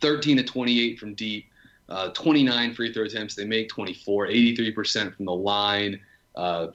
13 0.00 0.38
to 0.38 0.42
28 0.42 0.98
from 0.98 1.14
deep, 1.14 1.46
uh, 1.88 2.10
29 2.10 2.74
free 2.74 2.92
throw 2.92 3.04
attempts. 3.04 3.34
They 3.34 3.44
make 3.44 3.68
24, 3.68 4.28
83% 4.28 5.14
from 5.14 5.24
the 5.26 5.34
line, 5.34 6.00
uh, 6.34 6.68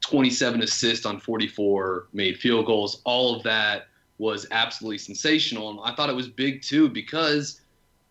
27 0.00 0.62
assists 0.62 1.06
on 1.06 1.20
44 1.20 2.08
made 2.12 2.38
field 2.38 2.66
goals. 2.66 3.00
All 3.04 3.36
of 3.36 3.42
that 3.44 3.88
was 4.18 4.46
absolutely 4.50 4.98
sensational, 4.98 5.70
and 5.70 5.80
I 5.82 5.94
thought 5.94 6.10
it 6.10 6.16
was 6.16 6.28
big 6.28 6.62
too 6.62 6.88
because 6.88 7.60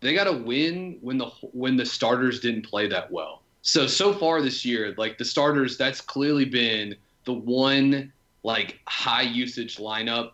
they 0.00 0.14
got 0.14 0.26
a 0.26 0.32
win 0.32 0.98
when 1.00 1.16
the 1.16 1.26
when 1.52 1.76
the 1.76 1.86
starters 1.86 2.40
didn't 2.40 2.62
play 2.62 2.88
that 2.88 3.10
well. 3.10 3.42
So 3.62 3.86
so 3.86 4.12
far 4.12 4.42
this 4.42 4.64
year, 4.64 4.94
like 4.98 5.16
the 5.16 5.24
starters, 5.24 5.78
that's 5.78 6.00
clearly 6.00 6.44
been 6.44 6.96
the 7.24 7.32
one 7.32 8.12
like 8.42 8.80
high 8.86 9.22
usage 9.22 9.76
lineup 9.76 10.32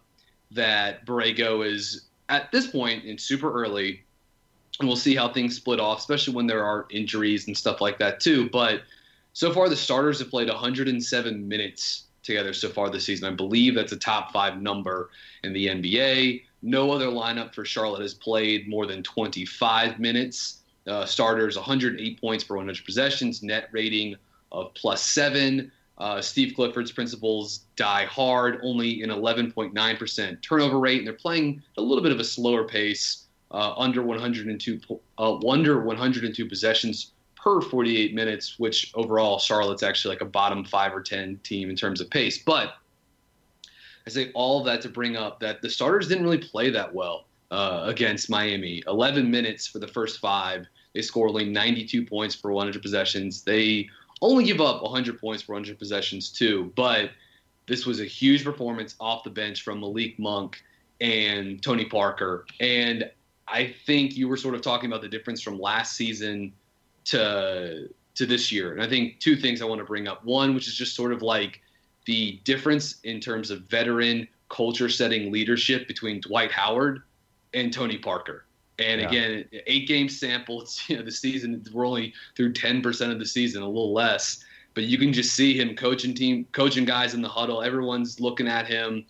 that 0.50 1.04
Borrego 1.04 1.66
is 1.66 2.07
at 2.28 2.50
this 2.52 2.66
point 2.66 3.04
it's 3.04 3.24
super 3.24 3.52
early 3.52 4.04
and 4.78 4.88
we'll 4.88 4.96
see 4.96 5.16
how 5.16 5.28
things 5.28 5.56
split 5.56 5.80
off, 5.80 5.98
especially 5.98 6.34
when 6.34 6.46
there 6.46 6.64
are 6.64 6.86
injuries 6.90 7.46
and 7.46 7.56
stuff 7.56 7.80
like 7.80 7.98
that 7.98 8.20
too. 8.20 8.48
But 8.50 8.82
so 9.32 9.52
far, 9.52 9.68
the 9.68 9.76
starters 9.76 10.18
have 10.20 10.30
played 10.30 10.48
107 10.48 11.48
minutes 11.48 12.04
together 12.22 12.52
so 12.52 12.68
far 12.68 12.90
this 12.90 13.04
season. 13.04 13.32
I 13.32 13.34
believe 13.34 13.74
that's 13.74 13.92
a 13.92 13.96
top 13.96 14.32
five 14.32 14.60
number 14.60 15.10
in 15.42 15.52
the 15.52 15.66
NBA. 15.68 16.42
No 16.62 16.90
other 16.90 17.06
lineup 17.06 17.54
for 17.54 17.64
Charlotte 17.64 18.02
has 18.02 18.14
played 18.14 18.68
more 18.68 18.86
than 18.86 19.02
25 19.02 19.98
minutes. 19.98 20.62
Uh, 20.86 21.04
starters 21.04 21.56
108 21.56 22.20
points 22.20 22.44
per 22.44 22.56
100 22.56 22.84
possessions, 22.84 23.42
net 23.42 23.68
rating 23.72 24.16
of 24.52 24.72
plus 24.74 25.02
seven. 25.02 25.70
Uh, 25.98 26.20
Steve 26.22 26.54
Clifford's 26.54 26.92
principles 26.92 27.64
die 27.74 28.04
hard, 28.04 28.60
only 28.62 29.02
an 29.02 29.10
11.9% 29.10 30.42
turnover 30.42 30.78
rate, 30.78 30.98
and 30.98 31.06
they're 31.06 31.14
playing 31.14 31.60
a 31.76 31.82
little 31.82 32.02
bit 32.02 32.12
of 32.12 32.20
a 32.20 32.24
slower 32.24 32.64
pace 32.64 33.24
uh, 33.50 33.74
under 33.76 34.02
102 34.02 34.80
uh, 35.18 35.48
under 35.48 35.80
102 35.80 36.46
possessions 36.46 37.12
per 37.34 37.60
48 37.60 38.14
minutes, 38.14 38.58
which 38.58 38.92
overall 38.94 39.38
Charlotte's 39.38 39.82
actually 39.82 40.14
like 40.14 40.22
a 40.22 40.26
bottom 40.26 40.64
five 40.64 40.94
or 40.94 41.00
ten 41.00 41.38
team 41.42 41.70
in 41.70 41.76
terms 41.76 42.00
of 42.00 42.10
pace. 42.10 42.38
But 42.38 42.74
I 44.06 44.10
say 44.10 44.30
all 44.34 44.60
of 44.60 44.66
that 44.66 44.80
to 44.82 44.88
bring 44.88 45.16
up 45.16 45.40
that 45.40 45.62
the 45.62 45.70
starters 45.70 46.08
didn't 46.08 46.24
really 46.24 46.38
play 46.38 46.70
that 46.70 46.94
well 46.94 47.26
uh, 47.50 47.84
against 47.86 48.30
Miami. 48.30 48.82
11 48.86 49.30
minutes 49.30 49.66
for 49.66 49.78
the 49.78 49.88
first 49.88 50.20
five. 50.20 50.66
They 50.94 51.02
score 51.02 51.28
only 51.28 51.44
92 51.44 52.06
points 52.06 52.34
per 52.34 52.50
100 52.50 52.80
possessions. 52.82 53.42
They 53.42 53.88
only 54.20 54.44
give 54.44 54.60
up 54.60 54.82
100 54.82 55.20
points 55.20 55.42
per 55.42 55.54
100 55.54 55.78
possessions 55.78 56.30
too. 56.30 56.72
But 56.76 57.10
this 57.66 57.86
was 57.86 58.00
a 58.00 58.04
huge 58.04 58.44
performance 58.44 58.94
off 59.00 59.24
the 59.24 59.30
bench 59.30 59.62
from 59.62 59.80
Malik 59.80 60.18
Monk 60.18 60.62
and 61.00 61.62
Tony 61.62 61.84
Parker. 61.84 62.46
And 62.60 63.10
I 63.46 63.74
think 63.86 64.16
you 64.16 64.28
were 64.28 64.36
sort 64.36 64.54
of 64.54 64.62
talking 64.62 64.90
about 64.90 65.02
the 65.02 65.08
difference 65.08 65.40
from 65.40 65.58
last 65.60 65.96
season 65.96 66.52
to 67.06 67.88
to 68.14 68.26
this 68.26 68.50
year. 68.50 68.72
And 68.72 68.82
I 68.82 68.88
think 68.88 69.20
two 69.20 69.36
things 69.36 69.62
I 69.62 69.64
want 69.64 69.78
to 69.78 69.84
bring 69.84 70.08
up. 70.08 70.24
One, 70.24 70.54
which 70.54 70.66
is 70.66 70.74
just 70.74 70.96
sort 70.96 71.12
of 71.12 71.22
like 71.22 71.60
the 72.04 72.40
difference 72.42 72.98
in 73.04 73.20
terms 73.20 73.50
of 73.50 73.60
veteran 73.62 74.26
culture 74.48 74.88
setting 74.88 75.30
leadership 75.30 75.86
between 75.86 76.20
Dwight 76.20 76.50
Howard 76.50 77.02
and 77.54 77.72
Tony 77.72 77.96
Parker. 77.96 78.44
And 78.78 79.00
Yeah. 79.00 79.08
again, 79.08 79.44
eight 79.66 79.88
game 79.88 80.08
sample. 80.08 80.62
It's, 80.62 80.88
you 80.88 80.96
know, 80.96 81.02
the 81.02 81.12
season 81.12 81.64
we're 81.72 81.86
only 81.86 82.14
through 82.36 82.52
ten 82.52 82.82
percent 82.82 83.12
of 83.12 83.18
the 83.18 83.26
season, 83.26 83.62
a 83.62 83.66
little 83.66 83.92
less. 83.92 84.42
But 84.74 84.84
you 84.84 84.98
can 84.98 85.12
just 85.12 85.34
see 85.34 85.58
him 85.58 85.74
coaching 85.74 86.14
team, 86.14 86.46
coaching 86.52 86.84
guys 86.84 87.14
in 87.14 87.22
the 87.22 87.28
huddle. 87.28 87.62
Everyone's 87.62 88.20
looking 88.20 88.46
at 88.46 88.66
him, 88.66 89.04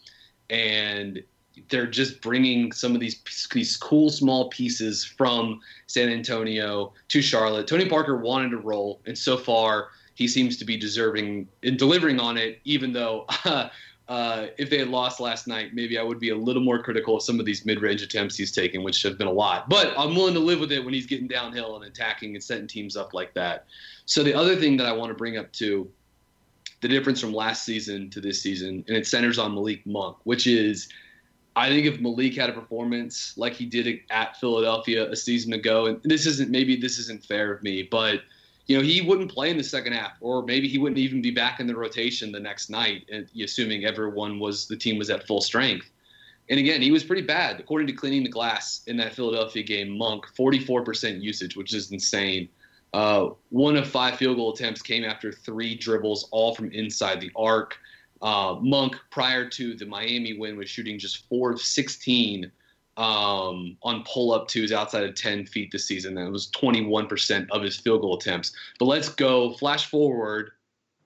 and 0.49 1.23
they're 1.69 1.87
just 1.87 2.23
bringing 2.23 2.73
some 2.73 2.95
of 2.95 3.01
these 3.01 3.23
these 3.53 3.77
cool 3.77 4.11
small 4.11 4.49
pieces 4.49 5.05
from 5.05 5.61
San 5.87 6.09
Antonio 6.09 6.93
to 7.09 7.21
Charlotte. 7.21 7.67
Tony 7.67 7.87
Parker 7.89 8.17
wanted 8.17 8.51
to 8.51 8.59
roll, 8.59 9.03
and 9.07 9.17
so 9.19 9.37
far 9.37 9.89
he 10.15 10.27
seems 10.27 10.57
to 10.57 10.65
be 10.65 10.77
deserving 10.77 11.49
in 11.63 11.77
delivering 11.77 12.19
on 12.21 12.37
it. 12.37 12.61
Even 12.65 12.93
though, 12.93 13.27
uh, 13.45 13.69
Uh, 14.09 14.47
if 14.57 14.71
they 14.71 14.79
had 14.79 14.89
lost 14.89 15.21
last 15.21 15.47
night, 15.47 15.75
maybe 15.75 15.99
I 15.99 16.03
would 16.03 16.19
be 16.19 16.31
a 16.31 16.37
little 16.37 16.63
more 16.63 16.83
critical 16.83 17.17
of 17.17 17.23
some 17.23 17.39
of 17.39 17.45
these 17.45 17.67
mid-range 17.67 18.01
attempts 18.01 18.37
he's 18.37 18.51
taken, 18.51 18.83
which 18.83 19.03
have 19.03 19.19
been 19.19 19.27
a 19.27 19.33
lot. 19.33 19.69
But 19.69 19.93
I'm 19.99 20.15
willing 20.15 20.33
to 20.33 20.41
live 20.41 20.61
with 20.61 20.73
it 20.73 20.83
when 20.83 20.95
he's 20.95 21.05
getting 21.05 21.29
downhill 21.29 21.77
and 21.77 21.85
attacking 21.85 22.35
and 22.35 22.43
setting 22.43 22.67
teams 22.67 22.97
up 22.97 23.13
like 23.13 23.35
that. 23.35 23.67
So 24.07 24.23
the 24.23 24.33
other 24.33 24.57
thing 24.57 24.79
that 24.79 24.87
I 24.87 24.93
want 24.93 25.11
to 25.11 25.15
bring 25.15 25.37
up 25.37 25.53
too, 25.53 25.91
the 26.81 26.89
difference 26.89 27.21
from 27.21 27.35
last 27.35 27.65
season 27.65 28.09
to 28.11 28.21
this 28.21 28.41
season, 28.41 28.83
and 28.89 28.97
it 28.97 29.07
centers 29.07 29.39
on 29.39 29.55
Malik 29.55 29.85
Monk, 29.85 30.17
which 30.25 30.47
is 30.47 30.89
I 31.55 31.69
think 31.69 31.87
if 31.87 32.01
Malik 32.01 32.37
had 32.37 32.49
a 32.51 32.53
performance 32.53 33.37
like 33.37 33.53
he 33.53 33.67
did 33.67 34.01
at 34.11 34.37
Philadelphia 34.39 35.11
a 35.11 35.17
season 35.17 35.53
ago, 35.53 35.87
and 35.87 36.01
this 36.05 36.25
isn't 36.25 36.51
maybe 36.51 36.77
this 36.77 36.99
isn't 36.99 37.25
fair 37.25 37.53
of 37.53 37.63
me, 37.63 37.83
but 37.83 38.23
you 38.69 38.77
know 38.77 38.83
he 38.83 39.01
wouldn't 39.01 39.33
play 39.33 39.51
in 39.51 39.57
the 39.57 39.65
second 39.65 39.95
half, 39.95 40.13
or 40.21 40.43
maybe 40.43 40.69
he 40.69 40.79
wouldn't 40.79 40.99
even 40.99 41.21
be 41.21 41.31
back 41.31 41.59
in 41.59 41.67
the 41.67 41.75
rotation 41.75 42.31
the 42.31 42.39
next 42.39 42.71
night, 42.71 43.09
assuming 43.43 43.85
everyone 43.85 44.39
was 44.39 44.69
the 44.69 44.77
team 44.77 44.99
was 44.99 45.11
at 45.11 45.27
full 45.27 45.41
strength. 45.41 45.91
And 46.51 46.59
again, 46.59 46.81
he 46.81 46.91
was 46.91 47.05
pretty 47.05 47.23
bad 47.23 47.61
according 47.61 47.87
to 47.89 47.93
Cleaning 47.93 48.23
the 48.23 48.31
Glass 48.31 48.83
in 48.87 48.97
that 48.99 49.15
Philadelphia 49.15 49.63
game. 49.63 49.97
Monk, 49.99 50.25
44% 50.39 51.21
usage, 51.21 51.57
which 51.57 51.75
is 51.75 51.91
insane. 51.93 52.49
Uh, 52.95 53.31
one 53.51 53.77
of 53.77 53.87
five 53.87 54.17
field 54.17 54.37
goal 54.37 54.55
attempts 54.55 54.81
came 54.81 55.05
after 55.05 55.31
three 55.31 55.75
dribbles, 55.75 56.29
all 56.31 56.55
from 56.55 56.71
inside 56.73 57.21
the 57.21 57.31
arc. 57.37 57.77
Uh, 58.23 58.57
Monk, 58.61 58.97
prior 59.11 59.49
to 59.49 59.75
the 59.75 59.85
Miami 59.87 60.39
win, 60.39 60.57
was 60.57 60.71
shooting 60.71 60.99
just 60.99 61.29
four 61.29 61.53
of 61.53 61.61
16 61.61 62.51
um, 62.99 63.77
on 63.83 64.03
pull 64.03 64.33
up 64.33 64.49
twos 64.49 64.73
outside 64.73 65.05
of 65.05 65.15
10 65.15 65.47
feet 65.47 65.71
this 65.71 65.87
season. 65.87 66.15
That 66.15 66.31
was 66.31 66.51
21% 66.51 67.49
of 67.51 67.63
his 67.63 67.77
field 67.77 68.03
goal 68.03 68.19
attempts. 68.19 68.53
But 68.79 68.87
let's 68.87 69.09
go 69.09 69.55
flash 69.55 69.87
forward 69.87 70.51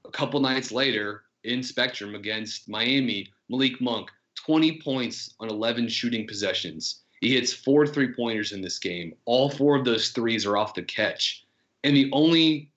a 0.07 0.11
couple 0.11 0.41
nights 0.41 0.73
later 0.73 1.25
in 1.45 1.63
Spectrum 1.63 2.15
against 2.15 2.69
Miami. 2.69 3.29
Malik 3.51 3.79
Monk, 3.81 4.11
20 4.37 4.81
points 4.81 5.35
on 5.39 5.51
11 5.51 5.87
shooting 5.89 6.27
possessions. 6.27 7.03
He 7.21 7.35
hits 7.35 7.53
four 7.53 7.87
three 7.87 8.13
pointers 8.15 8.53
in 8.53 8.63
this 8.63 8.79
game. 8.79 9.15
All 9.27 9.51
four 9.51 9.77
of 9.77 9.85
those 9.85 10.09
threes 10.09 10.47
are 10.47 10.57
off 10.57 10.75
the 10.75 10.83
catch. 10.83 11.45
And 11.85 11.95
the 11.95 12.11
only 12.13 12.71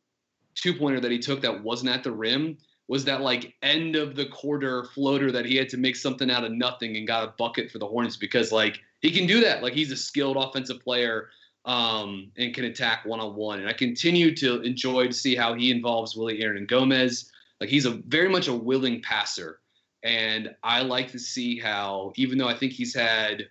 two 0.56 0.74
pointer 0.74 1.00
that 1.00 1.12
he 1.12 1.20
took 1.20 1.42
that 1.42 1.64
wasn't 1.64 1.92
at 1.92 2.04
the 2.04 2.12
rim 2.12 2.58
was 2.88 3.06
that 3.06 3.22
like 3.22 3.56
end 3.64 3.96
of 3.96 4.16
the 4.16 4.26
quarter 4.26 4.84
floater 4.94 5.32
that 5.32 5.46
he 5.46 5.56
had 5.56 5.70
to 5.70 5.78
make 5.78 5.96
something 5.96 6.30
out 6.30 6.44
of 6.44 6.52
nothing 6.52 6.98
and 6.98 7.08
got 7.08 7.28
a 7.28 7.34
bucket 7.38 7.72
for 7.72 7.80
the 7.80 7.88
Hornets 7.88 8.18
because 8.18 8.52
like 8.52 8.82
he 9.06 9.12
can 9.12 9.28
do 9.28 9.40
that. 9.42 9.62
Like 9.62 9.74
he's 9.74 9.92
a 9.92 9.98
skilled 9.98 10.36
offensive 10.36 10.80
player 10.82 11.30
um, 11.66 12.32
and 12.38 12.54
can 12.54 12.66
attack 12.66 13.06
one 13.06 13.20
on 13.20 13.36
one. 13.36 13.60
And 13.60 13.70
I 13.70 13.74
continue 13.74 14.36
to 14.36 14.62
enjoy 14.62 15.08
to 15.08 15.14
see 15.14 15.36
how 15.36 15.54
he 15.54 15.72
involves 15.72 16.16
Willy 16.16 16.40
Hernangomez. 16.40 17.30
Like 17.62 17.70
he's 17.70 17.86
a 17.86 17.92
very 17.92 18.30
much 18.30 18.48
a 18.48 18.54
willing 18.54 19.02
passer. 19.02 19.60
And 20.04 20.56
I 20.64 20.82
like 20.82 21.12
to 21.12 21.20
see 21.20 21.60
how, 21.60 22.14
even 22.16 22.38
though 22.38 22.48
I 22.48 22.56
think 22.56 22.74
he's 22.74 22.96
had 22.96 23.48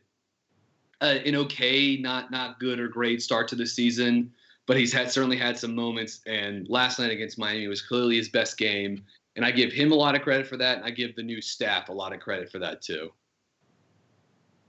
an 1.00 1.34
okay, 1.34 1.96
not 1.96 2.30
not 2.30 2.58
good 2.58 2.78
or 2.78 2.88
great 2.88 3.22
start 3.22 3.48
to 3.48 3.56
the 3.56 3.66
season, 3.66 4.32
but 4.66 4.76
he's 4.76 4.92
had 4.92 5.10
certainly 5.10 5.36
had 5.36 5.58
some 5.58 5.74
moments. 5.74 6.20
And 6.26 6.68
last 6.68 6.98
night 6.98 7.10
against 7.10 7.38
Miami 7.38 7.66
was 7.68 7.82
clearly 7.82 8.16
his 8.16 8.28
best 8.28 8.56
game. 8.56 9.04
And 9.36 9.44
I 9.44 9.50
give 9.50 9.72
him 9.72 9.92
a 9.92 9.96
lot 9.96 10.14
of 10.14 10.22
credit 10.22 10.46
for 10.46 10.56
that. 10.56 10.78
And 10.78 10.86
I 10.86 10.90
give 10.90 11.16
the 11.16 11.22
new 11.22 11.40
staff 11.40 11.88
a 11.88 11.92
lot 11.92 12.12
of 12.12 12.20
credit 12.20 12.50
for 12.50 12.60
that 12.60 12.82
too. 12.82 13.12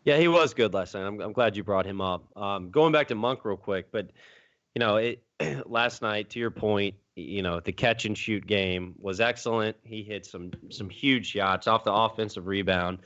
Yeah, 0.06 0.18
he 0.18 0.28
was 0.28 0.54
good 0.54 0.74
last 0.74 0.94
night. 0.94 1.04
I'm, 1.04 1.20
I'm 1.20 1.34
glad 1.34 1.58
you 1.58 1.64
brought 1.64 1.86
him 1.86 2.00
up. 2.00 2.26
Um, 2.38 2.70
going 2.70 2.92
back 2.92 3.08
to 3.10 3.16
Monk 3.16 3.44
real 3.44 3.58
quick, 3.58 3.92
but 3.92 4.12
you 4.76 4.80
know, 4.80 4.98
it, 4.98 5.24
last 5.66 6.02
night, 6.02 6.30
to 6.32 6.40
your 6.40 6.52
point, 6.52 6.96
you 7.16 7.42
know, 7.42 7.60
the 7.60 7.72
catch 7.72 8.06
and 8.06 8.18
shoot 8.18 8.46
game 8.46 8.94
was 9.00 9.20
excellent. 9.20 9.76
He 9.84 10.04
hit 10.04 10.26
some 10.26 10.52
some 10.70 10.90
huge 10.90 11.28
shots 11.28 11.68
off 11.68 11.84
the 11.84 11.94
offensive 11.94 12.46
rebound. 12.46 13.00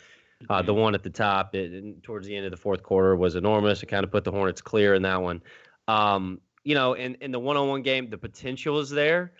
Uh, 0.50 0.62
the 0.62 0.74
one 0.74 0.95
at 0.95 1.04
the 1.04 1.10
top 1.10 1.54
it, 1.54 2.02
towards 2.02 2.26
the 2.26 2.36
end 2.36 2.45
of 2.45 2.52
the 2.52 2.58
fourth 2.58 2.82
quarter 2.82 3.16
was 3.16 3.36
enormous. 3.36 3.84
It 3.84 3.88
kind 3.88 4.06
of 4.06 4.12
put 4.12 4.24
the 4.24 4.32
Hornets 4.32 4.62
clear 4.62 4.93
in 4.93 5.02
that 5.02 5.22
one. 5.22 5.41
Um, 5.88 6.39
you 6.64 6.76
know, 6.76 6.93
in, 6.93 7.16
in 7.16 7.32
the 7.32 7.39
one-on-one 7.39 7.82
game, 7.82 8.10
the 8.10 8.18
potential 8.18 8.80
is 8.80 8.89
there. 8.89 9.34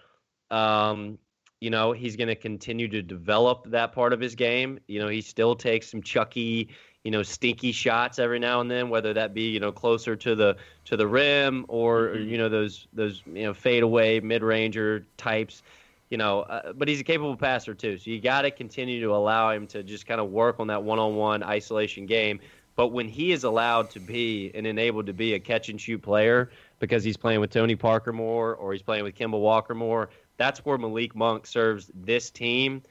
Um, 0.52 1.18
you 1.62 1.70
know, 1.70 1.92
he's 1.92 2.16
going 2.16 2.28
to 2.28 2.36
continue 2.36 2.88
to 2.90 3.02
develop 3.02 3.70
that 3.72 3.94
part 3.94 4.14
of 4.14 4.20
his 4.20 4.36
game. 4.36 4.80
You 4.88 5.00
know, 5.00 5.08
he 5.08 5.22
still 5.22 5.56
takes 5.56 5.90
some 5.90 6.02
chucky, 6.02 6.70
you 7.04 7.12
know, 7.12 7.24
stinky 7.24 7.72
shots 7.72 8.20
every 8.20 8.40
now 8.40 8.60
and 8.60 8.70
then, 8.70 8.90
whether 8.90 9.14
that 9.14 9.34
be 9.34 9.44
you 9.44 9.60
know 9.60 9.72
closer 9.72 10.16
to 10.16 10.36
the 10.36 10.58
to 10.86 10.98
the 10.98 11.08
rim 11.08 11.66
or, 11.68 12.08
mm-hmm. 12.08 12.18
or 12.18 12.20
you 12.20 12.38
know 12.38 12.50
those 12.50 12.88
those 12.94 13.24
you 13.26 13.44
know 13.44 13.54
fade 13.54 13.84
away 13.84 14.20
mid 14.20 14.44
ranger 14.44 15.06
types. 15.18 15.64
You 16.10 16.18
know, 16.18 16.42
uh, 16.42 16.74
but 16.74 16.88
he's 16.88 17.00
a 17.00 17.04
capable 17.04 17.38
passer 17.38 17.76
too. 17.76 17.98
So 18.00 18.10
you 18.10 18.20
got 18.20 18.42
to 18.42 18.52
continue 18.52 19.00
to 19.02 19.14
allow 19.14 19.52
him 19.52 19.68
to 19.68 19.84
just 19.84 20.08
kind 20.08 20.20
of 20.20 20.32
work 20.32 20.60
on 20.60 20.68
that 20.68 20.84
one 20.84 20.98
on 20.98 21.16
one 21.16 21.44
isolation 21.44 22.08
game. 22.08 22.40
But 22.76 22.88
when 22.88 23.08
he 23.08 23.32
is 23.32 23.44
allowed 23.44 23.92
to 23.92 24.00
be 24.00 24.52
and 24.56 24.66
enabled 24.66 25.06
to 25.06 25.14
be 25.14 25.36
a 25.36 25.40
catch 25.40 25.70
and 25.70 25.80
shoot 25.80 26.02
player 26.02 26.50
because 26.80 27.04
he's 27.04 27.18
playing 27.18 27.42
with 27.42 27.52
Tony 27.52 27.76
Parker 27.76 28.12
more 28.12 28.56
or 28.56 28.74
he's 28.74 28.82
playing 28.82 29.04
with 29.04 29.16
Kemba 29.16 29.40
Walker 29.40 29.76
more, 29.76 30.10
that's 30.38 30.66
where 30.66 30.78
Malik 30.78 31.16
Monk 31.16 31.46
serves 31.46 31.92
this 31.94 32.32
team 32.32 32.82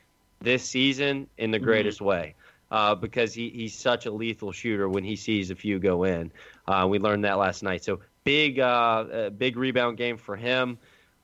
this 0.40 0.62
season 0.62 1.26
in 1.38 1.50
the 1.50 1.58
mm-hmm. 1.58 1.64
greatest 1.64 1.98
mm-hmm. 1.98 2.08
way 2.08 2.34
uh, 2.70 2.94
because 2.94 3.32
he, 3.34 3.50
he's 3.50 3.74
such 3.74 4.06
a 4.06 4.10
lethal 4.10 4.52
shooter 4.52 4.88
when 4.88 5.04
he 5.04 5.16
sees 5.16 5.50
a 5.50 5.54
few 5.54 5.78
go 5.78 6.04
in. 6.04 6.32
Uh, 6.66 6.86
we 6.88 6.98
learned 6.98 7.24
that 7.24 7.38
last 7.38 7.62
night. 7.62 7.84
So 7.84 8.00
big, 8.24 8.58
uh, 8.60 9.30
big 9.30 9.56
rebound 9.56 9.96
game 9.96 10.16
for 10.16 10.36
him. 10.36 10.78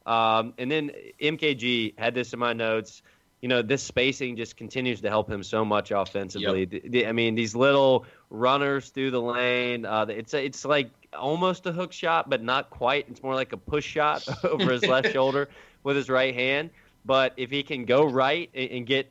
Um, 0.07 0.55
and 0.59 0.71
then 0.71 0.91
MKG 1.21 1.99
had 1.99 2.15
this 2.15 2.33
in 2.33 2.39
my 2.39 2.53
notes. 2.53 3.03
You 3.41 3.49
know, 3.49 3.61
this 3.61 3.83
spacing 3.83 4.37
just 4.37 4.57
continues 4.57 5.03
to 5.03 5.11
help 5.11 5.31
him 5.31 5.43
so 5.43 5.65
much 5.67 5.91
offensively. 5.91 6.67
Yep. 6.83 7.09
I 7.09 7.13
mean, 7.13 7.35
these 7.35 7.55
little 7.55 8.07
runners 8.31 8.89
through 8.89 9.11
the 9.11 9.21
lane. 9.21 9.85
Uh, 9.85 10.07
it's 10.09 10.33
it's 10.33 10.65
like 10.65 10.91
almost 11.13 11.67
a 11.67 11.73
hook 11.73 11.93
shot, 11.93 12.31
but 12.31 12.43
not 12.43 12.71
quite. 12.71 13.07
It's 13.11 13.23
more 13.23 13.35
like 13.35 13.53
a 13.53 13.59
push 13.59 13.85
shot 13.85 14.27
over 14.45 14.73
his 14.73 14.87
left 14.87 15.13
shoulder 15.13 15.51
with 15.83 15.97
his 15.97 16.09
right 16.09 16.35
hand. 16.35 16.71
But 17.05 17.35
if 17.37 17.51
he 17.51 17.63
can 17.63 17.85
go 17.85 18.05
right 18.05 18.49
and 18.55 18.87
get 18.87 19.11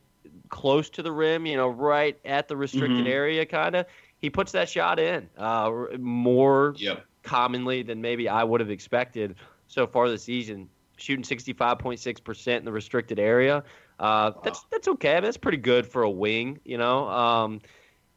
close 0.50 0.90
to 0.92 1.02
the 1.02 1.12
rim, 1.12 1.46
you 1.46 1.58
know, 1.58 1.70
right 1.70 2.18
at 2.26 2.48
the 2.48 2.56
restricted 2.56 3.00
mm-hmm. 3.00 3.08
area, 3.08 3.46
kind 3.46 3.76
of, 3.76 3.86
he 4.18 4.30
puts 4.30 4.52
that 4.54 4.70
shot 4.70 5.00
in 5.00 5.30
uh, 5.38 5.72
more 6.00 6.74
yep. 6.78 7.06
commonly 7.24 7.84
than 7.84 8.02
maybe 8.02 8.30
I 8.30 8.44
would 8.44 8.62
have 8.62 8.70
expected 8.70 9.36
so 9.68 9.86
far 9.86 10.10
this 10.10 10.24
season. 10.24 10.70
Shooting 10.96 11.24
65.6% 11.26 12.58
in 12.58 12.66
the 12.66 12.72
restricted 12.72 13.20
area. 13.20 13.58
Uh, 14.00 14.32
wow. 14.36 14.42
That's 14.44 14.66
that's 14.72 14.88
okay. 14.88 15.12
I 15.12 15.16
mean, 15.16 15.24
that's 15.24 15.38
pretty 15.38 15.58
good 15.58 15.86
for 15.86 16.04
a 16.04 16.10
wing, 16.10 16.60
you 16.64 16.78
know. 16.78 17.08
Um, 17.10 17.62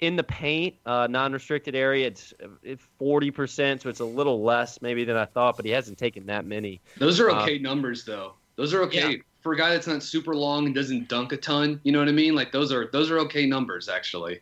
in 0.00 0.16
the 0.16 0.22
paint, 0.22 0.74
uh, 0.84 1.06
non-restricted 1.08 1.74
area, 1.74 2.06
it's 2.06 2.34
forty 2.98 3.30
percent, 3.30 3.82
so 3.82 3.88
it's 3.88 4.00
a 4.00 4.04
little 4.04 4.42
less 4.42 4.80
maybe 4.82 5.04
than 5.04 5.16
I 5.16 5.24
thought. 5.24 5.56
But 5.56 5.64
he 5.64 5.70
hasn't 5.70 5.98
taken 5.98 6.26
that 6.26 6.44
many. 6.44 6.80
Those 6.98 7.18
are 7.18 7.30
uh, 7.30 7.42
okay 7.42 7.58
uh, 7.58 7.62
numbers, 7.62 8.04
though. 8.04 8.34
Those 8.56 8.72
are 8.74 8.82
okay. 8.82 9.10
Yeah 9.10 9.16
for 9.46 9.52
a 9.52 9.56
guy 9.56 9.70
that's 9.70 9.86
not 9.86 10.02
super 10.02 10.34
long 10.34 10.66
and 10.66 10.74
doesn't 10.74 11.08
dunk 11.08 11.30
a 11.30 11.36
ton. 11.36 11.80
You 11.84 11.92
know 11.92 12.00
what 12.00 12.08
I 12.08 12.12
mean? 12.12 12.34
Like 12.34 12.50
those 12.50 12.72
are 12.72 12.90
those 12.92 13.12
are 13.12 13.20
okay 13.20 13.46
numbers 13.46 13.88
actually. 13.88 14.40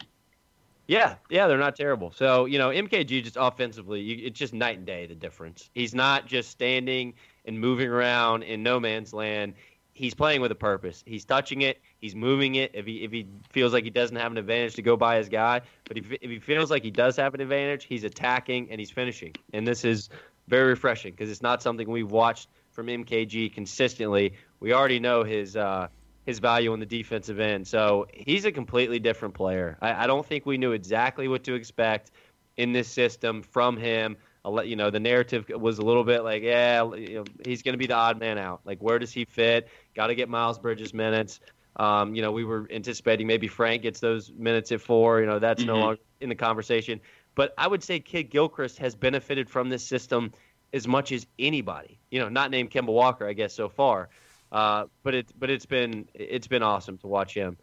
Yeah, 0.86 1.16
yeah, 1.28 1.46
they're 1.46 1.58
not 1.58 1.76
terrible. 1.76 2.10
So 2.16 2.46
you 2.46 2.56
know, 2.56 2.70
MKG 2.70 3.22
just 3.22 3.36
offensively, 3.38 4.00
you, 4.00 4.26
it's 4.26 4.38
just 4.38 4.54
night 4.54 4.78
and 4.78 4.86
day 4.86 5.04
the 5.04 5.14
difference. 5.14 5.68
He's 5.74 5.94
not 5.94 6.24
just 6.26 6.50
standing 6.50 7.12
and 7.44 7.60
moving 7.60 7.90
around 7.90 8.44
in 8.44 8.62
no 8.62 8.80
man's 8.80 9.12
land. 9.12 9.52
He's 9.92 10.14
playing 10.14 10.40
with 10.40 10.50
a 10.52 10.54
purpose. 10.56 11.04
He's 11.06 11.26
touching 11.26 11.60
it. 11.60 11.82
He's 11.98 12.16
moving 12.16 12.54
it. 12.54 12.70
If 12.72 12.86
he 12.86 13.04
if 13.04 13.12
he 13.12 13.26
feels 13.50 13.74
like 13.74 13.84
he 13.84 13.90
doesn't 13.90 14.16
have 14.16 14.32
an 14.32 14.38
advantage 14.38 14.74
to 14.76 14.82
go 14.82 14.96
by 14.96 15.18
his 15.18 15.28
guy, 15.28 15.60
but 15.86 15.98
if 15.98 16.10
if 16.12 16.30
he 16.30 16.38
feels 16.38 16.70
like 16.70 16.82
he 16.82 16.90
does 16.90 17.14
have 17.16 17.34
an 17.34 17.42
advantage, 17.42 17.84
he's 17.84 18.04
attacking 18.04 18.70
and 18.70 18.80
he's 18.80 18.90
finishing. 18.90 19.34
And 19.52 19.66
this 19.66 19.84
is 19.84 20.08
very 20.48 20.70
refreshing 20.70 21.10
because 21.10 21.30
it's 21.30 21.42
not 21.42 21.62
something 21.62 21.90
we've 21.90 22.10
watched 22.10 22.48
from 22.74 22.88
MKG 22.88 23.54
consistently. 23.54 24.34
We 24.64 24.72
already 24.72 24.98
know 24.98 25.24
his 25.24 25.56
uh, 25.56 25.88
his 26.24 26.38
value 26.38 26.72
on 26.72 26.80
the 26.80 26.86
defensive 26.86 27.38
end, 27.38 27.68
so 27.68 28.06
he's 28.14 28.46
a 28.46 28.50
completely 28.50 28.98
different 28.98 29.34
player. 29.34 29.76
I, 29.82 30.04
I 30.04 30.06
don't 30.06 30.24
think 30.24 30.46
we 30.46 30.56
knew 30.56 30.72
exactly 30.72 31.28
what 31.28 31.44
to 31.44 31.52
expect 31.52 32.12
in 32.56 32.72
this 32.72 32.88
system 32.88 33.42
from 33.42 33.76
him. 33.76 34.16
Let 34.42 34.68
you 34.68 34.76
know 34.76 34.88
the 34.88 35.00
narrative 35.00 35.50
was 35.50 35.80
a 35.80 35.82
little 35.82 36.02
bit 36.02 36.24
like, 36.24 36.42
yeah, 36.42 36.82
you 36.94 37.16
know, 37.16 37.24
he's 37.44 37.60
going 37.60 37.74
to 37.74 37.78
be 37.78 37.86
the 37.86 37.94
odd 37.94 38.18
man 38.18 38.38
out. 38.38 38.62
Like, 38.64 38.78
where 38.80 38.98
does 38.98 39.12
he 39.12 39.26
fit? 39.26 39.68
Got 39.94 40.06
to 40.06 40.14
get 40.14 40.30
Miles 40.30 40.58
Bridges 40.58 40.94
minutes. 40.94 41.40
Um, 41.76 42.14
you 42.14 42.22
know, 42.22 42.32
we 42.32 42.44
were 42.44 42.66
anticipating 42.70 43.26
maybe 43.26 43.48
Frank 43.48 43.82
gets 43.82 44.00
those 44.00 44.32
minutes 44.32 44.72
at 44.72 44.80
four. 44.80 45.20
You 45.20 45.26
know, 45.26 45.38
that's 45.38 45.60
mm-hmm. 45.60 45.72
no 45.72 45.78
longer 45.78 46.00
in 46.22 46.30
the 46.30 46.34
conversation. 46.34 47.02
But 47.34 47.52
I 47.58 47.68
would 47.68 47.82
say 47.82 48.00
Kidd-Gilchrist 48.00 48.78
has 48.78 48.94
benefited 48.94 49.50
from 49.50 49.68
this 49.68 49.84
system 49.86 50.32
as 50.72 50.88
much 50.88 51.12
as 51.12 51.26
anybody. 51.38 51.98
You 52.10 52.20
know, 52.20 52.30
not 52.30 52.50
named 52.50 52.70
Kemba 52.70 52.94
Walker, 52.94 53.28
I 53.28 53.34
guess 53.34 53.52
so 53.52 53.68
far. 53.68 54.08
Uh, 54.54 54.86
but 55.02 55.14
it 55.14 55.32
but 55.40 55.50
it's 55.50 55.66
been 55.66 56.08
it's 56.14 56.46
been 56.46 56.62
awesome 56.62 56.96
to 56.98 57.08
watch 57.08 57.34
him. 57.34 57.56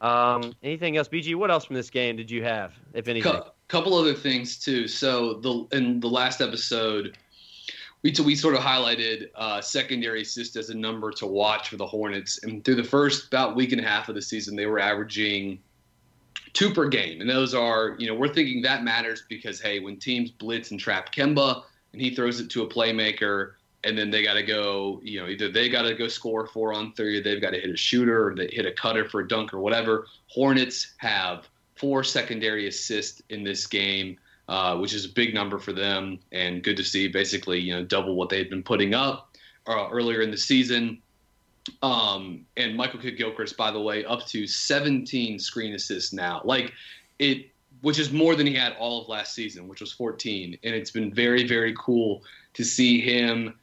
Um, 0.00 0.54
anything 0.62 0.96
else, 0.96 1.06
BG? 1.06 1.34
What 1.34 1.50
else 1.50 1.66
from 1.66 1.76
this 1.76 1.90
game 1.90 2.16
did 2.16 2.30
you 2.30 2.42
have, 2.42 2.72
if 2.94 3.06
anything? 3.06 3.30
A 3.30 3.52
couple 3.68 3.94
other 3.94 4.14
things 4.14 4.58
too. 4.58 4.88
So 4.88 5.34
the 5.34 5.76
in 5.76 6.00
the 6.00 6.08
last 6.08 6.40
episode, 6.40 7.18
we 8.02 8.14
we 8.24 8.34
sort 8.34 8.54
of 8.54 8.62
highlighted 8.62 9.28
uh, 9.34 9.60
secondary 9.60 10.22
assist 10.22 10.56
as 10.56 10.70
a 10.70 10.74
number 10.74 11.10
to 11.12 11.26
watch 11.26 11.68
for 11.68 11.76
the 11.76 11.86
Hornets, 11.86 12.42
and 12.42 12.64
through 12.64 12.76
the 12.76 12.84
first 12.84 13.26
about 13.26 13.54
week 13.54 13.72
and 13.72 13.80
a 13.82 13.84
half 13.84 14.08
of 14.08 14.14
the 14.14 14.22
season, 14.22 14.56
they 14.56 14.64
were 14.66 14.78
averaging 14.78 15.58
two 16.54 16.72
per 16.72 16.88
game, 16.88 17.20
and 17.20 17.28
those 17.28 17.52
are 17.52 17.94
you 17.98 18.06
know 18.06 18.14
we're 18.14 18.32
thinking 18.32 18.62
that 18.62 18.84
matters 18.84 19.24
because 19.28 19.60
hey, 19.60 19.80
when 19.80 19.98
teams 19.98 20.30
blitz 20.30 20.70
and 20.70 20.80
trap 20.80 21.12
Kemba, 21.12 21.64
and 21.92 22.00
he 22.00 22.14
throws 22.14 22.40
it 22.40 22.48
to 22.48 22.62
a 22.62 22.66
playmaker, 22.66 23.52
and 23.84 23.96
then 23.96 24.10
they 24.10 24.22
got 24.22 24.34
to 24.34 24.42
go, 24.42 25.00
you 25.02 25.20
know, 25.20 25.28
either 25.28 25.50
they 25.50 25.68
got 25.68 25.82
to 25.82 25.94
go 25.94 26.08
score 26.08 26.46
four 26.46 26.72
on 26.72 26.92
three, 26.94 27.18
or 27.18 27.22
they've 27.22 27.40
got 27.40 27.50
to 27.50 27.60
hit 27.60 27.70
a 27.70 27.76
shooter, 27.76 28.28
or 28.28 28.34
they 28.34 28.48
hit 28.48 28.66
a 28.66 28.72
cutter 28.72 29.08
for 29.08 29.20
a 29.20 29.28
dunk, 29.28 29.54
or 29.54 29.60
whatever. 29.60 30.06
Hornets 30.26 30.94
have 30.98 31.48
four 31.76 32.02
secondary 32.02 32.66
assists 32.66 33.22
in 33.28 33.44
this 33.44 33.66
game, 33.66 34.18
uh, 34.48 34.76
which 34.76 34.94
is 34.94 35.04
a 35.04 35.08
big 35.08 35.32
number 35.32 35.58
for 35.58 35.72
them, 35.72 36.18
and 36.32 36.62
good 36.62 36.76
to 36.76 36.84
see. 36.84 37.08
Basically, 37.08 37.60
you 37.60 37.72
know, 37.72 37.84
double 37.84 38.16
what 38.16 38.28
they 38.28 38.38
had 38.38 38.50
been 38.50 38.64
putting 38.64 38.94
up 38.94 39.36
uh, 39.66 39.88
earlier 39.90 40.22
in 40.22 40.30
the 40.30 40.38
season. 40.38 41.00
Um, 41.82 42.46
and 42.56 42.76
Michael 42.76 42.98
Kidd-Gilchrist, 42.98 43.56
by 43.56 43.70
the 43.70 43.80
way, 43.80 44.04
up 44.06 44.26
to 44.28 44.46
17 44.46 45.38
screen 45.38 45.74
assists 45.74 46.14
now. 46.14 46.40
Like 46.44 46.72
it 47.18 47.50
which 47.80 47.98
is 47.98 48.12
more 48.12 48.34
than 48.34 48.46
he 48.46 48.54
had 48.54 48.74
all 48.78 49.02
of 49.02 49.08
last 49.08 49.34
season, 49.34 49.68
which 49.68 49.80
was 49.80 49.92
14. 49.92 50.58
And 50.62 50.74
it's 50.74 50.90
been 50.90 51.12
very, 51.12 51.46
very 51.46 51.74
cool 51.78 52.22
to 52.54 52.64
see 52.64 53.00
him. 53.00 53.54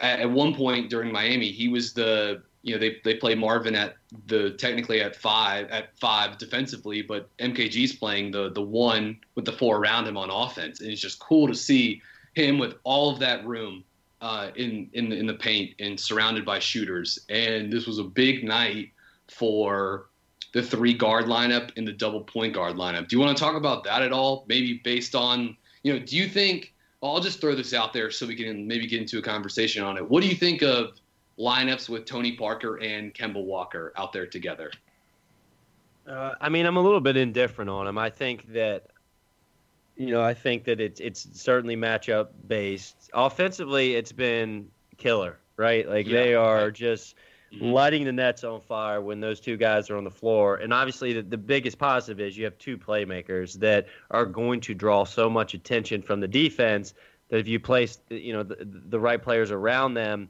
At, 0.00 0.20
at 0.20 0.30
one 0.30 0.54
point 0.54 0.90
during 0.90 1.12
Miami, 1.12 1.50
he 1.50 1.68
was 1.68 1.92
the 1.92 2.42
you 2.62 2.74
know 2.74 2.80
they 2.80 2.96
they 3.04 3.14
play 3.14 3.34
Marvin 3.34 3.74
at 3.74 3.96
the 4.26 4.50
technically 4.52 5.00
at 5.00 5.16
five 5.16 5.68
at 5.70 5.96
five 5.98 6.38
defensively, 6.38 7.02
but 7.02 7.28
MKG's 7.38 7.94
playing 7.94 8.30
the 8.30 8.50
the 8.50 8.62
one 8.62 9.18
with 9.34 9.44
the 9.44 9.52
four 9.52 9.78
around 9.78 10.06
him 10.06 10.16
on 10.16 10.30
offense, 10.30 10.80
and 10.80 10.90
it's 10.90 11.00
just 11.00 11.18
cool 11.18 11.46
to 11.48 11.54
see 11.54 12.02
him 12.34 12.58
with 12.58 12.74
all 12.84 13.10
of 13.10 13.18
that 13.20 13.46
room 13.46 13.84
uh, 14.20 14.50
in 14.56 14.88
in 14.92 15.12
in 15.12 15.26
the 15.26 15.34
paint 15.34 15.74
and 15.78 15.98
surrounded 15.98 16.44
by 16.44 16.58
shooters. 16.58 17.18
And 17.28 17.72
this 17.72 17.86
was 17.86 17.98
a 17.98 18.04
big 18.04 18.44
night 18.44 18.90
for 19.28 20.08
the 20.52 20.62
three 20.62 20.94
guard 20.94 21.26
lineup 21.26 21.70
and 21.76 21.86
the 21.86 21.92
double 21.92 22.22
point 22.22 22.54
guard 22.54 22.76
lineup. 22.76 23.08
Do 23.08 23.16
you 23.16 23.20
want 23.20 23.36
to 23.36 23.42
talk 23.42 23.54
about 23.54 23.84
that 23.84 24.02
at 24.02 24.12
all? 24.12 24.44
Maybe 24.48 24.80
based 24.84 25.14
on, 25.14 25.56
you 25.82 25.92
know, 25.92 25.98
do 25.98 26.16
you 26.16 26.26
think, 26.26 26.72
I'll 27.02 27.20
just 27.20 27.40
throw 27.40 27.54
this 27.54 27.72
out 27.74 27.92
there 27.92 28.10
so 28.10 28.26
we 28.26 28.34
can 28.34 28.66
maybe 28.66 28.86
get 28.86 29.00
into 29.00 29.18
a 29.18 29.22
conversation 29.22 29.84
on 29.84 29.96
it. 29.96 30.08
What 30.08 30.22
do 30.22 30.28
you 30.28 30.34
think 30.34 30.62
of 30.62 30.92
lineups 31.38 31.88
with 31.88 32.04
Tony 32.04 32.32
Parker 32.32 32.76
and 32.82 33.14
Kemba 33.14 33.42
Walker 33.42 33.92
out 33.96 34.12
there 34.12 34.26
together? 34.26 34.72
Uh, 36.06 36.34
I 36.40 36.48
mean, 36.48 36.66
I'm 36.66 36.76
a 36.76 36.80
little 36.82 37.00
bit 37.00 37.16
indifferent 37.16 37.70
on 37.70 37.86
him. 37.86 37.98
I 37.98 38.10
think 38.10 38.52
that, 38.52 38.86
you 39.96 40.10
know, 40.10 40.22
I 40.22 40.34
think 40.34 40.64
that 40.64 40.80
it's 40.80 41.00
it's 41.00 41.28
certainly 41.40 41.76
matchup 41.76 42.28
based. 42.48 43.10
Offensively, 43.14 43.94
it's 43.94 44.12
been 44.12 44.68
killer, 44.96 45.38
right? 45.56 45.88
Like 45.88 46.06
Yeah. 46.06 46.22
they 46.22 46.34
are 46.34 46.70
just 46.70 47.14
Mhm. 47.14 47.18
Lighting 47.52 48.04
the 48.04 48.12
nets 48.12 48.44
on 48.44 48.60
fire 48.60 49.00
when 49.00 49.20
those 49.20 49.40
two 49.40 49.56
guys 49.56 49.90
are 49.90 49.96
on 49.96 50.04
the 50.04 50.10
floor. 50.10 50.56
And 50.56 50.72
obviously, 50.72 51.12
the, 51.14 51.22
the 51.22 51.38
biggest 51.38 51.78
positive 51.78 52.20
is 52.20 52.36
you 52.36 52.44
have 52.44 52.58
two 52.58 52.76
playmakers 52.76 53.54
that 53.60 53.86
are 54.10 54.26
going 54.26 54.60
to 54.62 54.74
draw 54.74 55.04
so 55.04 55.30
much 55.30 55.54
attention 55.54 56.02
from 56.02 56.20
the 56.20 56.28
defense 56.28 56.94
that 57.28 57.38
if 57.38 57.48
you 57.48 57.58
place, 57.60 57.98
you 58.10 58.32
know, 58.32 58.42
the, 58.42 58.56
the 58.60 59.00
right 59.00 59.22
players 59.22 59.50
around 59.50 59.94
them, 59.94 60.28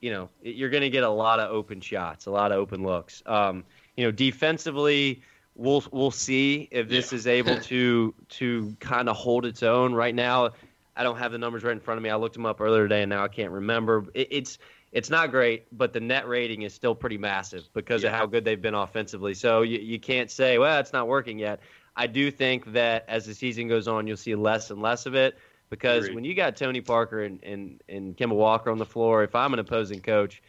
you 0.00 0.10
know, 0.10 0.28
you're 0.42 0.70
going 0.70 0.82
to 0.82 0.90
get 0.90 1.04
a 1.04 1.08
lot 1.10 1.40
of 1.40 1.50
open 1.50 1.80
shots, 1.80 2.26
a 2.26 2.30
lot 2.30 2.52
of 2.52 2.58
open 2.58 2.82
looks. 2.82 3.22
Um, 3.26 3.64
you 3.96 4.04
know, 4.04 4.10
defensively, 4.10 5.22
we'll 5.54 5.84
we'll 5.92 6.10
see 6.10 6.68
if 6.70 6.88
this 6.88 7.12
Yeah. 7.12 7.16
is 7.16 7.26
able 7.26 7.56
to 7.62 8.14
to 8.30 8.76
kind 8.80 9.08
of 9.08 9.16
hold 9.16 9.44
its 9.44 9.62
own. 9.62 9.92
Right 9.92 10.14
now, 10.14 10.50
I 10.96 11.02
don't 11.02 11.18
have 11.18 11.32
the 11.32 11.38
numbers 11.38 11.64
right 11.64 11.72
in 11.72 11.80
front 11.80 11.98
of 11.98 12.02
me. 12.02 12.10
I 12.10 12.16
looked 12.16 12.34
them 12.34 12.46
up 12.46 12.60
earlier 12.60 12.84
today, 12.84 13.02
and 13.02 13.10
now 13.10 13.22
I 13.24 13.28
can't 13.28 13.50
remember. 13.50 14.06
It, 14.14 14.28
it's 14.30 14.58
it's 14.92 15.10
not 15.10 15.30
great, 15.30 15.66
but 15.76 15.92
the 15.92 16.00
net 16.00 16.26
rating 16.26 16.62
is 16.62 16.74
still 16.74 16.94
pretty 16.94 17.18
massive 17.18 17.68
because 17.72 18.02
of 18.02 18.12
how 18.12 18.26
good 18.26 18.44
they've 18.44 18.60
been 18.60 18.74
offensively. 18.74 19.34
So 19.34 19.62
you, 19.62 19.78
you 19.78 20.00
can't 20.00 20.30
say, 20.30 20.58
well, 20.58 20.80
it's 20.80 20.92
not 20.92 21.06
working 21.06 21.38
yet. 21.38 21.60
I 21.96 22.06
do 22.06 22.30
think 22.30 22.72
that 22.72 23.04
as 23.08 23.26
the 23.26 23.34
season 23.34 23.68
goes 23.68 23.86
on, 23.86 24.06
you'll 24.06 24.16
see 24.16 24.34
less 24.34 24.70
and 24.70 24.82
less 24.82 25.06
of 25.06 25.14
it 25.14 25.38
because 25.68 26.04
Agreed. 26.04 26.14
when 26.16 26.24
you 26.24 26.34
got 26.34 26.56
Tony 26.56 26.80
Parker 26.80 27.22
and, 27.22 27.42
and, 27.44 27.82
and 27.88 28.16
Kemba 28.16 28.34
Walker 28.34 28.70
on 28.70 28.78
the 28.78 28.86
floor, 28.86 29.22
if 29.22 29.34
I'm 29.34 29.52
an 29.52 29.60
opposing 29.60 30.00
coach, 30.00 30.42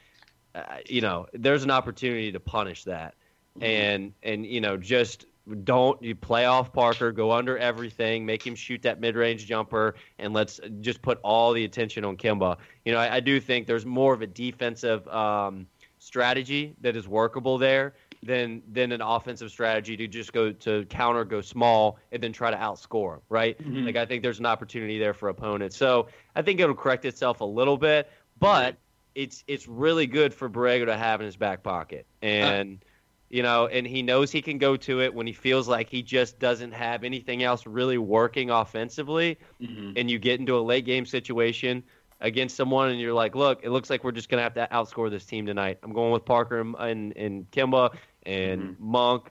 uh, 0.55 0.63
you 0.87 1.01
know, 1.01 1.27
there's 1.33 1.63
an 1.63 1.71
opportunity 1.71 2.31
to 2.31 2.39
punish 2.39 2.85
that. 2.85 3.15
And, 3.59 4.13
and, 4.23 4.45
you 4.45 4.61
know, 4.61 4.77
just 4.77 5.25
don't 5.63 6.01
you 6.03 6.15
play 6.15 6.45
off 6.45 6.71
Parker, 6.71 7.11
go 7.11 7.31
under 7.31 7.57
everything, 7.57 8.25
make 8.25 8.45
him 8.45 8.55
shoot 8.55 8.81
that 8.83 8.99
mid 8.99 9.15
range 9.15 9.45
jumper, 9.47 9.95
and 10.19 10.33
let's 10.33 10.59
just 10.81 11.01
put 11.01 11.19
all 11.23 11.51
the 11.53 11.63
attention 11.65 12.05
on 12.05 12.17
Kemba. 12.17 12.57
You 12.85 12.93
know, 12.93 12.99
I, 12.99 13.15
I 13.15 13.19
do 13.19 13.39
think 13.39 13.67
there's 13.67 13.85
more 13.85 14.13
of 14.13 14.21
a 14.21 14.27
defensive 14.27 15.07
um, 15.07 15.67
strategy 15.99 16.75
that 16.81 16.95
is 16.95 17.07
workable 17.07 17.57
there 17.57 17.93
than 18.23 18.61
than 18.71 18.91
an 18.91 19.01
offensive 19.01 19.49
strategy 19.49 19.97
to 19.97 20.07
just 20.07 20.31
go 20.31 20.51
to 20.51 20.85
counter, 20.85 21.25
go 21.25 21.41
small, 21.41 21.97
and 22.11 22.21
then 22.21 22.31
try 22.31 22.51
to 22.51 22.57
outscore 22.57 23.19
right? 23.29 23.57
Mhm. 23.61 23.85
Like 23.85 23.95
I 23.95 24.05
think 24.05 24.21
there's 24.21 24.39
an 24.39 24.45
opportunity 24.45 24.99
there 24.99 25.13
for 25.13 25.29
opponents. 25.29 25.75
So 25.75 26.07
I 26.35 26.41
think 26.41 26.59
it'll 26.59 26.75
correct 26.75 27.05
itself 27.05 27.41
a 27.41 27.45
little 27.45 27.77
bit, 27.77 28.09
but 28.39 28.77
it's 29.15 29.43
it's 29.47 29.67
really 29.67 30.05
good 30.05 30.33
for 30.33 30.49
Borrego 30.49 30.85
to 30.85 30.97
have 30.97 31.19
in 31.19 31.25
his 31.25 31.35
back 31.35 31.63
pocket. 31.63 32.05
And 32.21 32.83
you 33.31 33.41
know, 33.41 33.67
and 33.67 33.87
he 33.87 34.01
knows 34.01 34.29
he 34.29 34.41
can 34.41 34.57
go 34.57 34.75
to 34.75 35.01
it 35.01 35.13
when 35.13 35.25
he 35.25 35.31
feels 35.31 35.67
like 35.67 35.89
he 35.89 36.01
just 36.03 36.37
doesn't 36.37 36.73
have 36.73 37.05
anything 37.05 37.43
else 37.43 37.65
really 37.65 37.97
working 37.97 38.49
offensively 38.49 39.37
Mhm. 39.61 39.93
and 39.95 40.11
you 40.11 40.19
get 40.19 40.39
into 40.41 40.57
a 40.57 40.59
late 40.59 40.83
game 40.85 41.05
situation 41.05 41.81
against 42.19 42.55
someone 42.57 42.89
and 42.89 42.99
you're 42.99 43.13
like, 43.13 43.33
look, 43.33 43.61
it 43.63 43.69
looks 43.71 43.89
like 43.89 44.03
we're 44.03 44.11
just 44.11 44.27
going 44.29 44.37
to 44.39 44.43
have 44.43 44.53
to 44.53 44.67
outscore 44.75 45.09
this 45.09 45.25
team 45.25 45.45
tonight. 45.45 45.79
I'm 45.81 45.93
going 45.93 46.11
with 46.11 46.25
Parker 46.25 46.59
and, 46.59 46.75
and, 46.77 47.17
and 47.17 47.49
Kemba 47.51 47.95
and 48.25 48.75
Monk, 48.79 49.29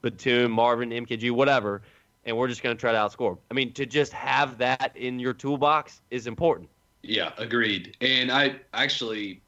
Batum, 0.00 0.52
Marvin, 0.52 0.90
MKG, 0.90 1.32
whatever, 1.32 1.82
and 2.24 2.36
we're 2.36 2.48
just 2.48 2.62
going 2.62 2.74
to 2.76 2.80
try 2.80 2.92
to 2.92 2.98
outscore. 2.98 3.36
I 3.50 3.54
mean, 3.54 3.72
to 3.74 3.84
just 3.84 4.12
have 4.12 4.58
that 4.58 4.96
in 4.96 5.18
your 5.18 5.34
toolbox 5.34 6.00
is 6.10 6.26
important. 6.28 6.70
Yeah, 7.02 7.32
agreed. 7.36 7.96
And 8.00 8.30
I 8.30 8.60
actually, 8.72 9.42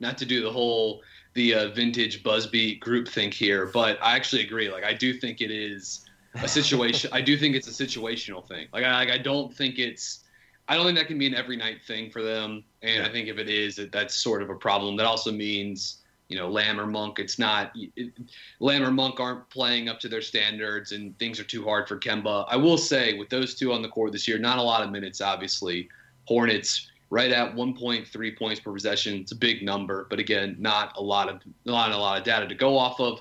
not 0.00 0.16
to 0.18 0.24
do 0.24 0.42
the 0.42 0.50
whole 0.50 1.02
the 1.34 1.54
uh, 1.54 1.68
vintage 1.68 2.22
Buzzbeat 2.22 2.80
group 2.80 3.08
think 3.08 3.34
here, 3.34 3.66
but 3.66 3.98
I 4.00 4.16
actually 4.16 4.42
agree. 4.42 4.70
Like, 4.70 4.84
I 4.84 4.94
do 4.94 5.12
think 5.12 5.40
it 5.40 5.50
is 5.50 6.06
a 6.34 6.48
situation. 6.48 7.10
I 7.12 7.20
do 7.20 7.36
think 7.36 7.54
it's 7.56 7.68
a 7.68 7.84
situational 7.86 8.46
thing. 8.46 8.68
Like, 8.72 8.84
I, 8.84 8.94
like, 8.94 9.10
I 9.10 9.18
don't 9.18 9.54
think 9.54 9.78
it's. 9.78 10.20
I 10.66 10.76
don't 10.76 10.86
think 10.86 10.96
that 10.96 11.08
can 11.08 11.18
be 11.18 11.26
an 11.26 11.34
every 11.34 11.56
night 11.56 11.82
thing 11.86 12.10
for 12.10 12.22
them. 12.22 12.64
And 12.82 13.04
I 13.04 13.10
think 13.10 13.28
if 13.28 13.36
it 13.36 13.50
is, 13.50 13.76
that 13.76 13.92
that's 13.92 14.14
sort 14.14 14.40
of 14.40 14.48
a 14.48 14.54
problem. 14.54 14.96
That 14.96 15.04
also 15.04 15.30
means, 15.30 15.98
you 16.28 16.38
know, 16.38 16.48
Lamb 16.48 16.80
or 16.80 16.86
Monk. 16.86 17.18
It's 17.18 17.38
not. 17.38 17.72
It, 17.74 18.12
Lamb 18.60 18.82
or 18.82 18.90
Monk 18.90 19.20
aren't 19.20 19.50
playing 19.50 19.88
up 19.88 20.00
to 20.00 20.08
their 20.08 20.22
standards, 20.22 20.92
and 20.92 21.18
things 21.18 21.38
are 21.38 21.44
too 21.44 21.64
hard 21.64 21.86
for 21.86 21.98
Kemba. 21.98 22.46
I 22.48 22.56
will 22.56 22.78
say, 22.78 23.18
with 23.18 23.28
those 23.28 23.54
two 23.54 23.72
on 23.72 23.82
the 23.82 23.88
court 23.88 24.12
this 24.12 24.26
year, 24.26 24.38
not 24.38 24.58
a 24.58 24.62
lot 24.62 24.82
of 24.82 24.90
minutes, 24.90 25.20
obviously. 25.20 25.88
Hornets 26.26 26.90
right 27.14 27.30
at 27.30 27.54
1.3 27.54 28.36
points 28.36 28.58
per 28.58 28.72
possession. 28.72 29.20
It's 29.20 29.30
a 29.30 29.36
big 29.36 29.62
number, 29.62 30.08
but 30.10 30.18
again, 30.18 30.56
not 30.58 30.96
a 30.96 31.00
lot 31.00 31.28
of 31.28 31.40
not 31.64 31.92
a 31.92 31.96
lot 31.96 32.18
of 32.18 32.24
data 32.24 32.48
to 32.48 32.56
go 32.56 32.76
off 32.76 32.98
of. 32.98 33.20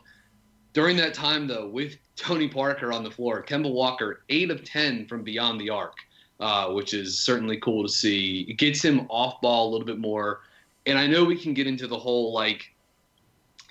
During 0.73 0.97
that 0.97 1.13
time, 1.13 1.45
though, 1.47 1.67
with 1.69 1.97
Tony 2.15 2.47
Parker 2.47 2.91
on 2.91 3.03
the 3.03 3.11
floor, 3.11 3.45
Kemba 3.47 3.71
Walker 3.71 4.23
eight 4.29 4.49
of 4.49 4.63
10 4.63 5.05
from 5.05 5.23
beyond 5.23 5.61
the 5.61 5.69
arc, 5.69 5.93
uh, 6.39 6.71
which 6.71 6.95
is 6.95 7.19
certainly 7.19 7.57
cool 7.57 7.83
to 7.83 7.89
see. 7.89 8.47
It 8.49 8.57
gets 8.57 8.83
him 8.83 9.05
off 9.09 9.39
ball 9.41 9.69
a 9.69 9.71
little 9.71 9.85
bit 9.85 9.99
more, 9.99 10.41
and 10.87 10.97
I 10.97 11.05
know 11.05 11.23
we 11.23 11.37
can 11.37 11.53
get 11.53 11.67
into 11.67 11.85
the 11.85 11.99
whole 11.99 12.33
like 12.33 12.73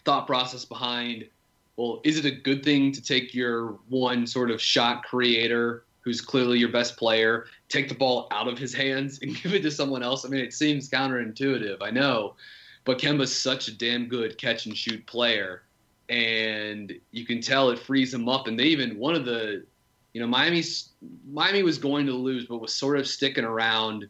thought 0.05 0.29
process 0.29 0.65
behind. 0.65 1.29
Well, 1.77 2.01
is 2.05 2.17
it 2.17 2.27
a 2.27 2.31
good 2.31 2.63
thing 2.63 2.93
to 2.93 3.03
take 3.03 3.35
your 3.35 3.79
one 3.89 4.25
sort 4.29 4.53
of 4.53 4.63
shot 4.63 5.03
creator 5.03 5.83
who's 6.03 6.21
clearly 6.21 6.59
your 6.59 6.69
best 6.69 6.97
player, 6.97 7.47
take 7.73 7.89
the 7.89 7.95
ball 7.95 8.29
out 8.31 8.49
of 8.49 8.59
his 8.59 8.75
hands 8.75 9.19
and 9.23 9.35
give 9.43 9.55
it 9.55 9.63
to 9.63 9.71
someone 9.71 10.03
else. 10.03 10.25
I 10.25 10.29
mean, 10.29 10.41
it 10.41 10.53
seems 10.53 10.89
counterintuitive, 10.89 11.79
I 11.81 11.91
know, 11.91 12.35
but 12.85 12.99
Kemba's 12.99 13.37
such 13.37 13.69
a 13.69 13.77
damn 13.77 14.07
good 14.07 14.37
catch 14.39 14.67
and 14.67 14.77
shoot 14.77 15.05
player, 15.07 15.63
and 16.09 16.93
you 17.11 17.25
can 17.25 17.41
tell 17.41 17.71
it 17.71 17.79
frees 17.79 18.13
him 18.13 18.29
up. 18.29 18.47
And 18.47 18.59
they 18.59 18.65
even 18.65 18.99
one 18.99 19.15
of 19.15 19.25
the, 19.25 19.65
you 20.13 20.21
know, 20.21 20.27
Miami's 20.27 20.91
Miami 21.31 21.63
was 21.63 21.79
going 21.79 22.07
to 22.07 22.13
lose, 22.13 22.47
but 22.47 22.59
was 22.59 22.75
sort 22.75 22.99
of 22.99 23.07
sticking 23.07 23.45
around. 23.45 24.09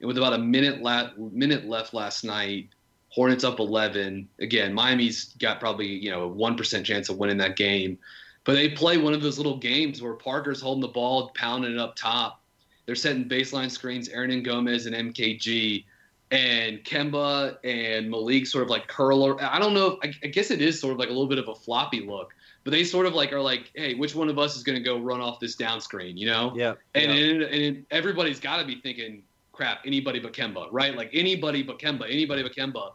And 0.00 0.08
with 0.08 0.18
about 0.18 0.34
a 0.34 0.38
minute 0.38 0.82
left, 0.82 1.18
minute 1.18 1.66
left 1.66 1.94
last 1.94 2.24
night, 2.24 2.68
Hornets 3.08 3.44
up 3.44 3.60
11. 3.60 4.28
Again, 4.40 4.72
Miami's 4.72 5.34
got 5.38 5.60
probably 5.60 5.86
you 5.86 6.10
know 6.10 6.22
a 6.22 6.28
one 6.28 6.56
percent 6.56 6.86
chance 6.86 7.08
of 7.08 7.18
winning 7.18 7.38
that 7.38 7.56
game. 7.56 7.98
But 8.44 8.54
they 8.54 8.70
play 8.70 8.98
one 8.98 9.14
of 9.14 9.22
those 9.22 9.38
little 9.38 9.58
games 9.58 10.02
where 10.02 10.14
Parker's 10.14 10.60
holding 10.60 10.82
the 10.82 10.88
ball, 10.88 11.30
pounding 11.34 11.72
it 11.72 11.78
up 11.78 11.94
top. 11.94 12.41
They're 12.86 12.94
setting 12.94 13.28
baseline 13.28 13.70
screens, 13.70 14.08
Hernangomez 14.08 14.86
and 14.86 15.14
MKG, 15.14 15.84
and 16.32 16.82
Kemba 16.84 17.58
and 17.62 18.10
Malik 18.10 18.46
sort 18.46 18.64
of 18.64 18.70
like 18.70 18.88
curl. 18.88 19.38
I 19.40 19.58
don't 19.58 19.74
know. 19.74 19.92
If, 19.92 19.98
I, 20.02 20.26
I 20.26 20.28
guess 20.28 20.50
it 20.50 20.62
is 20.62 20.80
sort 20.80 20.94
of 20.94 20.98
like 20.98 21.08
a 21.08 21.12
little 21.12 21.28
bit 21.28 21.38
of 21.38 21.48
a 21.48 21.54
floppy 21.54 22.00
look, 22.00 22.34
but 22.64 22.70
they 22.70 22.84
sort 22.84 23.06
of 23.06 23.14
like 23.14 23.32
are 23.32 23.40
like, 23.40 23.70
hey, 23.74 23.94
which 23.94 24.14
one 24.14 24.28
of 24.28 24.38
us 24.38 24.56
is 24.56 24.62
going 24.62 24.76
to 24.78 24.82
go 24.82 24.98
run 24.98 25.20
off 25.20 25.40
this 25.40 25.54
down 25.54 25.80
screen? 25.80 26.16
You 26.16 26.26
know? 26.26 26.52
Yeah. 26.56 26.74
And, 26.94 27.12
yeah. 27.12 27.24
and, 27.24 27.42
and 27.42 27.86
everybody's 27.90 28.40
got 28.40 28.58
to 28.58 28.66
be 28.66 28.80
thinking, 28.80 29.22
crap, 29.52 29.80
anybody 29.84 30.18
but 30.18 30.32
Kemba, 30.32 30.68
right? 30.72 30.96
Like 30.96 31.10
anybody 31.12 31.62
but 31.62 31.78
Kemba, 31.78 32.10
anybody 32.10 32.42
but 32.42 32.54
Kemba. 32.54 32.92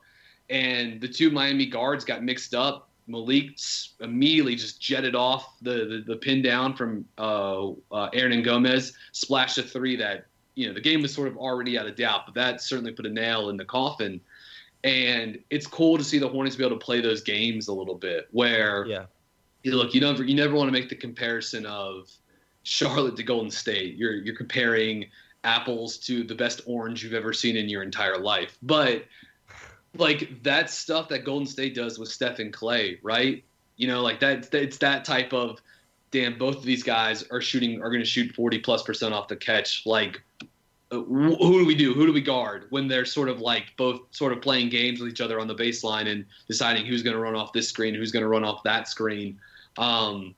And 0.50 1.00
the 1.00 1.08
two 1.08 1.30
Miami 1.30 1.68
guards 1.68 2.04
got 2.06 2.24
mixed 2.24 2.56
up. 2.56 2.87
Malik 3.08 3.58
immediately 4.02 4.56
just 4.56 4.82
jetted 4.82 5.16
off 5.16 5.56
the, 5.62 5.72
the, 5.72 6.04
the 6.08 6.16
pin 6.18 6.42
down 6.42 6.76
from 6.76 7.06
uh, 7.18 7.70
uh, 7.92 8.10
Hernangomez, 8.12 8.94
splashed 9.14 9.58
a 9.58 9.64
three 9.64 9.96
that, 9.96 10.26
you 10.56 10.68
know, 10.68 10.74
the 10.74 10.82
game 10.82 11.02
was 11.02 11.14
sort 11.14 11.28
of 11.28 11.38
already 11.38 11.78
out 11.78 11.88
of 11.88 11.96
doubt, 11.96 12.26
but 12.26 12.36
that 12.36 12.62
certainly 12.62 12.92
put 12.92 13.06
a 13.06 13.10
nail 13.10 13.50
in 13.50 13.58
the 13.58 13.66
coffin. 13.66 14.20
And 14.84 15.40
it's 15.50 15.66
cool 15.66 15.98
to 15.98 16.04
see 16.04 16.20
the 16.20 16.28
Hornets 16.28 16.56
be 16.56 16.66
able 16.66 16.78
to 16.78 16.86
play 16.86 17.02
those 17.02 17.22
games 17.22 17.68
a 17.68 17.74
little 17.74 17.96
bit 17.96 18.28
where 18.32 18.86
yeah. 18.86 19.06
you 19.64 19.76
look, 19.76 19.94
you 19.94 20.02
never 20.02 20.24
you 20.24 20.36
never 20.36 20.54
want 20.54 20.68
to 20.68 20.72
make 20.72 20.90
the 20.90 20.96
comparison 20.96 21.66
of 21.66 22.10
Charlotte 22.64 23.16
to 23.16 23.24
Golden 23.24 23.50
State. 23.50 23.96
You're 23.96 24.16
you're 24.16 24.36
comparing 24.36 25.06
apples 25.44 25.98
to 25.98 26.24
the 26.24 26.36
best 26.36 26.62
orange 26.68 27.04
you've 27.04 27.14
ever 27.14 27.34
seen 27.34 27.56
in 27.56 27.70
your 27.70 27.82
entire 27.82 28.18
life. 28.18 28.58
But 28.62 29.06
like 29.96 30.44
that 30.44 30.70
stuff 30.70 31.10
that 31.10 31.26
Golden 31.26 31.48
State 31.48 31.76
does 31.76 31.98
with 31.98 32.10
Steph 32.10 32.40
and 32.40 32.54
Klay, 32.54 33.00
right? 33.02 33.44
You 33.78 33.88
know, 33.88 34.02
like 34.02 34.20
that 34.20 34.54
it's 34.54 34.78
that 34.80 35.06
type 35.06 35.34
of 35.34 35.60
damn 36.12 36.38
both 36.38 36.58
of 36.58 36.64
these 36.64 36.84
guys 36.84 37.24
are 37.32 37.42
shooting 37.42 37.82
are 37.82 37.90
going 37.90 38.02
to 38.02 38.06
shoot 38.06 38.34
40 38.34 38.60
plus 38.60 38.84
percent 38.84 39.14
off 39.14 39.28
the 39.28 39.36
catch 39.36 39.86
like 39.86 40.22
uh, 40.90 41.02
who 41.02 41.60
do 41.60 41.66
we 41.66 41.76
do? 41.76 41.94
Who 41.94 42.06
do 42.06 42.14
we 42.14 42.22
guard 42.22 42.68
when 42.70 42.88
they're 42.88 43.06
sort 43.06 43.28
of 43.28 43.42
like 43.42 43.74
both 43.76 44.02
sort 44.12 44.32
of 44.32 44.42
playing 44.42 44.70
games 44.70 45.02
with 45.02 45.10
each 45.10 45.20
other 45.20 45.40
on 45.40 45.48
the 45.48 45.56
baseline 45.56 46.08
and 46.08 46.26
deciding 46.48 46.86
who's 46.86 47.04
going 47.04 47.16
to 47.16 47.22
run 47.22 47.36
off 47.36 47.52
this 47.52 47.68
screen, 47.68 47.94
who's 47.94 48.12
going 48.12 48.24
to 48.24 48.30
run 48.30 48.46
off 48.46 48.64
that 48.64 48.88
screen? 48.88 49.38
Um, 49.78 50.34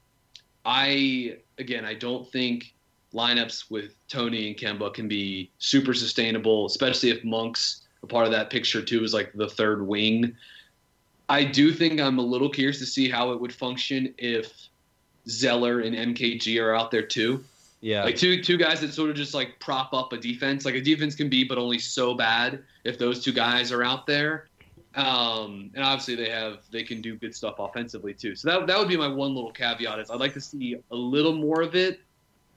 I 0.66 1.38
again, 1.60 1.86
I 1.86 1.94
don't 1.94 2.30
think 2.32 2.74
lineups 3.14 3.70
with 3.70 3.94
Tony 4.08 4.48
and 4.48 4.58
Kemba 4.58 4.94
can 4.94 5.08
be 5.08 5.52
super 5.60 5.94
sustainable, 5.94 6.66
especially 6.66 7.10
if 7.10 7.24
Monk's 7.24 7.82
a 8.04 8.08
part 8.08 8.26
of 8.26 8.32
that 8.32 8.50
picture 8.50 8.82
too, 8.82 9.04
is 9.04 9.14
like 9.14 9.32
the 9.34 9.48
third 9.48 9.86
wing. 9.86 10.36
I 11.28 11.44
do 11.44 11.72
think 11.72 12.00
I'm 12.00 12.18
a 12.18 12.24
little 12.24 12.50
curious 12.50 12.80
to 12.80 12.86
see 12.86 13.10
how 13.10 13.32
it 13.32 13.40
would 13.40 13.54
function 13.54 14.14
if 14.18 14.70
Zeller 15.28 15.82
and 15.82 15.96
MKG 16.16 16.62
are 16.62 16.74
out 16.74 16.92
there 16.92 17.04
too. 17.04 17.44
Yeah. 17.82 18.04
Like 18.04 18.18
two 18.18 18.44
two 18.44 18.58
guys 18.58 18.82
that 18.82 18.94
sort 18.94 19.10
of 19.10 19.16
just 19.16 19.34
like 19.34 19.60
prop 19.60 19.94
up 19.94 20.12
a 20.12 20.18
defense. 20.18 20.66
Like 20.66 20.76
a 20.76 20.82
defense 20.82 21.16
can 21.16 21.30
be, 21.30 21.44
but 21.44 21.58
only 21.58 21.80
so 21.80 22.14
bad 22.14 22.64
if 22.84 22.98
those 22.98 23.24
two 23.24 23.32
guys 23.32 23.72
are 23.72 23.84
out 23.84 24.06
there. 24.06 24.48
Um, 24.96 25.70
and 25.76 25.84
obviously 25.84 26.16
they 26.16 26.30
have 26.30 26.60
they 26.72 26.84
can 26.84 27.02
do 27.02 27.16
good 27.16 27.34
stuff 27.34 27.56
offensively 27.60 28.14
too. 28.14 28.36
So 28.36 28.50
that 28.50 28.68
that 28.68 28.78
would 28.78 28.90
be 28.90 28.98
my 28.98 29.08
one 29.08 29.34
little 29.34 29.52
caveat 29.52 30.00
is 30.00 30.12
I'd 30.12 30.20
like 30.20 30.34
to 30.34 30.42
see 30.42 30.76
a 30.92 30.96
little 30.96 31.34
more 31.34 31.62
of 31.62 31.76
it, 31.76 32.02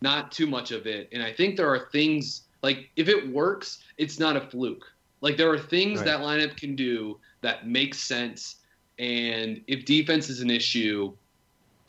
not 0.01 0.33
too 0.33 0.47
much 0.47 0.73
of 0.73 0.87
it. 0.87 1.09
And 1.13 1.23
I 1.23 1.33
think 1.33 1.57
there 1.57 1.69
are 1.69 1.89
things 1.91 2.43
like 2.63 2.91
if 2.97 3.09
it 3.09 3.29
works, 3.29 3.85
it's 3.99 4.19
not 4.19 4.37
a 4.37 4.41
fluke. 4.41 4.92
Like 5.23 5.37
there 5.39 5.51
are 5.51 5.59
things 5.59 6.01
Right. 6.01 6.07
that 6.07 6.21
lineup 6.21 6.57
can 6.57 6.77
do 6.77 7.19
that 7.41 7.67
make 7.67 7.95
sense. 7.95 8.57
And 8.99 9.63
if 9.67 9.87
defense 9.87 10.29
is 10.29 10.41
an 10.41 10.51
issue, 10.51 11.15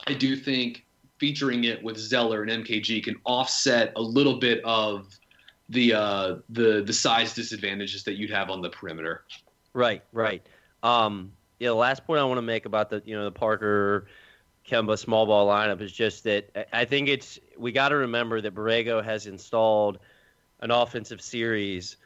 I 0.07 0.13
do 0.13 0.38
think 0.38 0.86
featuring 1.17 1.65
it 1.65 1.84
with 1.84 1.97
Zeller 1.97 2.43
and 2.43 2.65
MKG 2.65 3.03
can 3.03 3.15
offset 3.25 3.91
a 3.95 4.01
little 4.01 4.38
bit 4.38 4.63
of 4.63 5.07
the 5.69 5.93
uh, 5.93 6.36
the 6.49 6.84
the 6.86 6.93
size 6.93 7.34
disadvantages 7.34 8.03
that 8.03 8.13
you'd 8.13 8.29
have 8.29 8.49
on 8.49 8.61
the 8.61 8.69
perimeter. 8.69 9.23
Right, 9.73 10.03
right. 10.11 10.45
Um, 10.84 11.31
yeah, 11.59 11.69
the 11.69 11.75
last 11.75 12.05
point 12.05 12.19
I 12.19 12.23
want 12.25 12.38
to 12.38 12.41
make 12.43 12.65
about 12.65 12.89
the 12.89 13.01
you 13.05 13.15
know 13.15 13.23
the 13.23 13.31
Parker 13.31 14.07
Kemba 14.69 14.97
small 14.99 15.25
ball 15.25 15.47
lineup 15.47 15.81
is 15.81 15.91
just 15.91 16.23
that 16.25 16.49
I- 16.55 16.81
I 16.81 16.86
think 16.86 17.09
it's 17.09 17.39
we 17.57 17.71
got 17.71 17.89
to 17.89 17.95
remember 17.95 18.41
that 18.41 18.53
Borrego 18.53 19.03
has 19.03 19.25
installed 19.25 19.99
an 20.59 20.69
offensive 20.71 21.21
series. 21.21 21.97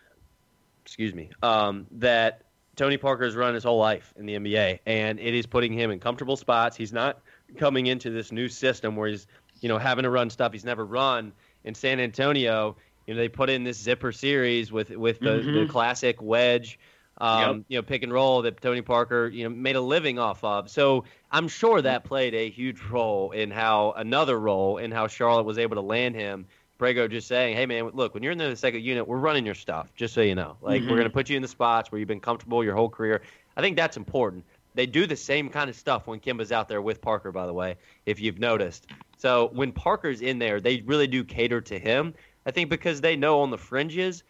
Excuse 0.88 1.14
me. 1.14 1.30
Um, 1.44 1.86
that 1.92 2.44
Tony 2.78 2.96
Parker 2.96 3.26
has 3.26 3.36
run 3.36 3.54
his 3.54 3.66
whole 3.66 3.78
life 3.78 4.14
in 4.16 4.26
the 4.26 4.36
NBA, 4.36 4.80
and 4.86 5.20
it 5.20 5.36
is 5.36 5.46
putting 5.46 5.74
him 5.74 5.92
in 5.92 6.00
comfortable 6.00 6.38
spots. 6.38 6.78
He's 6.78 6.94
not 6.94 7.20
coming 7.58 7.88
into 7.88 8.10
this 8.10 8.32
new 8.32 8.48
system 8.48 8.96
where 8.96 9.10
he's 9.10 9.28
you 9.62 9.68
know 9.68 9.78
having 9.78 10.04
to 10.04 10.10
run 10.10 10.30
stuff 10.30 10.54
he's 10.54 10.64
never 10.64 10.86
run 10.86 11.34
in 11.66 11.76
San 11.76 12.00
Antonio. 12.00 12.78
You 13.06 13.14
know 13.14 13.20
they 13.20 13.28
put 13.28 13.50
in 13.50 13.66
this 13.66 13.78
zipper 13.78 14.14
series 14.14 14.72
with 14.72 14.90
with 14.92 15.20
the, 15.20 15.50
the 15.52 15.66
Mhm. 15.66 15.70
classic 15.70 16.22
wedge 16.22 16.80
um, 17.20 17.66
you 17.68 17.78
know, 17.78 17.82
pick 17.82 18.04
and 18.04 18.14
roll 18.14 18.44
that 18.44 18.62
Tony 18.62 18.82
Parker, 18.82 19.28
you 19.28 19.44
know, 19.44 19.50
made 19.50 19.76
a 19.76 19.82
living 19.82 20.20
off 20.20 20.44
of. 20.44 20.70
So 20.70 21.04
I'm 21.32 21.48
sure 21.48 21.82
that 21.82 22.04
played 22.04 22.36
a 22.36 22.50
huge 22.50 22.80
role 22.92 23.32
in 23.32 23.50
how 23.50 23.94
another 23.98 24.40
role 24.40 24.78
in 24.78 24.92
how 24.92 25.08
Charlotte 25.08 25.46
was 25.46 25.58
able 25.58 25.76
to 25.76 25.82
land 25.82 26.14
him. 26.16 26.46
Borrego 26.78 27.09
just 27.09 27.28
saying, 27.28 27.55
"Hey 27.55 27.65
man, 27.65 27.89
look, 27.93 28.13
when 28.13 28.23
you're 28.23 28.32
in 28.32 28.38
the 28.38 28.55
second 28.55 28.84
unit, 28.84 29.07
we're 29.07 29.17
running 29.17 29.45
your 29.45 29.55
stuff, 29.55 29.91
just 29.95 30.13
so 30.13 30.21
you 30.21 30.36
know. 30.36 30.57
Like 30.61 30.84
Mhm. 30.84 30.89
we're 30.89 30.97
going 30.97 31.03
to 31.05 31.13
put 31.13 31.30
you 31.30 31.36
in 31.36 31.41
the 31.41 31.47
spots 31.47 31.91
where 31.91 31.99
you've 31.99 32.07
been 32.07 32.19
comfortable 32.19 32.63
your 32.63 32.75
whole 32.75 32.89
career. 32.89 33.21
I 33.55 33.61
think 33.61 33.75
that's 33.75 33.97
important. 33.97 34.45
They 34.75 34.86
do 34.86 35.07
the 35.07 35.15
same 35.15 35.49
kind 35.49 35.69
of 35.69 35.75
stuff 35.75 36.05
when 36.05 36.19
Kemba's 36.19 36.51
out 36.51 36.67
there 36.67 36.82
with 36.82 37.01
Parker, 37.01 37.32
by 37.32 37.47
the 37.47 37.53
way, 37.53 37.78
if 38.05 38.19
you've 38.19 38.38
noticed. 38.38 38.86
So 39.17 39.49
when 39.53 39.71
Parker's 39.71 40.21
in 40.21 40.38
there, 40.38 40.61
they 40.61 40.82
really 40.82 41.07
do 41.07 41.23
cater 41.23 41.61
to 41.61 41.80
him. 41.80 42.13
I 42.45 42.51
think 42.51 42.69
because 42.69 43.01
they 43.01 43.15
know 43.15 43.41
on 43.41 43.49
the 43.49 43.57
fringes, 43.57 44.23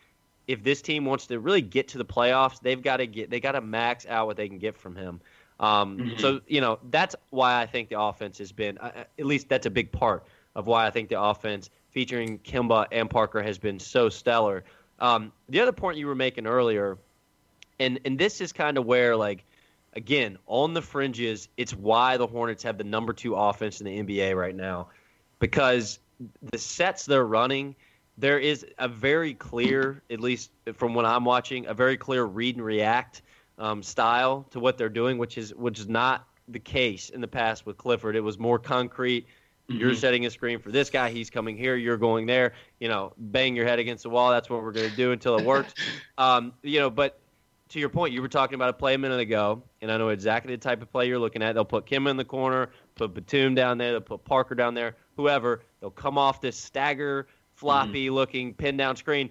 if 0.47 0.63
this 0.63 0.81
team 0.81 1.03
wants 1.03 1.27
to 1.27 1.41
really 1.41 1.61
get 1.61 1.89
to 1.89 1.97
the 1.97 2.05
playoffs, 2.05 2.61
they've 2.61 2.81
got 2.81 2.97
to 2.97 3.07
get 3.07 3.29
they 3.29 3.41
got 3.41 3.51
to 3.51 3.61
max 3.61 4.05
out 4.07 4.27
what 4.27 4.37
they 4.37 4.47
can 4.47 4.57
get 4.57 4.77
from 4.77 4.95
him. 4.95 5.19
Um, 5.59 5.97
Mhm. 5.97 6.19
So 6.21 6.41
you 6.47 6.61
know 6.61 6.79
that's 6.89 7.15
why 7.31 7.59
I 7.61 7.65
think 7.65 7.89
the 7.89 7.99
offense 7.99 8.37
has 8.37 8.53
been 8.53 8.77
uh, 8.77 9.03
at 9.19 9.25
least 9.25 9.49
that's 9.49 9.65
a 9.65 9.69
big 9.71 9.91
part 9.91 10.25
of 10.55 10.65
why 10.65 10.87
I 10.87 10.91
think 10.91 11.09
the 11.09 11.21
offense 11.21 11.69
featuring 11.91 12.39
Kemba 12.39 12.87
and 12.91 13.09
Parker 13.09 13.41
has 13.41 13.57
been 13.57 13.79
so 13.79 14.09
stellar. 14.09 14.63
Um, 14.99 15.31
the 15.49 15.59
other 15.59 15.71
point 15.71 15.97
you 15.97 16.07
were 16.07 16.15
making 16.15 16.47
earlier, 16.47 16.97
and 17.79 17.99
and 18.05 18.17
this 18.17 18.41
is 18.41 18.51
kind 18.51 18.77
of 18.77 18.85
where 18.85 19.15
like 19.15 19.43
again 19.93 20.37
on 20.47 20.73
the 20.73 20.81
fringes, 20.81 21.49
it's 21.57 21.73
why 21.73 22.17
the 22.17 22.27
Hornets 22.27 22.63
have 22.63 22.77
the 22.77 22.83
number 22.83 23.13
two 23.13 23.35
offense 23.35 23.81
in 23.81 23.85
the 23.85 24.03
NBA 24.03 24.35
right 24.35 24.55
now 24.55 24.89
because 25.39 25.99
the 26.41 26.57
sets 26.57 27.05
they're 27.05 27.25
running 27.25 27.75
there 28.17 28.39
is 28.39 28.65
a 28.79 28.87
very 28.87 29.33
clear, 29.33 30.01
at 30.09 30.19
least 30.19 30.51
from 30.73 30.93
what 30.93 31.05
I'm 31.05 31.23
watching, 31.23 31.67
a 31.67 31.73
very 31.73 31.97
clear 31.97 32.23
read 32.25 32.55
and 32.55 32.65
react 32.65 33.21
um, 33.59 33.83
style 33.83 34.45
to 34.51 34.59
what 34.59 34.77
they're 34.77 34.89
doing, 34.89 35.17
which 35.17 35.37
is 35.37 35.53
which 35.53 35.79
is 35.79 35.87
not 35.87 36.27
the 36.47 36.59
case 36.59 37.09
in 37.09 37.21
the 37.21 37.27
past 37.27 37.65
with 37.65 37.77
Clifford. 37.77 38.15
It 38.15 38.21
was 38.21 38.39
more 38.39 38.57
concrete. 38.57 39.27
You're 39.67 39.91
Mhm. 39.91 39.97
setting 39.97 40.25
a 40.25 40.29
screen 40.29 40.59
for 40.59 40.71
this 40.71 40.89
guy. 40.89 41.09
He's 41.09 41.29
coming 41.29 41.57
here. 41.57 41.75
You're 41.75 41.97
going 41.97 42.25
there. 42.25 42.53
You 42.79 42.87
know, 42.87 43.13
bang 43.17 43.55
your 43.55 43.65
head 43.65 43.79
against 43.79 44.03
the 44.03 44.09
wall. 44.09 44.31
That's 44.31 44.49
what 44.49 44.63
we're 44.63 44.71
going 44.71 44.89
to 44.89 44.95
do 44.95 45.11
until 45.11 45.37
it 45.37 45.43
works. 45.43 45.73
um, 46.17 46.53
you 46.63 46.79
know, 46.79 46.89
but 46.89 47.19
to 47.69 47.79
your 47.79 47.89
point, 47.89 48.13
you 48.13 48.21
were 48.21 48.29
talking 48.29 48.55
about 48.55 48.69
a 48.69 48.73
play 48.73 48.93
a 48.93 48.97
minute 48.97 49.19
ago, 49.19 49.61
and 49.81 49.91
I 49.91 49.97
know 49.97 50.07
exactly 50.09 50.55
the 50.55 50.61
type 50.61 50.81
of 50.81 50.89
play 50.89 51.07
you're 51.09 51.19
looking 51.19 51.41
at. 51.43 51.53
They'll 51.53 51.65
put 51.65 51.85
Kim 51.85 52.07
in 52.07 52.15
the 52.15 52.23
corner, 52.23 52.69
put 52.95 53.13
Batum 53.13 53.55
down 53.55 53.77
there, 53.77 53.91
they'll 53.91 53.99
put 53.99 54.23
Parker 54.23 54.55
down 54.55 54.73
there, 54.73 54.95
whoever. 55.17 55.63
They'll 55.81 55.91
come 55.91 56.17
off 56.17 56.39
this 56.39 56.55
stagger, 56.55 57.27
floppy 57.55 58.09
looking 58.09 58.53
pin 58.53 58.77
down 58.77 58.95
screen. 58.95 59.29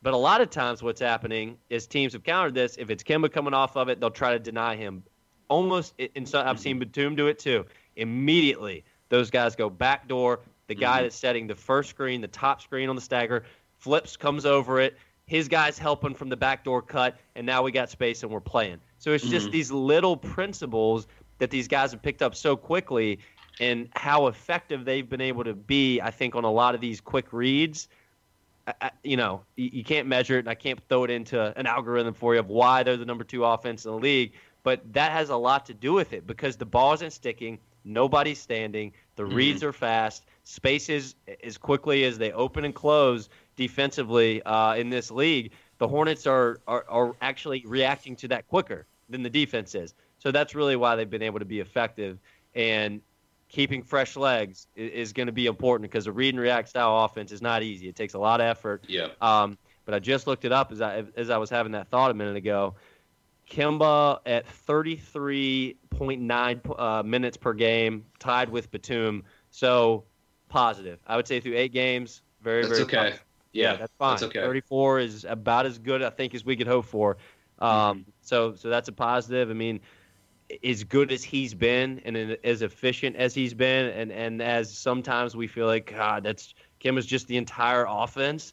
But 0.00 0.14
a 0.14 0.16
lot 0.16 0.40
of 0.40 0.48
times, 0.48 0.82
what's 0.82 1.00
happening 1.00 1.58
is 1.68 1.86
teams 1.86 2.14
have 2.14 2.24
countered 2.24 2.54
this. 2.54 2.76
If 2.78 2.88
it's 2.88 3.02
Kemba 3.02 3.30
coming 3.30 3.52
off 3.52 3.76
of 3.76 3.90
it, 3.90 4.00
they'll 4.00 4.10
try 4.10 4.32
to 4.32 4.38
deny 4.38 4.76
him. 4.76 5.02
Almost, 5.48 5.94
and 6.16 6.26
so 6.26 6.40
I've 6.40 6.58
seen 6.58 6.78
Batum 6.78 7.16
do 7.16 7.26
it 7.26 7.38
too. 7.38 7.66
Immediately, 7.96 8.82
those 9.08 9.30
guys 9.30 9.56
go 9.56 9.70
back 9.70 10.08
door. 10.08 10.40
The 10.66 10.74
guy 10.74 10.96
mm-hmm. 10.96 11.02
that's 11.04 11.16
setting 11.16 11.46
the 11.46 11.54
first 11.54 11.90
screen, 11.90 12.20
the 12.20 12.28
top 12.28 12.62
screen 12.62 12.88
on 12.88 12.96
the 12.96 13.02
stagger, 13.02 13.44
flips, 13.78 14.16
comes 14.16 14.46
over 14.46 14.80
it. 14.80 14.96
His 15.26 15.48
guy's 15.48 15.78
helping 15.78 16.14
from 16.14 16.28
the 16.28 16.36
backdoor 16.36 16.82
cut, 16.82 17.16
and 17.34 17.46
now 17.46 17.62
we 17.62 17.72
got 17.72 17.90
space 17.90 18.22
and 18.22 18.30
we're 18.30 18.40
playing. 18.40 18.78
So 18.98 19.12
it's 19.12 19.24
just 19.24 19.46
mm-hmm. 19.46 19.52
these 19.52 19.70
little 19.70 20.16
principles 20.16 21.06
that 21.38 21.50
these 21.50 21.68
guys 21.68 21.92
have 21.92 22.02
picked 22.02 22.22
up 22.22 22.34
so 22.34 22.56
quickly, 22.56 23.18
and 23.60 23.88
how 23.94 24.26
effective 24.26 24.84
they've 24.84 25.08
been 25.08 25.20
able 25.20 25.44
to 25.44 25.54
be. 25.54 26.00
I 26.00 26.10
think 26.10 26.34
on 26.34 26.44
a 26.44 26.50
lot 26.50 26.74
of 26.74 26.80
these 26.80 27.00
quick 27.00 27.32
reads. 27.32 27.88
I, 28.66 28.74
I- 28.80 28.90
you 29.02 29.16
know, 29.16 29.42
you, 29.56 29.70
you 29.72 29.84
can't 29.84 30.08
measure 30.08 30.36
it, 30.36 30.40
and 30.40 30.48
I 30.48 30.54
can't 30.54 30.80
throw 30.88 31.04
it 31.04 31.10
into 31.10 31.56
an 31.58 31.66
algorithm 31.66 32.14
for 32.14 32.34
you 32.34 32.40
of 32.40 32.48
why 32.48 32.82
they're 32.82 32.96
the 32.96 33.04
number 33.04 33.24
two 33.24 33.44
offense 33.44 33.84
in 33.84 33.92
the 33.92 33.98
league. 33.98 34.32
But 34.62 34.80
that 34.94 35.12
has 35.12 35.28
a 35.28 35.36
lot 35.36 35.66
to 35.66 35.74
do 35.74 35.92
with 35.92 36.14
it 36.14 36.26
because 36.26 36.56
the 36.56 36.64
ball 36.64 36.94
isn't 36.94 37.12
sticking, 37.12 37.58
nobody's 37.84 38.40
standing, 38.40 38.92
the 39.16 39.24
reads 39.24 39.62
are 39.62 39.72
fast, 39.72 40.24
spaces 40.44 41.14
as 41.42 41.58
quickly 41.58 42.04
as 42.04 42.18
they 42.18 42.32
open 42.32 42.64
and 42.64 42.74
close 42.74 43.28
defensively 43.56 44.42
uh, 44.42 44.74
in 44.74 44.90
this 44.90 45.10
league. 45.10 45.52
The 45.78 45.88
Hornets 45.88 46.26
are, 46.26 46.60
are 46.66 46.84
are 46.88 47.14
actually 47.20 47.62
reacting 47.66 48.16
to 48.16 48.28
that 48.28 48.46
quicker 48.48 48.86
than 49.08 49.22
the 49.22 49.30
defense 49.30 49.74
is. 49.74 49.94
So 50.18 50.30
that's 50.30 50.54
really 50.54 50.76
why 50.76 50.96
they've 50.96 51.10
been 51.10 51.22
able 51.22 51.40
to 51.40 51.44
be 51.44 51.60
effective. 51.60 52.18
And 52.54 53.00
keeping 53.48 53.82
fresh 53.82 54.16
legs 54.16 54.66
i- 54.76 54.80
is 54.80 55.12
going 55.12 55.26
to 55.26 55.32
be 55.32 55.46
important 55.46 55.90
because 55.90 56.06
a 56.06 56.12
read 56.12 56.34
and 56.34 56.40
react 56.40 56.68
style 56.68 57.04
offense 57.04 57.30
is 57.32 57.42
not 57.42 57.62
easy. 57.62 57.88
It 57.88 57.96
takes 57.96 58.14
a 58.14 58.18
lot 58.18 58.40
of 58.40 58.46
effort. 58.46 58.84
Yeah. 58.88 59.08
Um, 59.20 59.58
but 59.84 59.94
I 59.94 59.98
just 59.98 60.26
looked 60.26 60.44
it 60.44 60.52
up 60.52 60.72
as 60.72 60.80
I 60.80 61.04
as 61.16 61.28
I 61.28 61.36
was 61.36 61.50
having 61.50 61.72
that 61.72 61.88
thought 61.88 62.10
a 62.10 62.14
minute 62.14 62.36
ago. 62.36 62.74
Kemba 63.50 64.20
at 64.26 64.46
33.9 64.66 66.80
uh, 66.80 67.02
minutes 67.02 67.36
per 67.36 67.52
game, 67.52 68.04
tied 68.18 68.48
with 68.48 68.70
Batum. 68.70 69.24
So 69.50 70.04
positive. 70.48 70.98
I 71.06 71.16
would 71.16 71.26
say 71.26 71.40
through 71.40 71.56
eight 71.56 71.72
games, 71.72 72.22
very 72.42 72.62
That's 72.62 72.72
very 72.72 72.82
okay. 72.84 72.96
positive. 72.96 73.24
Yeah, 73.52 73.76
that's 73.76 73.92
fine. 73.98 74.10
that's 74.12 74.22
okay. 74.24 74.40
34 74.40 74.98
is 75.00 75.24
about 75.24 75.66
as 75.66 75.78
good, 75.78 76.02
I 76.02 76.10
think, 76.10 76.34
as 76.34 76.44
we 76.44 76.56
could 76.56 76.66
hope 76.66 76.86
for. 76.86 77.16
Mm-hmm. 77.60 77.64
Um, 77.64 78.06
So, 78.20 78.54
so 78.54 78.68
that's 78.68 78.88
a 78.88 78.92
positive. 78.92 79.50
I 79.50 79.54
mean, 79.54 79.80
as 80.62 80.84
good 80.84 81.12
as 81.12 81.24
he's 81.24 81.54
been 81.54 82.00
and 82.04 82.16
as 82.44 82.62
efficient 82.62 83.16
as 83.16 83.34
he's 83.34 83.54
been, 83.54 83.86
and 83.86 84.12
and 84.12 84.42
as 84.42 84.76
sometimes 84.76 85.36
we 85.36 85.46
feel 85.46 85.66
like 85.66 85.92
God, 85.96 86.24
that's 86.24 86.54
Kim 86.80 86.98
is 86.98 87.06
just 87.06 87.28
the 87.28 87.36
entire 87.36 87.86
offense. 87.88 88.52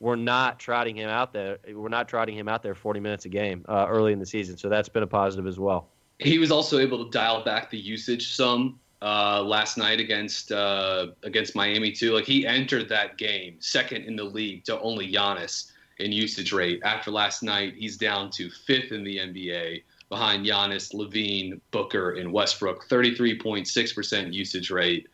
We're 0.00 0.16
not 0.16 0.58
trotting 0.58 0.96
him 0.96 1.10
out 1.10 1.32
there. 1.32 1.58
We're 1.72 1.90
not 1.90 2.08
trotting 2.08 2.34
him 2.34 2.48
out 2.48 2.62
there 2.62 2.74
40 2.74 3.00
minutes 3.00 3.26
a 3.26 3.28
game 3.28 3.64
uh, 3.68 3.86
early 3.88 4.14
in 4.14 4.18
the 4.18 4.26
season. 4.26 4.56
So 4.56 4.70
that's 4.70 4.88
been 4.88 5.02
a 5.02 5.06
positive 5.06 5.46
as 5.46 5.58
well. 5.58 5.88
He 6.18 6.38
was 6.38 6.50
also 6.50 6.78
able 6.78 7.04
to 7.04 7.10
dial 7.10 7.44
back 7.44 7.70
the 7.70 7.78
usage 7.78 8.34
some 8.34 8.80
uh, 9.02 9.42
last 9.42 9.78
night 9.78 10.00
against 10.00 10.52
uh, 10.52 11.08
against 11.22 11.54
Miami 11.54 11.92
too. 11.92 12.12
Like 12.12 12.24
he 12.24 12.46
entered 12.46 12.88
that 12.88 13.18
game 13.18 13.56
second 13.60 14.04
in 14.04 14.16
the 14.16 14.24
league 14.24 14.64
to 14.64 14.80
only 14.80 15.12
Giannis 15.12 15.70
in 15.98 16.12
usage 16.12 16.52
rate. 16.52 16.80
After 16.82 17.10
last 17.10 17.42
night, 17.42 17.74
he's 17.76 17.96
down 17.96 18.30
to 18.32 18.50
fifth 18.50 18.92
in 18.92 19.04
the 19.04 19.18
NBA 19.18 19.82
behind 20.08 20.44
Giannis, 20.44 20.94
LaVine, 20.94 21.60
Booker, 21.70 22.12
and 22.12 22.32
Westbrook. 22.32 22.84
Thirty-three 22.86 23.38
point 23.38 23.68
six 23.68 23.92
percent 23.92 24.32
usage 24.32 24.70
rate. 24.70 25.08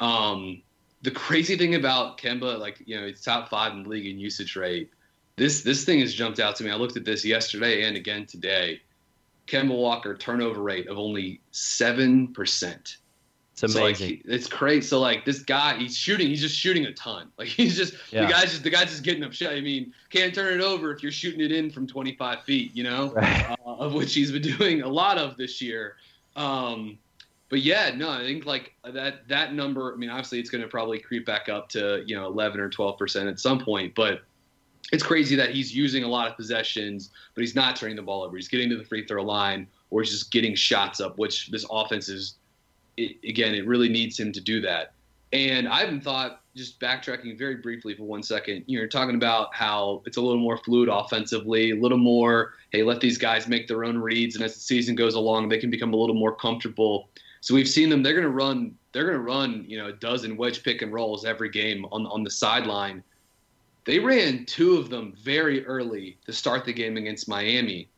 Um, 0.00 0.62
the 1.02 1.10
crazy 1.10 1.56
thing 1.56 1.74
about 1.74 2.18
Kemba, 2.18 2.58
like 2.58 2.82
you 2.84 2.96
know, 3.00 3.06
it's 3.06 3.22
top 3.22 3.48
five 3.48 3.72
in 3.72 3.82
the 3.84 3.88
league 3.88 4.06
in 4.06 4.18
usage 4.18 4.56
rate. 4.56 4.90
This 5.36 5.62
this 5.62 5.84
thing 5.84 6.00
has 6.00 6.12
jumped 6.14 6.40
out 6.40 6.56
to 6.56 6.64
me. 6.64 6.70
I 6.70 6.74
looked 6.76 6.96
at 6.96 7.04
this 7.04 7.24
yesterday 7.24 7.84
and 7.84 7.96
again 7.96 8.26
today. 8.26 8.80
Kemba 9.46 9.76
Walker 9.76 10.14
turnover 10.16 10.62
rate 10.62 10.86
of 10.88 10.98
only 10.98 11.40
seven 11.50 12.32
percent. 12.32 12.98
It's 13.62 13.72
So 13.72 13.80
like, 13.82 13.96
amazing. 13.98 14.22
it's 14.26 14.46
crazy. 14.46 14.86
So 14.86 15.00
like 15.00 15.24
this 15.24 15.42
guy, 15.42 15.76
he's 15.76 15.96
shooting. 15.96 16.28
He's 16.28 16.40
just 16.40 16.56
shooting 16.56 16.84
a 16.86 16.92
ton. 16.92 17.30
Like 17.38 17.48
he's 17.48 17.76
just 17.76 17.94
Yeah. 18.12 18.26
the 18.26 18.32
guy's 18.32 18.50
just 18.50 18.62
the 18.62 18.70
guy's 18.70 18.90
just 18.90 19.02
getting 19.02 19.24
up 19.24 19.32
shot. 19.32 19.52
I 19.54 19.60
mean, 19.60 19.92
can't 20.10 20.34
turn 20.34 20.54
it 20.60 20.62
over 20.62 20.92
if 20.92 21.02
you're 21.02 21.10
shooting 21.12 21.40
it 21.40 21.50
in 21.52 21.70
from 21.70 21.86
25 21.86 22.42
feet. 22.44 22.76
You 22.76 22.84
know, 22.84 23.12
Right. 23.12 23.42
uh, 23.48 23.56
of 23.64 23.94
which 23.94 24.14
he's 24.14 24.30
been 24.30 24.42
doing 24.58 24.82
a 24.82 24.88
lot 24.88 25.18
of 25.18 25.36
this 25.36 25.60
year. 25.60 25.96
Um, 26.36 26.98
but 27.50 27.60
yeah, 27.60 27.90
no, 27.94 28.08
I 28.08 28.24
think 28.24 28.46
like 28.46 28.72
that 28.84 29.28
that 29.28 29.52
number. 29.52 29.92
I 29.92 29.96
mean, 29.96 30.08
obviously 30.08 30.40
it's 30.40 30.50
going 30.50 30.62
to 30.62 30.68
probably 30.68 30.98
creep 30.98 31.26
back 31.26 31.48
up 31.48 31.68
to 31.70 32.02
you 32.06 32.16
know 32.16 32.26
11 32.26 32.60
or 32.60 32.70
12 32.70 32.96
percent 32.96 33.28
at 33.28 33.38
some 33.38 33.58
point. 33.58 33.94
But 33.94 34.22
it's 34.92 35.02
crazy 35.02 35.36
that 35.36 35.50
he's 35.50 35.74
using 35.74 36.04
a 36.04 36.08
lot 36.08 36.28
of 36.28 36.36
possessions, 36.36 37.10
but 37.34 37.42
he's 37.42 37.54
not 37.54 37.76
turning 37.76 37.96
the 37.96 38.02
ball 38.02 38.22
over. 38.22 38.36
He's 38.36 38.48
getting 38.48 38.70
to 38.70 38.76
the 38.76 38.84
free 38.84 39.06
throw 39.06 39.22
line 39.22 39.66
or 39.90 40.02
he's 40.02 40.10
just 40.10 40.30
getting 40.32 40.54
shots 40.54 41.00
up, 41.00 41.18
which 41.18 41.48
this 41.48 41.66
offense 41.70 42.08
is, 42.08 42.36
it, 42.96 43.16
again, 43.28 43.54
it 43.54 43.66
really 43.66 43.88
needs 43.88 44.18
him 44.18 44.32
to 44.32 44.40
do 44.40 44.60
that. 44.62 44.92
And 45.32 45.68
I 45.68 45.80
haven't 45.80 46.02
thought, 46.02 46.40
just 46.56 46.80
backtracking 46.80 47.38
very 47.38 47.56
briefly 47.56 47.94
for 47.94 48.02
one 48.02 48.24
second, 48.24 48.64
you 48.66 48.76
know, 48.76 48.80
you're 48.80 48.88
talking 48.88 49.14
about 49.14 49.54
how 49.54 50.02
it's 50.04 50.16
a 50.16 50.20
little 50.20 50.40
more 50.40 50.56
fluid 50.56 50.88
offensively, 50.88 51.70
a 51.70 51.76
little 51.76 51.98
more, 51.98 52.54
hey, 52.70 52.82
let 52.82 53.00
these 53.00 53.16
guys 53.16 53.46
make 53.46 53.68
their 53.68 53.84
own 53.84 53.96
reads. 53.96 54.34
And 54.34 54.44
as 54.44 54.54
the 54.54 54.60
season 54.60 54.96
goes 54.96 55.14
along, 55.14 55.48
they 55.48 55.58
can 55.58 55.70
become 55.70 55.92
a 55.92 55.96
little 55.96 56.16
more 56.16 56.34
comfortable. 56.34 57.08
So 57.40 57.54
we've 57.54 57.68
seen 57.68 57.88
them, 57.88 58.02
they're 58.02 58.14
going 58.14 58.24
to 58.24 58.30
run, 58.30 58.74
they're 58.92 59.04
going 59.04 59.16
to 59.16 59.22
run, 59.22 59.64
you 59.66 59.78
know, 59.78 59.88
a 59.88 59.92
dozen 59.92 60.36
wedge 60.36 60.62
pick 60.62 60.82
and 60.82 60.92
rolls 60.92 61.24
every 61.24 61.48
game 61.48 61.86
on, 61.86 62.06
on 62.06 62.22
the 62.22 62.30
sideline. 62.30 63.02
They 63.84 63.98
ran 63.98 64.44
two 64.44 64.76
of 64.76 64.90
them 64.90 65.14
very 65.22 65.64
early 65.66 66.18
to 66.26 66.32
start 66.32 66.64
the 66.64 66.72
game 66.72 66.96
against 66.96 67.28
Miami. 67.28 67.88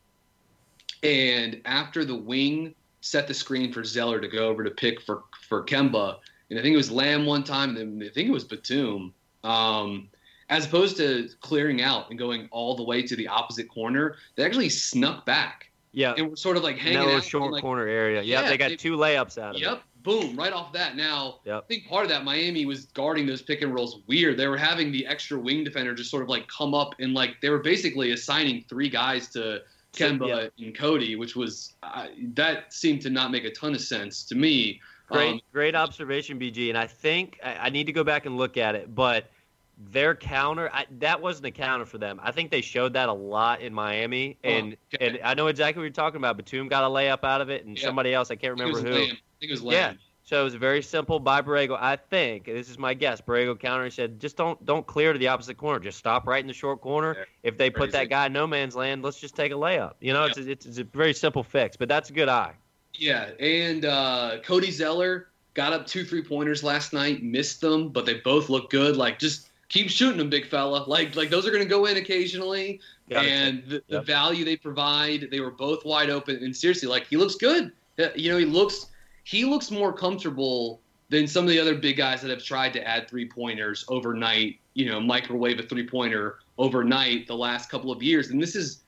And 1.03 1.61
after 1.65 2.05
the 2.05 2.15
wing 2.15 2.73
set 3.01 3.27
the 3.27 3.33
screen 3.33 3.73
for 3.73 3.83
Zeller 3.83 4.21
to 4.21 4.29
go 4.29 4.47
over 4.47 4.63
to 4.63 4.71
pick 4.71 5.01
for, 5.01 5.23
for 5.47 5.63
Kemba, 5.65 6.19
and 6.49 6.57
I 6.57 6.61
think 6.61 6.73
it 6.73 6.77
was 6.77 6.91
Lamb 6.91 7.25
one 7.25 7.43
time, 7.43 7.75
and 7.75 8.01
I 8.01 8.09
think 8.09 8.29
it 8.29 8.31
was 8.31 8.45
Batum. 8.45 9.13
Um, 9.43 10.09
as 10.49 10.65
opposed 10.65 10.97
to 10.97 11.27
clearing 11.41 11.81
out 11.81 12.09
and 12.09 12.19
going 12.19 12.47
all 12.51 12.75
the 12.75 12.83
way 12.83 13.01
to 13.01 13.15
the 13.15 13.27
opposite 13.27 13.67
corner, 13.67 14.15
they 14.35 14.45
actually 14.45 14.69
snuck 14.69 15.25
back. 15.25 15.69
Yeah, 15.93 16.15
and 16.17 16.29
we're 16.29 16.35
sort 16.35 16.57
of 16.57 16.63
like 16.63 16.77
hanging 16.77 17.07
that 17.07 17.15
out 17.17 17.23
short 17.23 17.53
like, 17.53 17.61
corner 17.61 17.87
area. 17.87 18.21
Yeah, 18.23 18.49
they 18.49 18.57
got 18.57 18.69
they, 18.69 18.75
two 18.75 18.97
layups 18.97 19.37
out 19.37 19.55
of 19.55 19.61
yep, 19.61 19.71
it. 19.71 19.75
Yep, 19.75 19.83
boom, 20.01 20.35
right 20.35 20.51
off 20.51 20.73
that. 20.73 20.95
Now, 20.95 21.39
yep. 21.45 21.63
I 21.63 21.67
think 21.67 21.87
part 21.87 22.03
of 22.03 22.09
that 22.09 22.23
Miami 22.23 22.65
was 22.65 22.85
guarding 22.85 23.27
those 23.27 23.43
pick 23.43 23.61
and 23.61 23.73
rolls 23.73 23.99
weird. 24.07 24.37
They 24.37 24.47
were 24.47 24.57
having 24.57 24.91
the 24.91 25.05
extra 25.05 25.39
wing 25.39 25.63
defender 25.63 25.93
just 25.93 26.09
sort 26.09 26.23
of 26.23 26.29
like 26.29 26.47
come 26.47 26.73
up 26.73 26.95
and 26.99 27.13
like 27.13 27.39
they 27.41 27.49
were 27.49 27.59
basically 27.59 28.11
assigning 28.11 28.65
three 28.67 28.89
guys 28.89 29.29
to 29.29 29.61
Kemba 29.93 30.51
yeah. 30.57 30.65
and 30.65 30.75
Cody, 30.75 31.15
which 31.15 31.35
was 31.35 31.73
uh, 31.83 32.07
that 32.33 32.73
seemed 32.73 33.01
to 33.03 33.09
not 33.09 33.31
make 33.31 33.45
a 33.45 33.51
ton 33.51 33.75
of 33.75 33.81
sense 33.81 34.23
to 34.25 34.35
me. 34.35 34.81
Great, 35.07 35.33
um, 35.33 35.41
great 35.51 35.75
observation, 35.75 36.39
BG. 36.39 36.69
And 36.69 36.77
I 36.77 36.87
think 36.87 37.39
I, 37.43 37.55
I, 37.55 37.69
need 37.69 37.85
to 37.85 37.91
go 37.91 38.03
back 38.03 38.25
and 38.25 38.37
look 38.37 38.57
at 38.57 38.73
it, 38.73 38.95
but 38.95 39.29
their 39.77 40.15
counter 40.15 40.69
I, 40.73 40.85
that 40.99 41.21
wasn't 41.21 41.47
a 41.47 41.51
counter 41.51 41.85
for 41.85 41.97
them. 41.97 42.19
I 42.23 42.31
think 42.31 42.51
they 42.51 42.61
showed 42.61 42.93
that 42.93 43.09
a 43.09 43.13
lot 43.13 43.61
in 43.61 43.73
Miami, 43.73 44.37
and 44.43 44.73
oh, 44.73 44.95
okay. 44.95 45.07
and 45.07 45.19
I 45.23 45.33
know 45.33 45.47
exactly 45.47 45.81
what 45.81 45.85
you're 45.85 45.91
talking 45.91 46.17
about. 46.17 46.37
Batum 46.37 46.67
got 46.67 46.83
a 46.83 46.87
layup 46.87 47.23
out 47.23 47.41
of 47.41 47.49
it, 47.49 47.65
and 47.65 47.77
somebody 47.77 48.13
else 48.13 48.31
I 48.31 48.35
can't 48.35 48.59
remember 48.59 48.79
who. 48.79 48.93
I 48.93 49.07
think 49.07 49.19
it 49.41 49.51
was 49.51 49.63
Lamb. 49.63 49.93
Yeah. 49.93 49.99
So 50.25 50.39
it 50.39 50.43
was 50.45 50.55
very 50.55 50.81
simple 50.81 51.19
by 51.19 51.41
Borrego. 51.41 51.77
I 51.77 51.97
think 51.97 52.45
this 52.45 52.69
is 52.69 52.79
my 52.79 52.93
guess. 52.93 53.19
Borrego 53.19 53.59
counter 53.59 53.83
and 53.83 53.93
said, 53.93 54.21
just 54.21 54.37
don't 54.37 54.63
don't 54.65 54.87
clear 54.87 55.11
to 55.11 55.19
the 55.19 55.27
opposite 55.27 55.57
corner. 55.57 55.79
Just 55.79 55.97
stop 55.97 56.25
right 56.25 56.39
in 56.39 56.47
the 56.47 56.53
short 56.53 56.79
corner. 56.79 57.15
Yeah, 57.17 57.25
if 57.43 57.57
they 57.57 57.69
put 57.69 57.91
that 57.91 58.09
guy 58.09 58.27
in 58.27 58.33
no 58.33 58.47
man's 58.47 58.75
land, 58.75 59.03
let's 59.03 59.19
just 59.19 59.35
take 59.35 59.51
a 59.51 59.55
layup. 59.55 59.95
You 59.99 60.13
know, 60.13 60.23
yeah. 60.23 60.31
it's, 60.37 60.37
it's, 60.37 60.65
it's 60.65 60.77
a 60.77 60.85
very 60.85 61.13
simple 61.13 61.43
fix, 61.43 61.75
but 61.75 61.89
that's 61.89 62.09
a 62.09 62.13
good 62.13 62.29
eye. 62.29 62.53
Yeah, 62.93 63.31
and 63.39 63.83
uh, 63.83 64.37
Cody 64.43 64.71
Zeller 64.71 65.27
got 65.55 65.73
up 65.73 65.85
two 65.85 66.05
three 66.05 66.23
pointers 66.23 66.63
last 66.63 66.93
night, 66.93 67.21
missed 67.21 67.59
them, 67.59 67.89
but 67.89 68.05
they 68.05 68.15
both 68.15 68.49
look 68.49 68.69
good. 68.69 68.95
Like 68.95 69.19
just 69.19 69.49
keep 69.73 69.89
shooting 69.89 70.19
them, 70.19 70.29
big 70.29 70.47
fella. 70.47 70.85
Like 70.87 71.15
like 71.15 71.29
those 71.29 71.47
are 71.47 71.51
going 71.51 71.63
to 71.63 71.69
go 71.69 71.85
in 71.85 71.97
occasionally, 71.97 72.79
got 73.09 73.25
and 73.25 73.63
the, 73.67 73.83
the 73.89 74.01
value 74.01 74.45
they 74.45 74.55
provide, 74.55 75.27
they 75.31 75.39
were 75.39 75.51
both 75.51 75.83
wide 75.83 76.09
open. 76.09 76.37
And 76.37 76.55
seriously, 76.55 76.87
like 76.87 77.07
he 77.07 77.17
looks 77.17 77.35
good. 77.35 77.71
You 78.15 78.31
know, 78.31 78.37
he 78.37 78.45
looks 78.45 78.87
he 79.23 79.45
looks 79.45 79.71
more 79.71 79.91
comfortable 79.91 80.79
than 81.09 81.27
some 81.27 81.43
of 81.43 81.49
the 81.49 81.59
other 81.59 81.75
big 81.75 81.97
guys 81.97 82.21
that 82.21 82.29
have 82.29 82.43
tried 82.43 82.73
to 82.73 82.87
add 82.87 83.09
three 83.09 83.27
pointers 83.27 83.83
overnight, 83.87 84.59
you 84.73 84.89
know, 84.89 84.99
microwave 84.99 85.59
a 85.59 85.63
three 85.63 85.87
pointer 85.87 86.39
overnight 86.57 87.27
the 87.27 87.35
last 87.35 87.69
couple 87.69 87.91
of 87.91 88.01
years. 88.01 88.29
And 88.29 88.41
this 88.41 88.55
is, 88.55 88.81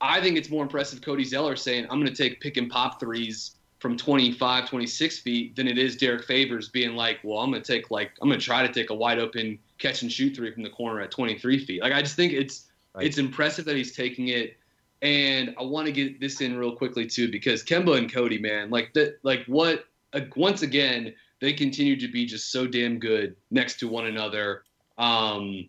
I 0.00 0.20
think 0.20 0.36
it's 0.36 0.50
more 0.50 0.62
impressive 0.62 1.00
Cody 1.00 1.24
Zeller 1.24 1.56
saying, 1.56 1.84
I'm 1.84 2.00
going 2.00 2.12
to 2.12 2.22
take 2.22 2.40
pick 2.40 2.56
and 2.56 2.70
pop 2.70 3.00
threes 3.00 3.52
from 3.78 3.96
25, 3.96 4.68
26 4.68 5.18
feet 5.20 5.56
than 5.56 5.66
it 5.66 5.78
is 5.78 5.96
Derrick 5.96 6.24
Favors 6.24 6.68
being 6.68 6.94
like, 6.94 7.18
well, 7.22 7.38
I'm 7.38 7.50
going 7.50 7.62
to 7.62 7.72
take 7.72 7.90
like, 7.90 8.12
I'm 8.20 8.28
going 8.28 8.38
to 8.38 8.44
try 8.44 8.66
to 8.66 8.72
take 8.72 8.90
a 8.90 8.94
wide 8.94 9.18
open 9.18 9.58
catch 9.82 10.02
and 10.02 10.10
shoot 10.10 10.36
three 10.36 10.52
from 10.52 10.62
the 10.62 10.70
corner 10.70 11.00
at 11.00 11.10
23 11.10 11.64
feet. 11.64 11.82
Like, 11.82 11.92
I 11.92 12.00
just 12.00 12.16
think 12.16 12.32
it's, 12.32 12.68
right. 12.94 13.06
it's 13.06 13.18
impressive 13.18 13.64
that 13.66 13.76
he's 13.76 13.94
taking 13.94 14.28
it 14.28 14.56
and 15.02 15.54
I 15.58 15.64
want 15.64 15.86
to 15.86 15.92
get 15.92 16.20
this 16.20 16.40
in 16.40 16.56
real 16.56 16.76
quickly 16.76 17.06
too, 17.06 17.30
because 17.30 17.64
Kemba 17.64 17.98
and 17.98 18.10
Cody, 18.10 18.38
man, 18.38 18.70
like 18.70 18.92
that, 18.94 19.18
like 19.24 19.44
what? 19.46 19.84
Uh, 20.12 20.20
once 20.36 20.62
again, 20.62 21.12
they 21.40 21.52
continue 21.52 21.98
to 21.98 22.08
be 22.08 22.24
just 22.24 22.52
so 22.52 22.66
damn 22.66 23.00
good 23.00 23.34
next 23.50 23.80
to 23.80 23.88
one 23.88 24.06
another. 24.06 24.62
Um, 24.98 25.68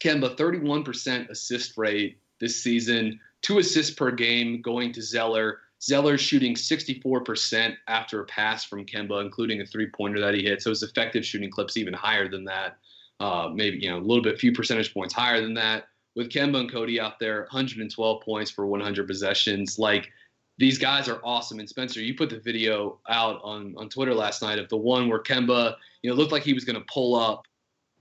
Kemba, 0.00 0.34
31% 0.36 1.28
assist 1.28 1.76
rate 1.76 2.18
this 2.40 2.62
season, 2.62 3.20
two 3.42 3.58
assists 3.58 3.94
per 3.94 4.10
game 4.10 4.62
going 4.62 4.92
to 4.92 5.02
Zeller. 5.02 5.58
Zeller 5.82 6.16
shooting 6.16 6.54
64% 6.54 7.74
after 7.86 8.20
a 8.22 8.24
pass 8.24 8.64
from 8.64 8.86
Kemba, 8.86 9.20
including 9.20 9.60
a 9.60 9.66
three 9.66 9.90
pointer 9.90 10.20
that 10.20 10.34
he 10.34 10.42
hit. 10.42 10.62
So 10.62 10.70
his 10.70 10.82
effective 10.82 11.24
shooting 11.24 11.50
clips 11.50 11.76
even 11.76 11.92
higher 11.92 12.28
than 12.28 12.44
that. 12.44 12.78
Uh, 13.20 13.50
maybe 13.52 13.78
you 13.78 13.90
know 13.90 13.98
a 13.98 14.00
little 14.00 14.22
bit, 14.22 14.38
few 14.38 14.52
percentage 14.52 14.94
points 14.94 15.12
higher 15.12 15.40
than 15.40 15.54
that 15.54 15.88
with 16.18 16.30
Kemba 16.30 16.58
and 16.58 16.70
Cody 16.70 17.00
out 17.00 17.20
there, 17.20 17.42
112 17.42 18.22
points 18.22 18.50
for 18.50 18.66
100 18.66 19.06
possessions. 19.06 19.78
Like 19.78 20.10
these 20.58 20.76
guys 20.76 21.08
are 21.08 21.20
awesome. 21.22 21.60
And 21.60 21.68
Spencer, 21.68 22.00
you 22.00 22.16
put 22.16 22.28
the 22.28 22.40
video 22.40 22.98
out 23.08 23.40
on 23.44 23.72
on 23.76 23.88
Twitter 23.88 24.12
last 24.12 24.42
night 24.42 24.58
of 24.58 24.68
the 24.68 24.76
one 24.76 25.08
where 25.08 25.22
Kemba, 25.22 25.76
you 26.02 26.10
know, 26.10 26.16
looked 26.16 26.32
like 26.32 26.42
he 26.42 26.52
was 26.52 26.64
going 26.64 26.78
to 26.78 26.84
pull 26.92 27.14
up 27.14 27.46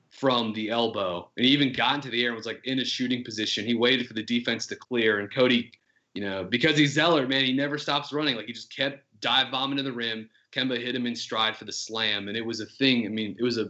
from 0.09 0.51
the 0.53 0.71
elbow, 0.71 1.29
and 1.37 1.45
he 1.45 1.51
even 1.51 1.71
got 1.71 1.93
into 1.93 2.09
the 2.09 2.23
air 2.23 2.29
and 2.29 2.37
was 2.37 2.47
like 2.47 2.59
in 2.63 2.79
a 2.79 2.85
shooting 2.85 3.23
position. 3.23 3.65
He 3.65 3.75
waited 3.75 4.07
for 4.07 4.15
the 4.15 4.23
defense 4.23 4.65
to 4.67 4.75
clear, 4.75 5.19
and 5.19 5.31
Cody, 5.31 5.71
you 6.15 6.23
know, 6.23 6.43
because 6.43 6.75
he's 6.75 6.93
Zeller, 6.93 7.27
man, 7.27 7.45
he 7.45 7.53
never 7.53 7.77
stops 7.77 8.11
running. 8.11 8.35
Like 8.35 8.47
he 8.47 8.53
just 8.53 8.75
kept 8.75 9.03
dive 9.21 9.51
bombing 9.51 9.77
to 9.77 9.83
the 9.83 9.91
rim. 9.91 10.27
Kemba 10.51 10.81
hit 10.81 10.95
him 10.95 11.05
in 11.05 11.15
stride 11.15 11.55
for 11.55 11.65
the 11.65 11.71
slam, 11.71 12.29
and 12.29 12.35
it 12.35 12.45
was 12.45 12.61
a 12.61 12.65
thing. 12.65 13.05
I 13.05 13.09
mean, 13.09 13.35
it 13.37 13.43
was 13.43 13.59
a 13.59 13.69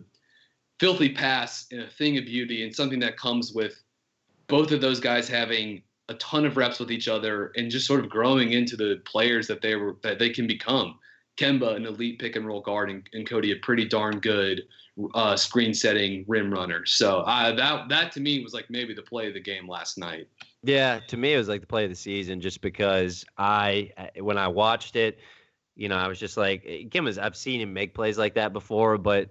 filthy 0.79 1.09
pass 1.09 1.67
and 1.71 1.81
a 1.81 1.87
thing 1.87 2.17
of 2.17 2.25
beauty, 2.25 2.63
and 2.63 2.75
something 2.75 2.99
that 2.99 3.17
comes 3.17 3.53
with 3.53 3.81
both 4.47 4.71
of 4.71 4.81
those 4.81 4.99
guys 4.99 5.27
having 5.27 5.81
a 6.09 6.13
ton 6.15 6.45
of 6.45 6.55
reps 6.55 6.79
with 6.79 6.91
each 6.91 7.07
other 7.07 7.51
and 7.57 7.69
just 7.69 7.85
sort 7.85 7.99
of 7.99 8.09
growing 8.09 8.53
into 8.53 8.77
the 8.77 9.01
players 9.05 9.47
that 9.47 9.61
they 9.61 9.75
were 9.75 9.97
that 10.03 10.19
they 10.19 10.29
can 10.29 10.47
become. 10.47 10.97
Kemba, 11.37 11.75
an 11.75 11.85
elite 11.85 12.17
pick 12.19 12.35
and 12.35 12.47
roll 12.47 12.61
guard, 12.61 12.89
and, 12.89 13.07
and 13.13 13.29
Cody, 13.29 13.51
a 13.51 13.57
pretty 13.57 13.85
darn 13.85 14.19
good 14.19 14.63
uh, 15.13 15.35
screen 15.35 15.73
setting 15.73 16.25
rim 16.27 16.51
runner. 16.51 16.85
So 16.85 17.19
uh, 17.19 17.53
that 17.55 17.89
that 17.89 18.11
to 18.13 18.19
me 18.19 18.41
was 18.41 18.53
like 18.53 18.69
maybe 18.69 18.93
the 18.93 19.03
play 19.03 19.27
of 19.27 19.33
the 19.33 19.39
game 19.39 19.67
last 19.67 19.97
night. 19.97 20.27
Yeah, 20.63 20.99
to 21.07 21.17
me 21.17 21.33
it 21.33 21.37
was 21.37 21.47
like 21.47 21.61
the 21.61 21.67
play 21.67 21.83
of 21.83 21.89
the 21.89 21.95
season, 21.95 22.41
just 22.41 22.61
because 22.61 23.23
I 23.37 23.91
when 24.17 24.37
I 24.37 24.47
watched 24.47 24.95
it, 24.95 25.19
you 25.75 25.89
know, 25.89 25.97
I 25.97 26.07
was 26.07 26.19
just 26.19 26.37
like, 26.37 26.63
Kemba's. 26.89 27.19
I've 27.19 27.35
seen 27.35 27.61
him 27.61 27.73
make 27.73 27.93
plays 27.93 28.17
like 28.17 28.33
that 28.35 28.51
before, 28.53 28.97
but 28.97 29.29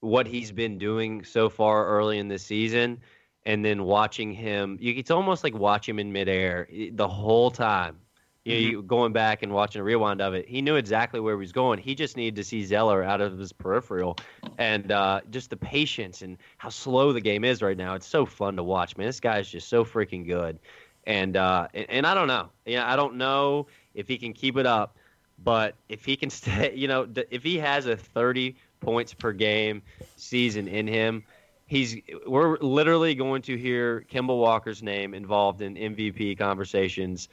what 0.00 0.26
he's 0.26 0.50
been 0.50 0.78
doing 0.78 1.24
so 1.24 1.48
far 1.48 1.86
early 1.86 2.18
in 2.18 2.28
the 2.28 2.38
season 2.38 3.00
and 3.44 3.64
then 3.64 3.84
watching 3.84 4.32
him 4.32 4.78
you, 4.80 4.94
it's 4.96 5.10
almost 5.10 5.44
like 5.44 5.54
watch 5.54 5.88
him 5.88 5.98
in 5.98 6.12
midair 6.12 6.68
the 6.92 7.08
whole 7.08 7.50
time. 7.50 7.98
You, 8.44 8.54
mm-hmm. 8.54 8.70
you 8.70 8.82
going 8.82 9.12
back 9.12 9.42
and 9.42 9.52
watching 9.52 9.82
a 9.82 9.84
rewind 9.84 10.22
of 10.22 10.32
it 10.32 10.48
he 10.48 10.62
knew 10.62 10.76
exactly 10.76 11.20
where 11.20 11.34
he 11.34 11.38
was 11.40 11.52
going. 11.52 11.78
He 11.78 11.94
just 11.94 12.16
needed 12.16 12.36
to 12.36 12.44
see 12.44 12.64
zeller 12.64 13.02
out 13.02 13.20
of 13.20 13.38
his 13.38 13.52
peripheral 13.52 14.16
and 14.56 14.90
uh, 14.90 15.20
just 15.30 15.50
the 15.50 15.58
patience 15.58 16.22
and 16.22 16.38
how 16.56 16.70
slow 16.70 17.12
the 17.12 17.20
game 17.20 17.44
is 17.44 17.60
right 17.60 17.76
now. 17.76 17.94
It's 17.94 18.06
so 18.06 18.24
fun 18.24 18.56
to 18.56 18.62
watch 18.62 18.96
man. 18.96 19.06
This 19.06 19.20
guy 19.20 19.38
is 19.38 19.50
just 19.50 19.68
so 19.68 19.84
freaking 19.84 20.26
good. 20.26 20.58
And 21.04 21.36
uh, 21.36 21.68
and, 21.74 21.90
and 21.90 22.06
i 22.06 22.14
don't 22.14 22.28
know. 22.28 22.48
Yeah 22.64 22.90
i 22.90 22.96
don't 22.96 23.16
know 23.16 23.66
if 23.94 24.08
he 24.08 24.16
can 24.16 24.32
keep 24.32 24.56
it 24.56 24.66
up 24.66 24.96
but 25.42 25.74
if 25.88 26.04
he 26.04 26.16
can 26.16 26.30
stay 26.40 26.72
you 26.74 26.88
know 26.88 27.06
if 27.30 27.42
he 27.42 27.58
has 27.58 27.86
a 27.86 27.96
30 27.96 28.56
points 28.80 29.14
per 29.14 29.32
game 29.32 29.82
season 30.16 30.68
in 30.68 30.86
him. 30.86 31.22
He's 31.66 31.96
we're 32.26 32.58
literally 32.58 33.14
going 33.14 33.42
to 33.42 33.56
hear 33.56 34.04
Kemba 34.10 34.36
Walker's 34.36 34.82
name 34.82 35.14
involved 35.14 35.62
in 35.62 35.76
MVP 35.76 36.36
conversations 36.36 37.28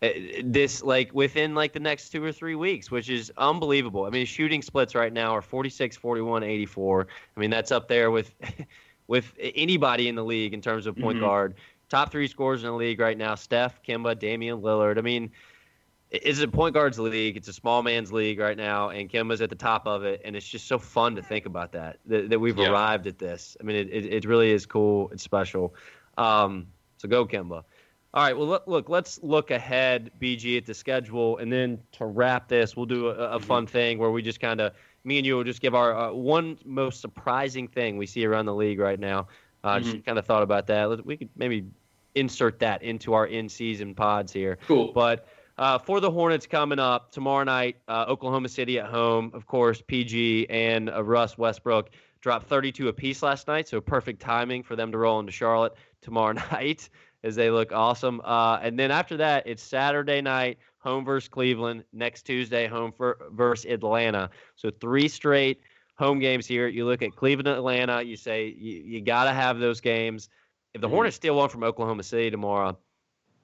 uh, 0.00 0.10
this 0.44 0.82
like 0.82 1.12
within 1.12 1.56
like 1.56 1.72
the 1.72 1.80
next 1.80 2.10
two 2.10 2.22
or 2.22 2.30
three 2.30 2.54
weeks 2.54 2.88
which 2.88 3.10
is 3.10 3.32
unbelievable. 3.36 4.04
I 4.04 4.10
mean 4.10 4.26
shooting 4.26 4.62
splits 4.62 4.94
right 4.94 5.12
now 5.12 5.34
are 5.34 5.42
46 5.42 5.96
41 5.96 6.44
84 6.44 7.08
i 7.36 7.40
mean 7.40 7.50
that's 7.50 7.72
up 7.72 7.88
there 7.88 8.12
with 8.12 8.32
with 9.08 9.32
anybody 9.40 10.06
in 10.06 10.14
the 10.14 10.24
league 10.24 10.54
in 10.54 10.60
terms 10.60 10.86
of 10.86 10.96
point 10.96 11.16
mm-hmm. 11.16 11.26
guard. 11.26 11.54
Top 11.88 12.12
three 12.12 12.28
scorers 12.28 12.62
in 12.62 12.68
the 12.68 12.76
league 12.76 13.00
right 13.00 13.18
now 13.18 13.34
steph 13.34 13.82
Kemba, 13.82 14.16
damian 14.16 14.60
lillard. 14.60 14.98
I 14.98 15.00
mean 15.00 15.32
it's 16.10 16.40
a 16.40 16.48
point 16.48 16.74
guards 16.74 16.98
league. 16.98 17.36
It's 17.36 17.48
a 17.48 17.52
small 17.52 17.82
man's 17.82 18.12
league 18.12 18.38
right 18.38 18.56
now, 18.56 18.90
and 18.90 19.10
Kemba's 19.10 19.40
at 19.40 19.50
the 19.50 19.56
top 19.56 19.86
of 19.86 20.04
it, 20.04 20.22
and 20.24 20.34
it's 20.34 20.48
just 20.48 20.66
so 20.66 20.78
fun 20.78 21.14
to 21.16 21.22
think 21.22 21.46
about 21.46 21.72
that 21.72 21.98
that, 22.06 22.30
that 22.30 22.38
we've 22.38 22.58
yeah. 22.58 22.70
arrived 22.70 23.06
at 23.06 23.18
this. 23.18 23.56
I 23.60 23.64
mean, 23.64 23.76
it, 23.76 23.88
it, 23.90 24.04
it 24.06 24.24
really 24.24 24.50
is 24.50 24.66
cool. 24.66 25.10
It's 25.12 25.22
special. 25.22 25.74
Um, 26.16 26.66
so 26.96 27.08
go 27.08 27.26
Kemba. 27.26 27.62
All 28.14 28.24
right. 28.24 28.36
Well, 28.36 28.46
look, 28.46 28.64
look. 28.66 28.88
Let's 28.88 29.22
look 29.22 29.50
ahead, 29.50 30.10
BG, 30.20 30.56
at 30.56 30.64
the 30.64 30.74
schedule, 30.74 31.36
and 31.38 31.52
then 31.52 31.78
to 31.92 32.06
wrap 32.06 32.48
this, 32.48 32.74
we'll 32.74 32.86
do 32.86 33.08
a, 33.08 33.12
a 33.12 33.38
fun 33.38 33.66
mm-hmm. 33.66 33.72
thing 33.72 33.98
where 33.98 34.10
we 34.10 34.22
just 34.22 34.40
kind 34.40 34.60
of 34.60 34.72
me 35.04 35.18
and 35.18 35.26
you 35.26 35.36
will 35.36 35.44
just 35.44 35.60
give 35.60 35.74
our 35.74 35.96
uh, 35.96 36.12
one 36.12 36.58
most 36.64 37.00
surprising 37.00 37.68
thing 37.68 37.96
we 37.96 38.06
see 38.06 38.24
around 38.24 38.46
the 38.46 38.54
league 38.54 38.78
right 38.78 38.98
now. 38.98 39.28
Uh, 39.64 39.80
Just 39.80 39.96
Mhm. 39.96 40.04
kind 40.04 40.18
of 40.18 40.26
thought 40.26 40.42
about 40.42 40.66
that. 40.68 41.04
We 41.04 41.16
could 41.16 41.30
maybe 41.36 41.64
insert 42.14 42.58
that 42.60 42.82
into 42.82 43.12
our 43.14 43.26
in-season 43.26 43.94
pods 43.94 44.32
here. 44.32 44.58
Cool. 44.66 44.92
But 44.92 45.26
uh, 45.58 45.78
for 45.78 46.00
the 46.00 46.10
Hornets 46.10 46.46
coming 46.46 46.78
up 46.78 47.10
tomorrow 47.10 47.44
night, 47.44 47.76
uh, 47.88 48.04
Oklahoma 48.08 48.48
City 48.48 48.78
at 48.78 48.86
home. 48.86 49.30
Of 49.34 49.46
course, 49.46 49.82
PG 49.86 50.46
and 50.50 50.88
uh, 50.90 51.02
Russ 51.02 51.36
Westbrook 51.36 51.90
dropped 52.20 52.48
32 52.48 52.88
apiece 52.88 53.22
last 53.22 53.46
night, 53.48 53.68
so 53.68 53.80
perfect 53.80 54.20
timing 54.20 54.62
for 54.62 54.76
them 54.76 54.90
to 54.92 54.98
roll 54.98 55.20
into 55.20 55.32
Charlotte 55.32 55.74
tomorrow 56.00 56.32
night 56.52 56.88
as 57.24 57.34
they 57.34 57.50
look 57.50 57.72
awesome. 57.72 58.20
Uh, 58.24 58.58
and 58.62 58.78
then 58.78 58.90
after 58.90 59.16
that, 59.16 59.46
it's 59.46 59.62
Saturday 59.62 60.20
night, 60.20 60.58
home 60.78 61.04
versus 61.04 61.28
Cleveland. 61.28 61.84
Next 61.92 62.22
Tuesday, 62.22 62.66
home 62.66 62.92
for, 62.92 63.18
versus 63.32 63.70
Atlanta. 63.70 64.30
So 64.56 64.70
three 64.70 65.08
straight 65.08 65.60
home 65.96 66.20
games 66.20 66.46
here. 66.46 66.68
You 66.68 66.86
look 66.86 67.02
at 67.02 67.16
Cleveland, 67.16 67.48
Atlanta. 67.48 68.02
You 68.02 68.16
say 68.16 68.46
you, 68.56 68.82
you 68.84 69.00
got 69.00 69.24
to 69.24 69.32
have 69.32 69.58
those 69.58 69.80
games. 69.80 70.28
If 70.74 70.80
the 70.80 70.86
Mhm. 70.86 70.92
Hornets 70.92 71.16
steal 71.16 71.34
one 71.34 71.48
from 71.48 71.64
Oklahoma 71.64 72.04
City 72.04 72.30
tomorrow, 72.30 72.78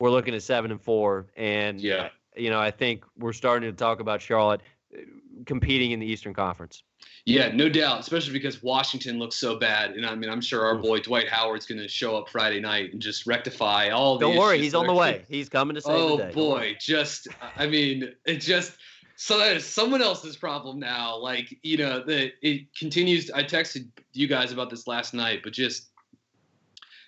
we're 0.05 0.11
looking 0.11 0.35
at 0.35 0.43
seven 0.43 0.71
and 0.71 0.79
four. 0.83 1.29
And 1.35 1.81
Yeah. 1.81 2.11
you 2.37 2.51
know, 2.51 2.61
I 2.61 2.71
think 2.71 3.07
we're 3.17 3.33
starting 3.33 3.71
to 3.71 3.75
talk 3.75 4.01
about 4.01 4.21
Charlotte 4.21 4.61
uh, 4.95 5.01
competing 5.47 5.93
in 5.93 5.99
the 5.99 6.05
Eastern 6.05 6.35
Conference. 6.35 6.83
Yeah, 7.25 7.51
no 7.55 7.71
doubt, 7.71 8.01
especially 8.01 8.35
because 8.35 8.63
Washington 8.63 9.19
looks 9.19 9.37
so 9.37 9.59
bad. 9.59 9.93
And 9.93 10.05
I 10.05 10.15
mean, 10.15 10.29
I'm 10.29 10.43
sure 10.43 10.67
our 10.67 10.75
boy 10.75 10.99
Dwight 10.99 11.27
Howard's 11.27 11.65
going 11.65 11.81
to 11.81 11.89
show 11.89 12.19
up 12.19 12.29
Friday 12.29 12.61
night 12.61 12.93
and 12.93 13.01
just 13.01 13.27
rectify 13.27 13.89
all 13.89 14.19
the 14.19 14.27
Don't 14.27 14.37
worry, 14.37 14.59
he's 14.59 14.75
on 14.75 14.87
the 14.87 14.93
way. 14.93 15.25
He's 15.27 15.49
coming 15.49 15.75
to 15.75 15.81
save 15.81 15.95
Oh 15.95 16.19
the 16.19 16.25
day. 16.25 16.33
Don't 16.33 16.35
boy, 16.35 16.77
just 16.79 17.29
I 17.57 17.67
mean, 17.67 18.13
it 18.27 18.43
just 18.43 18.73
so 19.17 19.39
that 19.39 19.57
is 19.57 19.65
someone 19.65 20.03
else's 20.03 20.37
problem 20.37 20.79
now. 20.79 21.17
Like, 21.17 21.57
you 21.63 21.79
know, 21.79 22.05
the 22.05 22.31
it 22.43 22.67
continues 22.79 23.31
I 23.31 23.43
texted 23.43 23.89
you 24.13 24.29
guys 24.29 24.53
about 24.53 24.69
this 24.69 24.87
last 24.87 25.15
night, 25.15 25.41
but 25.43 25.55
just 25.55 25.94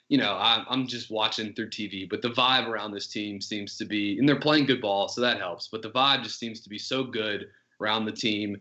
you 0.08 0.18
know, 0.18 0.36
I'm, 0.38 0.64
I'm 0.68 0.86
just 0.86 1.10
watching 1.10 1.52
through 1.52 1.70
TV, 1.70 2.08
but 2.08 2.22
the 2.22 2.30
vibe 2.30 2.68
around 2.68 2.92
this 2.92 3.06
team 3.06 3.40
seems 3.40 3.76
to 3.78 3.84
be, 3.84 4.18
and 4.18 4.28
they're 4.28 4.38
playing 4.38 4.66
good 4.66 4.80
ball, 4.80 5.08
so 5.08 5.20
that 5.20 5.38
helps. 5.38 5.68
But 5.68 5.82
the 5.82 5.90
vibe 5.90 6.22
just 6.22 6.38
seems 6.38 6.60
to 6.60 6.68
be 6.68 6.78
so 6.78 7.02
good 7.02 7.48
around 7.80 8.04
the 8.04 8.12
team. 8.12 8.56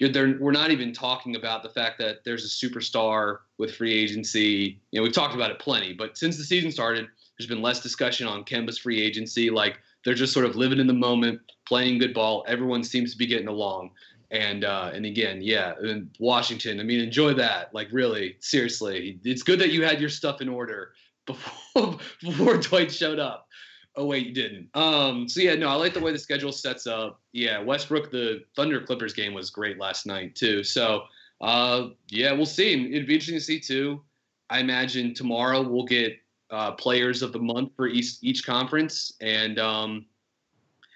We're 0.00 0.52
not 0.52 0.70
even 0.70 0.92
talking 0.92 1.36
about 1.36 1.62
the 1.62 1.68
fact 1.68 1.98
that 1.98 2.24
there's 2.24 2.44
a 2.44 2.48
superstar 2.48 3.38
with 3.58 3.74
free 3.74 3.94
agency. 3.94 4.80
You 4.90 5.00
know, 5.00 5.02
we've 5.02 5.12
talked 5.12 5.34
about 5.34 5.50
it 5.50 5.58
plenty, 5.58 5.92
but 5.92 6.16
since 6.16 6.36
the 6.36 6.44
season 6.44 6.70
started, 6.70 7.08
there's 7.38 7.48
been 7.48 7.62
less 7.62 7.80
discussion 7.80 8.26
on 8.26 8.44
Kemba's 8.44 8.78
free 8.78 9.00
agency. 9.00 9.50
Like 9.50 9.78
they're 10.04 10.14
just 10.14 10.32
sort 10.32 10.46
of 10.46 10.56
living 10.56 10.78
in 10.78 10.86
the 10.86 10.92
moment, 10.92 11.40
playing 11.66 11.98
good 11.98 12.14
ball. 12.14 12.44
Everyone 12.48 12.82
seems 12.82 13.12
to 13.12 13.18
be 13.18 13.26
getting 13.26 13.48
along. 13.48 13.90
And 14.30 14.64
uh, 14.64 14.90
and 14.92 15.06
again, 15.06 15.40
yeah, 15.40 15.72
and 15.80 16.14
Washington. 16.18 16.80
I 16.80 16.82
mean, 16.82 17.00
enjoy 17.00 17.32
that. 17.34 17.72
Like 17.72 17.88
really, 17.92 18.36
seriously, 18.40 19.18
it's 19.24 19.42
good 19.42 19.58
that 19.60 19.70
you 19.70 19.84
had 19.84 20.00
your 20.00 20.10
stuff 20.10 20.42
in 20.42 20.48
order 20.48 20.92
before 21.26 21.96
before 22.20 22.58
Dwight 22.58 22.92
showed 22.92 23.18
up. 23.18 23.48
Oh 23.96 24.04
wait, 24.04 24.26
you 24.26 24.34
didn't. 24.34 24.68
Um. 24.74 25.28
So 25.28 25.40
yeah, 25.40 25.54
no, 25.54 25.68
I 25.68 25.74
like 25.74 25.94
the 25.94 26.00
way 26.00 26.12
the 26.12 26.18
schedule 26.18 26.52
sets 26.52 26.86
up. 26.86 27.20
Yeah, 27.32 27.60
Westbrook, 27.60 28.10
the 28.10 28.44
Thunder 28.54 28.82
Clippers 28.82 29.14
game 29.14 29.32
was 29.32 29.48
great 29.48 29.78
last 29.78 30.04
night 30.04 30.34
too. 30.34 30.62
So 30.62 31.04
uh, 31.40 31.88
yeah, 32.08 32.32
we'll 32.32 32.46
see. 32.46 32.72
It'd 32.72 33.06
be 33.06 33.14
interesting 33.14 33.36
to 33.36 33.40
see 33.40 33.60
too. 33.60 34.02
I 34.50 34.60
imagine 34.60 35.14
tomorrow 35.14 35.62
we'll 35.62 35.84
get 35.84 36.18
uh, 36.50 36.72
players 36.72 37.22
of 37.22 37.32
the 37.32 37.38
month 37.38 37.72
for 37.76 37.86
each 37.86 38.18
each 38.22 38.44
conference, 38.44 39.12
and 39.20 39.58
um, 39.58 40.06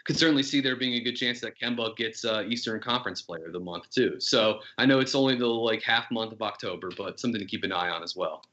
could 0.04 0.16
certainly 0.16 0.42
see 0.42 0.60
there 0.60 0.76
being 0.76 0.94
a 0.94 1.00
good 1.00 1.16
chance 1.16 1.40
that 1.40 1.58
Kemba 1.58 1.96
gets 1.96 2.24
uh, 2.24 2.44
Eastern 2.48 2.80
Conference 2.80 3.22
Player 3.22 3.46
of 3.46 3.52
the 3.52 3.60
Month 3.60 3.90
too. 3.90 4.18
So 4.18 4.60
I 4.78 4.86
know 4.86 5.00
it's 5.00 5.14
only 5.14 5.36
the 5.36 5.46
like 5.46 5.82
half 5.82 6.10
month 6.10 6.32
of 6.32 6.42
October, 6.42 6.90
but 6.96 7.20
something 7.20 7.40
to 7.40 7.46
keep 7.46 7.64
an 7.64 7.72
eye 7.72 7.88
on 7.90 8.02
as 8.02 8.16
well. 8.16 8.44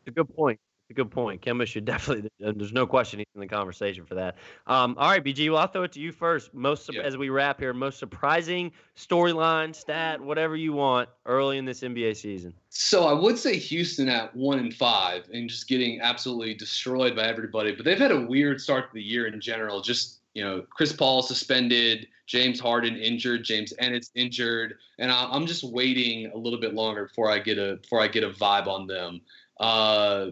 It's 0.00 0.08
a 0.08 0.10
good 0.10 0.34
point. 0.34 0.58
It's 0.88 0.98
a 0.98 1.02
good 1.02 1.10
point. 1.12 1.40
Kemba 1.40 1.66
should 1.66 1.84
definitely. 1.84 2.28
There's 2.40 2.72
no 2.72 2.84
question 2.86 3.20
he's 3.20 3.26
in 3.36 3.40
the 3.40 3.46
conversation 3.46 4.04
for 4.04 4.16
that. 4.16 4.36
Um, 4.66 4.96
all 4.98 5.08
right, 5.08 5.22
BG. 5.22 5.48
Well, 5.48 5.60
I'll 5.60 5.68
throw 5.68 5.84
it 5.84 5.92
to 5.92 6.00
you 6.00 6.10
first. 6.10 6.52
Most 6.52 6.92
Yeah. 6.92 7.02
as 7.02 7.16
we 7.16 7.28
wrap 7.28 7.60
here, 7.60 7.72
most 7.72 8.00
surprising 8.00 8.72
storyline, 8.96 9.72
stat, 9.72 10.20
whatever 10.20 10.56
you 10.56 10.72
want, 10.72 11.08
early 11.26 11.58
in 11.58 11.64
this 11.64 11.82
NBA 11.82 12.16
season. 12.16 12.52
So 12.70 13.04
I 13.04 13.12
would 13.12 13.38
say 13.38 13.56
Houston 13.56 14.08
at 14.08 14.34
one 14.34 14.58
and 14.58 14.74
five 14.74 15.28
and 15.32 15.48
just 15.48 15.68
getting 15.68 16.00
absolutely 16.00 16.54
destroyed 16.54 17.14
by 17.14 17.22
everybody. 17.26 17.72
But 17.72 17.84
they've 17.84 17.98
had 17.98 18.10
a 18.10 18.20
weird 18.20 18.60
start 18.60 18.88
to 18.88 18.94
the 18.94 19.02
year 19.02 19.26
in 19.28 19.40
general. 19.40 19.80
Just 19.82 20.19
you 20.40 20.46
know, 20.46 20.64
Chris 20.70 20.90
Paul 20.90 21.20
suspended, 21.20 22.08
James 22.26 22.58
Harden 22.58 22.96
injured, 22.96 23.44
James 23.44 23.74
Ennis 23.78 24.10
injured, 24.14 24.76
and 24.98 25.12
I, 25.12 25.28
I'm 25.30 25.44
just 25.44 25.62
waiting 25.62 26.32
a 26.32 26.36
little 26.38 26.58
bit 26.58 26.72
longer 26.72 27.04
before 27.04 27.30
I 27.30 27.38
get 27.38 27.58
a 27.58 27.76
before 27.76 28.00
I 28.00 28.08
get 28.08 28.24
a 28.24 28.30
vibe 28.30 28.66
on 28.66 28.86
them. 28.86 29.20
Uh, 29.58 30.28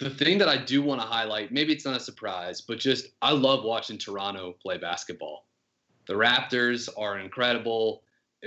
the 0.00 0.08
thing 0.08 0.38
that 0.38 0.48
I 0.48 0.56
do 0.56 0.80
want 0.80 1.02
to 1.02 1.06
highlight, 1.06 1.52
maybe 1.52 1.74
it's 1.74 1.84
not 1.84 1.98
a 1.98 2.00
surprise, 2.00 2.62
but 2.62 2.78
just 2.78 3.08
I 3.20 3.32
love 3.32 3.62
watching 3.62 3.98
Toronto 3.98 4.56
play 4.62 4.78
basketball. 4.78 5.44
The 6.06 6.14
Raptors 6.14 6.88
are 6.96 7.18
incredible. 7.18 8.04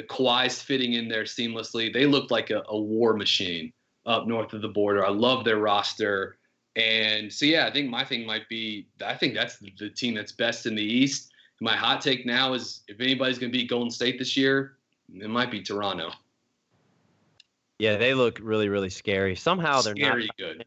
Kawhi's 0.09 0.59
fitting 0.59 0.93
in 0.93 1.07
there 1.07 1.25
seamlessly. 1.25 1.93
They 1.93 2.07
look 2.07 2.31
like 2.31 2.49
a, 2.49 2.63
a 2.67 2.81
war 2.81 3.13
machine 3.13 3.71
up 4.07 4.25
north 4.25 4.53
of 4.53 4.63
the 4.63 4.69
border. 4.69 5.05
I 5.05 5.09
love 5.09 5.45
their 5.45 5.59
roster. 5.59 6.38
And 6.75 7.31
so, 7.31 7.45
yeah, 7.45 7.65
I 7.67 7.71
think 7.71 7.89
my 7.89 8.05
thing 8.05 8.25
might 8.25 8.47
be 8.47 8.87
I 9.05 9.15
think 9.15 9.33
that's 9.33 9.57
the, 9.57 9.89
team 9.89 10.15
that's 10.15 10.31
best 10.31 10.65
in 10.65 10.75
the 10.75 10.83
East. 10.83 11.31
My 11.61 11.75
hot 11.75 12.01
take 12.01 12.25
now 12.25 12.53
is 12.53 12.81
if 12.87 13.01
anybody's 13.01 13.37
going 13.37 13.51
to 13.51 13.57
beat 13.57 13.69
Golden 13.69 13.91
State 13.91 14.17
this 14.17 14.37
year, 14.37 14.77
it 15.13 15.29
might 15.29 15.51
be 15.51 15.61
Toronto. 15.61 16.11
Yeah, 17.79 17.97
they 17.97 18.13
look 18.13 18.39
really, 18.41 18.69
really 18.69 18.89
scary. 18.89 19.35
Somehow 19.35 19.81
they're 19.81 19.95
Scary 19.95 20.25
not 20.27 20.37
good. 20.37 20.65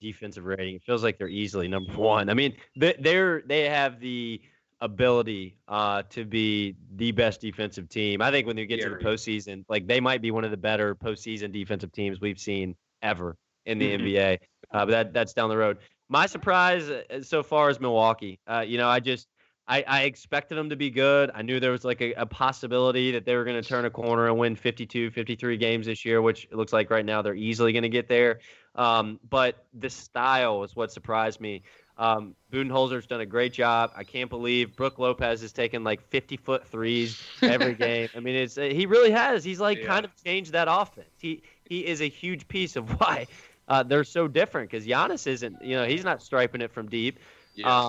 defensive 0.00 0.44
rating. 0.44 0.76
It 0.76 0.82
feels 0.84 1.02
like 1.02 1.18
they're 1.18 1.28
easily 1.28 1.68
number 1.68 1.92
one. 1.92 2.28
I 2.30 2.34
mean, 2.34 2.56
they- 2.76 2.96
they're 2.98 3.42
they 3.42 3.68
have 3.68 4.00
the 4.00 4.40
ability 4.80 5.56
uh, 5.68 6.02
to 6.10 6.24
be 6.24 6.74
the 6.96 7.12
best 7.12 7.40
defensive 7.40 7.88
team. 7.88 8.20
I 8.20 8.30
think 8.32 8.46
when 8.48 8.56
they 8.56 8.66
get 8.66 8.80
to 8.80 8.90
the 8.90 8.96
postseason, 8.96 9.64
like 9.68 9.86
they 9.86 10.00
might 10.00 10.22
be 10.22 10.32
one 10.32 10.44
of 10.44 10.50
the 10.50 10.56
better 10.56 10.94
postseason 10.96 11.52
defensive 11.52 11.92
teams 11.92 12.20
we've 12.20 12.38
seen 12.40 12.74
ever 13.00 13.36
in 13.66 13.78
the 13.78 13.90
Mhm. 13.90 14.00
NBA. 14.00 14.38
Uh, 14.70 14.86
but 14.86 14.90
that 14.90 15.12
that's 15.12 15.32
down 15.32 15.50
the 15.50 15.56
road. 15.56 15.78
My 16.08 16.26
surprise 16.26 16.88
uh, 16.90 17.22
so 17.22 17.42
far 17.42 17.70
is 17.70 17.80
Milwaukee. 17.80 18.38
Uh, 18.46 18.64
you 18.66 18.78
know, 18.78 18.88
I 18.88 19.00
just 19.00 19.28
I, 19.68 19.84
I 19.86 20.02
expected 20.02 20.56
them 20.56 20.70
to 20.70 20.76
be 20.76 20.90
good. 20.90 21.30
I 21.34 21.42
knew 21.42 21.60
there 21.60 21.70
was 21.70 21.84
like 21.84 22.00
a, 22.00 22.12
a 22.14 22.26
possibility 22.26 23.12
that 23.12 23.24
they 23.24 23.36
were 23.36 23.44
going 23.44 23.60
to 23.62 23.66
turn 23.66 23.84
a 23.84 23.90
corner 23.90 24.26
and 24.26 24.36
win 24.36 24.56
52, 24.56 25.10
53 25.10 25.56
games 25.56 25.86
this 25.86 26.04
year, 26.04 26.20
which 26.20 26.44
it 26.50 26.54
looks 26.54 26.72
like 26.72 26.90
right 26.90 27.04
now 27.04 27.22
they're 27.22 27.34
easily 27.34 27.72
going 27.72 27.84
to 27.84 27.88
get 27.88 28.08
there. 28.08 28.40
Um, 28.74 29.20
but 29.30 29.66
the 29.72 29.88
style 29.88 30.64
is 30.64 30.74
what 30.74 30.90
surprised 30.90 31.40
me. 31.40 31.62
Um, 31.96 32.34
Budenholzer's 32.50 33.06
done 33.06 33.20
a 33.20 33.26
great 33.26 33.52
job. 33.52 33.92
I 33.94 34.02
can't 34.02 34.30
believe 34.30 34.74
Brook 34.74 34.98
Lopez 34.98 35.42
has 35.42 35.52
taken 35.52 35.84
like 35.84 36.00
50 36.02 36.36
foot 36.38 36.66
threes 36.66 37.18
every 37.42 37.74
game. 37.76 38.08
I 38.14 38.20
mean, 38.20 38.34
it's 38.34 38.56
he 38.56 38.86
really 38.86 39.10
has. 39.12 39.44
He's 39.44 39.60
like 39.60 39.80
Yeah. 39.80 39.86
kind 39.86 40.04
of 40.04 40.10
changed 40.24 40.52
that 40.52 40.68
offense. 40.68 41.14
He 41.18 41.42
he 41.68 41.86
is 41.86 42.00
a 42.00 42.08
huge 42.08 42.48
piece 42.48 42.76
of 42.76 42.88
why 43.00 43.26
uh, 43.72 43.82
they're 43.82 44.04
so 44.04 44.28
different 44.28 44.70
because 44.70 44.86
Giannis 44.86 45.26
isn't. 45.26 45.56
You 45.62 45.76
know, 45.76 45.86
he's 45.86 46.04
not 46.04 46.22
striping 46.22 46.60
it 46.60 46.70
from 46.70 46.88
deep. 46.88 47.18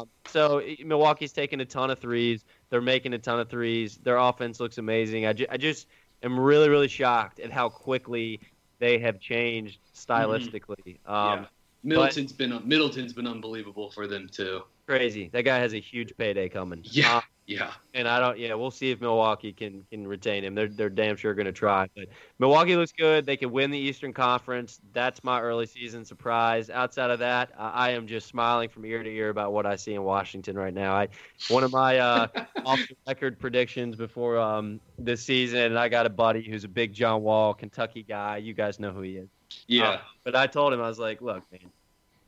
Um, 0.01 0.09
so 0.27 0.61
Milwaukee's 0.84 1.34
taking 1.34 1.59
a 1.61 1.65
ton 1.65 1.89
of 1.91 1.99
threes. 1.99 2.45
They're 2.69 2.81
making 2.81 3.13
a 3.13 3.19
ton 3.19 3.39
of 3.39 3.49
threes. 3.49 3.97
Their 3.97 4.17
offense 4.17 4.59
looks 4.59 4.77
amazing. 4.77 5.25
I, 5.25 5.34
ju- 5.34 5.47
I 5.49 5.57
just 5.57 5.88
am 6.21 6.39
really, 6.39 6.69
really 6.69 6.88
shocked 6.88 7.39
at 7.39 7.51
how 7.51 7.69
quickly 7.69 8.39
they 8.79 8.97
have 8.99 9.19
changed 9.19 9.79
stylistically. 9.93 10.99
Um, 11.05 11.41
yeah. 11.41 11.45
Middleton's 11.84 12.34
been 12.34 12.59
Middleton's 12.65 13.13
been 13.13 13.27
unbelievable 13.27 13.91
for 13.91 14.07
them 14.07 14.27
too. 14.31 14.61
Crazy. 14.88 15.29
That 15.31 15.43
guy 15.43 15.59
has 15.59 15.73
a 15.73 15.79
huge 15.79 16.15
payday 16.17 16.49
coming. 16.49 16.81
Yeah. 16.84 17.17
Uh, 17.17 17.21
Yeah. 17.45 17.71
and 17.93 18.07
I 18.07 18.19
don't. 18.19 18.38
Yeah, 18.39 18.53
we'll 18.53 18.71
see 18.71 18.91
if 18.91 19.01
Milwaukee 19.01 19.51
can 19.53 19.86
can 19.91 20.07
retain 20.07 20.43
him. 20.43 20.55
They're 20.55 20.67
they're 20.69 20.89
damn 20.89 21.15
sure 21.17 21.34
going 21.34 21.45
to 21.45 21.51
try. 21.53 21.88
But 21.95 22.07
Milwaukee 22.39 22.75
looks 22.77 22.91
good. 22.93 23.25
They 23.25 23.36
can 23.38 23.51
win 23.51 23.71
the 23.71 23.77
Eastern 23.77 24.13
Conference. 24.13 24.79
That's 24.93 25.23
my 25.23 25.41
early 25.41 25.65
season 25.65 26.05
surprise. 26.05 26.69
Outside 26.69 27.11
of 27.11 27.19
that, 27.19 27.51
I, 27.57 27.69
I 27.69 27.89
am 27.91 28.07
just 28.07 28.27
smiling 28.27 28.69
from 28.69 28.86
ear 28.86 29.03
to 29.03 29.09
ear 29.09 29.29
about 29.29 29.51
what 29.51 29.65
I 29.65 29.75
see 29.75 29.93
in 29.93 30.03
Washington 30.03 30.57
right 30.57 30.73
now. 30.73 30.93
I 30.93 31.09
one 31.49 31.63
of 31.63 31.71
my 31.71 31.97
uh, 31.99 32.27
off 32.65 32.79
the 32.79 32.95
record 33.07 33.39
predictions 33.39 33.95
before 33.97 34.38
um, 34.38 34.79
this 34.97 35.23
season, 35.23 35.59
and 35.59 35.79
I 35.79 35.89
got 35.89 36.05
a 36.05 36.09
buddy 36.09 36.43
who's 36.49 36.63
a 36.63 36.69
big 36.69 36.93
John 36.93 37.23
Wall 37.23 37.53
Kentucky 37.53 38.03
guy. 38.03 38.38
You 38.38 38.53
guys 38.53 38.79
know 38.79 38.91
who 38.91 39.01
he 39.01 39.17
is. 39.17 39.29
Yeah. 39.68 39.89
Uh, 39.89 39.99
but 40.24 40.36
I 40.36 40.47
told 40.47 40.74
him 40.74 40.82
I 40.82 40.88
was 40.88 40.99
like, 40.99 41.22
look, 41.22 41.43
man, 41.51 41.62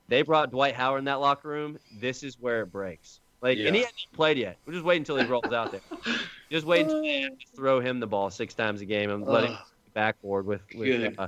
they 0.08 0.22
brought 0.22 0.52
Dwight 0.52 0.76
Howard 0.76 1.00
in 1.00 1.06
that 1.06 1.20
locker 1.20 1.48
room. 1.48 1.80
This 2.00 2.24
is 2.24 2.40
where 2.40 2.62
it 2.62 2.72
breaks. 2.72 3.20
Like, 3.42 3.58
and 3.60 3.76
he 3.76 3.82
hasn't 3.82 3.96
played 4.14 4.38
yet. 4.38 4.58
We're 4.66 4.74
just 4.74 4.86
waiting 4.86 5.02
until 5.02 5.18
he 5.18 5.26
rolls 5.26 5.52
out 5.54 5.72
there. 5.72 5.82
Just 6.52 6.66
wait 6.66 6.82
until 6.82 7.02
they 7.02 7.22
to 7.24 7.36
throw 7.56 7.80
him 7.80 8.00
the 8.00 8.06
ball 8.08 8.30
six 8.30 8.54
times 8.54 8.80
a 8.82 8.86
game 8.86 9.10
and 9.10 9.26
let 9.26 9.46
him 9.46 9.58
backboard 9.96 10.46
with, 10.46 10.62
with 10.76 11.14
uh, 11.18 11.28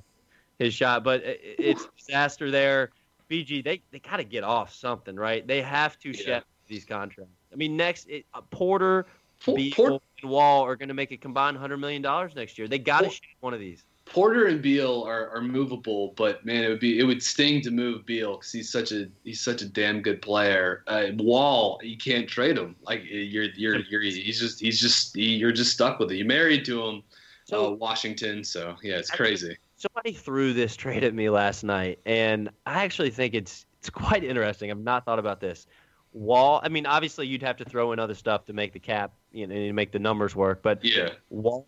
his 0.60 0.74
shot. 0.76 1.04
But 1.04 1.24
it, 1.24 1.42
it's 1.60 1.84
a 1.86 1.88
disaster 1.98 2.52
there. 2.52 2.92
BG, 3.30 3.64
they, 3.64 3.82
they 3.92 4.00
got 4.00 4.18
to 4.18 4.24
get 4.24 4.44
off 4.44 4.74
something, 4.74 5.16
right? 5.16 5.46
They 5.46 5.62
have 5.62 5.98
to 6.00 6.10
Yeah. 6.10 6.24
shed 6.24 6.44
these 6.68 6.86
contracts. 6.86 7.34
I 7.52 7.56
mean, 7.56 7.76
next, 7.76 8.08
it, 8.10 8.26
uh, 8.34 8.42
Porter, 8.52 9.06
Por- 9.44 9.56
Beal, 9.56 9.74
Por- 9.74 10.00
and 10.22 10.30
Wall 10.32 10.64
are 10.66 10.76
going 10.76 10.90
to 10.90 10.96
make 10.96 11.12
a 11.12 11.18
combined 11.18 11.58
$100 11.58 11.80
million 11.80 12.02
next 12.36 12.58
year. 12.58 12.68
They 12.68 12.80
got 12.80 13.00
to 13.00 13.06
Por- 13.06 13.12
shed 13.14 13.22
one 13.42 13.54
of 13.54 13.60
these. 13.60 13.84
Porter 14.10 14.46
and 14.46 14.62
Beal 14.62 15.04
are, 15.06 15.30
are 15.30 15.42
movable, 15.42 16.14
but 16.16 16.46
man, 16.46 16.64
it 16.64 16.70
would 16.70 16.80
be 16.80 17.00
it 17.00 17.04
would 17.04 17.22
sting 17.22 17.62
to 17.62 17.72
move 17.72 18.06
Beal 18.06 18.38
because 18.38 18.52
he's 18.52 18.72
such 18.72 18.92
a 18.92 19.08
he's 19.24 19.42
such 19.42 19.62
a 19.62 19.66
damn 19.68 20.02
good 20.02 20.22
player. 20.22 20.84
Uh, 20.88 21.08
Wall, 21.18 21.80
you 21.84 21.98
can't 21.98 22.28
trade 22.28 22.58
him. 22.58 22.76
Like 22.82 23.04
you're 23.06 23.46
you're 23.56 23.80
you're 23.82 24.02
he's 24.02 24.40
just 24.40 24.60
he's 24.60 24.80
just 24.80 25.16
he, 25.16 25.36
you're 25.36 25.52
just 25.52 25.74
stuck 25.74 26.00
with 26.00 26.12
it. 26.12 26.16
You're 26.16 26.28
married 26.28 26.66
to 26.66 26.84
him, 26.84 27.04
so, 27.46 27.68
uh, 27.68 27.72
Washington. 27.72 28.44
So 28.44 28.76
yeah, 28.82 28.96
it's 28.96 29.12
crazy. 29.12 29.58
Somebody 29.76 30.14
threw 30.14 30.54
this 30.54 30.76
trade 30.76 31.04
at 31.04 31.14
me 31.14 31.30
last 31.30 31.64
night, 31.64 32.00
and 32.06 32.50
I 32.66 32.84
actually 32.84 33.12
think 33.12 33.34
it's 33.36 33.66
it's 33.80 33.90
quite 33.90 34.24
interesting. 34.24 34.72
I've 34.72 34.80
not 34.80 35.06
thought 35.06 35.20
about 35.20 35.40
this. 35.40 35.68
Wall. 36.14 36.62
I 36.64 36.70
mean, 36.70 36.86
obviously 36.86 37.28
you'd 37.28 37.44
have 37.44 37.58
to 37.58 37.66
throw 37.66 37.92
in 37.92 38.00
other 38.00 38.16
stuff 38.16 38.46
to 38.46 38.54
make 38.54 38.74
the 38.74 38.80
cap, 38.80 39.14
you 39.32 39.46
know, 39.46 39.54
and 39.54 39.76
make 39.76 39.92
the 39.92 40.00
numbers 40.00 40.36
work. 40.36 40.62
But 40.64 40.84
yeah, 40.84 41.10
Wall 41.30 41.68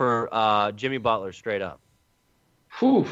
for 0.00 0.30
uh, 0.32 0.72
Jimmy 0.72 0.96
Butler 0.96 1.30
straight 1.30 1.60
up. 1.60 1.78
Whew. 2.78 3.06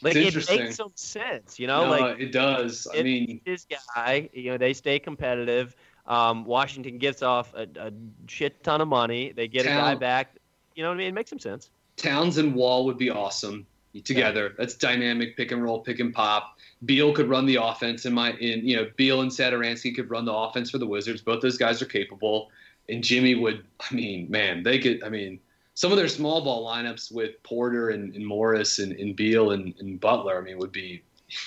Like 0.00 0.16
it 0.16 0.34
makes 0.48 0.76
some 0.76 0.92
sense, 0.94 1.58
you 1.58 1.66
know. 1.66 1.84
No, 1.84 1.90
like 1.90 2.20
it 2.20 2.32
does. 2.32 2.88
I 2.90 3.02
mean, 3.02 3.42
this 3.44 3.66
guy, 3.94 4.30
you 4.32 4.50
know, 4.50 4.56
they 4.56 4.72
stay 4.72 4.98
competitive. 4.98 5.76
Um, 6.06 6.46
Washington 6.46 6.96
gets 6.96 7.22
off 7.22 7.52
a, 7.52 7.68
a, 7.78 7.92
shit 8.26 8.64
ton 8.64 8.80
of 8.80 8.88
money. 8.88 9.32
They 9.32 9.46
get 9.46 9.66
Town, 9.66 9.76
a 9.76 9.92
guy 9.92 9.94
back. 9.96 10.36
You 10.74 10.84
know 10.84 10.88
what 10.88 10.94
I 10.94 10.98
mean? 10.98 11.08
It 11.08 11.14
makes 11.14 11.28
some 11.28 11.38
sense. 11.38 11.68
Towns 11.98 12.38
and 12.38 12.54
Wall 12.54 12.86
would 12.86 12.96
be 12.96 13.10
awesome 13.10 13.66
together. 14.04 14.44
Yeah. 14.44 14.54
That's 14.56 14.76
dynamic 14.76 15.36
pick 15.36 15.52
and 15.52 15.62
roll, 15.62 15.80
pick 15.80 16.00
and 16.00 16.14
pop. 16.14 16.56
Beal 16.86 17.12
could 17.12 17.28
run 17.28 17.44
the 17.44 17.56
offense 17.56 18.06
in 18.06 18.14
my 18.14 18.32
in 18.32 18.66
you 18.66 18.76
know 18.76 18.90
Beal 18.96 19.20
and 19.20 19.30
Satoransky 19.30 19.94
could 19.94 20.08
run 20.08 20.24
the 20.24 20.32
offense 20.32 20.70
for 20.70 20.78
the 20.78 20.86
Wizards. 20.86 21.20
Both 21.20 21.42
those 21.42 21.58
guys 21.58 21.82
are 21.82 21.86
capable. 21.86 22.50
And 22.88 23.04
Jimmy 23.04 23.34
would. 23.34 23.66
I 23.80 23.94
mean, 23.94 24.30
man, 24.30 24.62
they 24.62 24.78
could. 24.78 25.04
I 25.04 25.10
mean, 25.10 25.40
some 25.74 25.90
of 25.90 25.98
their 25.98 26.08
small 26.08 26.42
ball 26.42 26.66
lineups 26.66 27.12
with 27.12 27.42
Porter 27.42 27.90
and, 27.90 28.14
and 28.14 28.24
Morris 28.24 28.78
and, 28.78 28.92
and 28.92 29.14
Beal 29.14 29.50
and, 29.50 29.74
and, 29.80 30.00
Butler, 30.00 30.38
I 30.38 30.40
mean, 30.40 30.58
would 30.58 30.72
be 30.72 31.02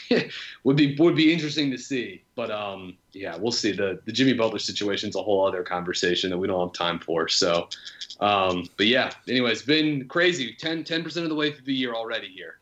would 0.64 0.76
be 0.76 0.96
would 0.98 1.16
be 1.16 1.32
interesting 1.32 1.72
to 1.72 1.78
see. 1.78 2.24
But 2.36 2.52
um, 2.52 2.98
yeah, 3.14 3.38
we'll 3.38 3.54
see. 3.54 3.72
The 3.72 4.00
the 4.06 4.12
Jimmy 4.12 4.34
Butler 4.34 4.60
situation 4.60 5.10
is 5.10 5.16
a 5.16 5.22
whole 5.22 5.48
other 5.48 5.64
conversation 5.64 6.30
that 6.30 6.38
we 6.38 6.48
don't 6.48 6.60
have 6.60 6.74
time 6.74 7.00
for. 7.00 7.30
So, 7.30 7.70
um, 8.20 8.68
but 8.76 8.88
yeah. 8.88 9.12
Anyways, 9.30 9.62
been 9.62 10.08
crazy. 10.08 10.54
10 10.54 10.84
percent 10.84 11.24
of 11.24 11.30
the 11.30 11.36
way 11.36 11.54
through 11.54 11.66
the 11.66 11.74
year 11.74 11.94
already 11.94 12.28
here. 12.28 12.60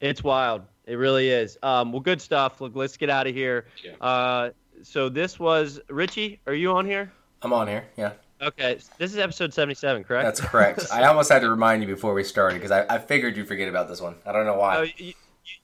It's 0.00 0.22
wild. 0.22 0.62
It 0.86 0.94
really 0.94 1.28
is. 1.28 1.58
Um, 1.62 1.92
well, 1.92 2.00
good 2.00 2.20
stuff. 2.20 2.60
Look, 2.60 2.74
let's 2.74 2.96
get 2.96 3.10
out 3.10 3.26
of 3.26 3.34
here. 3.34 3.66
Yeah. 3.84 3.92
Uh, 4.00 4.50
so 4.82 5.08
this 5.08 5.38
was 5.38 5.80
Richie. 5.88 6.40
Are 6.46 6.54
you 6.54 6.72
on 6.72 6.86
here? 6.86 7.12
I'm 7.42 7.52
on 7.52 7.68
here. 7.68 7.84
Yeah. 7.96 8.12
Okay, 8.42 8.78
this 8.96 9.12
is 9.12 9.18
episode 9.18 9.52
77, 9.52 10.04
correct? 10.04 10.24
That's 10.24 10.40
correct. 10.40 10.86
I 10.90 11.04
almost 11.04 11.30
had 11.30 11.40
to 11.40 11.50
remind 11.50 11.82
you 11.82 11.88
before 11.88 12.14
we 12.14 12.24
started 12.24 12.54
because 12.54 12.70
I, 12.70 12.86
I 12.88 12.98
figured 12.98 13.36
you'd 13.36 13.46
forget 13.46 13.68
about 13.68 13.88
this 13.88 14.00
one. 14.00 14.14
I 14.24 14.32
don't 14.32 14.46
know 14.46 14.56
why. 14.56 14.76
Oh, 14.78 14.86
you, 14.96 15.12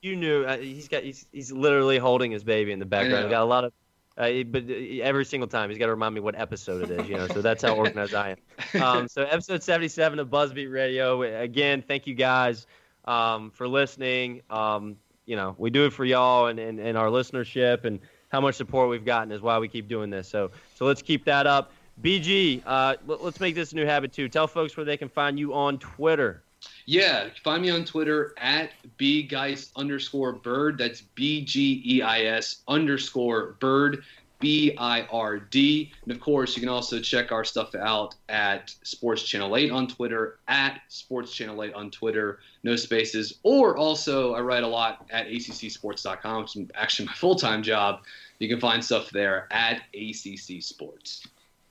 you 0.03 0.17
knew. 0.17 0.45
Uh, 0.45 0.59
he's 0.59 0.89
got. 0.89 1.03
He's, 1.03 1.27
he's 1.33 1.51
literally 1.51 1.97
holding 1.97 2.31
his 2.31 2.45
baby 2.45 2.73
in 2.73 2.79
the 2.79 2.85
background. 2.85 3.25
He's 3.25 3.31
got 3.31 3.43
a 3.43 3.47
lot 3.47 3.65
of. 3.65 3.73
Uh, 4.19 4.43
but 4.45 4.65
uh, 4.65 5.03
every 5.03 5.25
single 5.25 5.47
time 5.47 5.69
he's 5.71 5.79
got 5.79 5.87
to 5.87 5.93
remind 5.93 6.15
me 6.15 6.21
what 6.21 6.35
episode 6.39 6.91
it 6.91 7.01
is, 7.01 7.09
you 7.09 7.17
know. 7.17 7.27
So 7.29 7.41
that's 7.41 7.63
how 7.63 7.75
organized 7.75 8.15
I 8.15 8.31
am. 8.31 8.37
Um, 8.83 9.09
so 9.09 9.23
episode 9.23 9.63
77 9.63 10.19
of 10.19 10.29
Buzzbeat 10.29 10.71
Radio. 10.71 11.23
Again, 11.23 11.83
thank 11.87 12.07
you 12.07 12.15
guys 12.15 12.67
um, 13.07 13.51
for 13.51 13.67
listening. 13.67 14.43
Um, 14.51 14.97
you 15.25 15.37
know, 15.37 15.55
we 15.57 15.71
do 15.71 15.87
it 15.87 15.93
for 15.93 16.05
y'all 16.05 16.47
and, 16.47 16.59
and, 16.59 16.79
and 16.79 16.99
our 16.99 17.09
listenership 17.09 17.85
and 17.85 18.01
how 18.29 18.41
much 18.41 18.57
support 18.57 18.91
we've 18.91 19.05
gotten 19.05 19.33
is 19.33 19.41
why 19.41 19.59
we 19.59 19.69
keep 19.69 19.89
doing 19.89 20.11
this. 20.11 20.29
So 20.29 20.51
so 20.75 20.85
let's 20.85 21.03
keep 21.03 21.25
that 21.25 21.47
up. 21.47 21.73
BG, 22.03 22.63
uh, 22.67 22.97
let's 23.07 23.41
make 23.41 23.55
this 23.55 23.73
a 23.73 23.77
new 23.77 23.87
habit 23.87 24.13
too. 24.13 24.29
Tell 24.29 24.47
folks 24.47 24.77
where 24.77 24.85
they 24.85 24.97
can 24.97 25.09
find 25.09 25.39
you 25.39 25.55
on 25.55 25.79
Twitter. 25.79 26.43
Yeah, 26.85 27.29
find 27.43 27.63
me 27.63 27.71
on 27.71 27.85
Twitter 27.85 28.35
at 28.39 28.71
bgeis 28.99 29.71
underscore 29.77 30.33
bird. 30.33 30.79
That's 30.79 31.01
B 31.01 31.45
G 31.45 31.83
E 31.85 32.03
I 32.03 32.21
S 32.23 32.63
underscore 32.69 33.57
bird. 33.61 34.05
B 34.39 34.75
I 34.77 35.03
R 35.11 35.39
D. 35.39 35.93
And 36.03 36.13
of 36.13 36.21
course, 36.21 36.57
you 36.57 36.61
can 36.61 36.69
also 36.69 37.01
check 37.01 37.33
our 37.33 37.45
stuff 37.45 37.75
out 37.75 38.15
at 38.29 38.75
Sports 38.83 39.23
Channel 39.23 39.57
8 39.57 39.71
on 39.71 39.89
Twitter, 39.89 40.39
at 40.47 40.81
Sports 40.89 41.33
Channel 41.33 41.63
8 41.63 41.75
on 41.75 41.91
Twitter, 41.91 42.41
no 42.63 42.77
spaces. 42.77 43.39
Or 43.43 43.77
also, 43.77 44.35
I 44.35 44.41
write 44.41 44.63
a 44.63 44.69
lot 44.69 45.07
at 45.11 45.29
ACCSports.com, 45.29 46.45
is 46.45 46.57
actually 46.75 47.07
my 47.07 47.15
full 47.15 47.37
time 47.37 47.63
job. 47.63 48.03
You 48.39 48.49
can 48.49 48.61
find 48.61 48.85
stuff 48.85 49.11
there 49.11 49.49
at 49.51 49.83
ACC 49.95 50.63
Sports. 50.63 51.27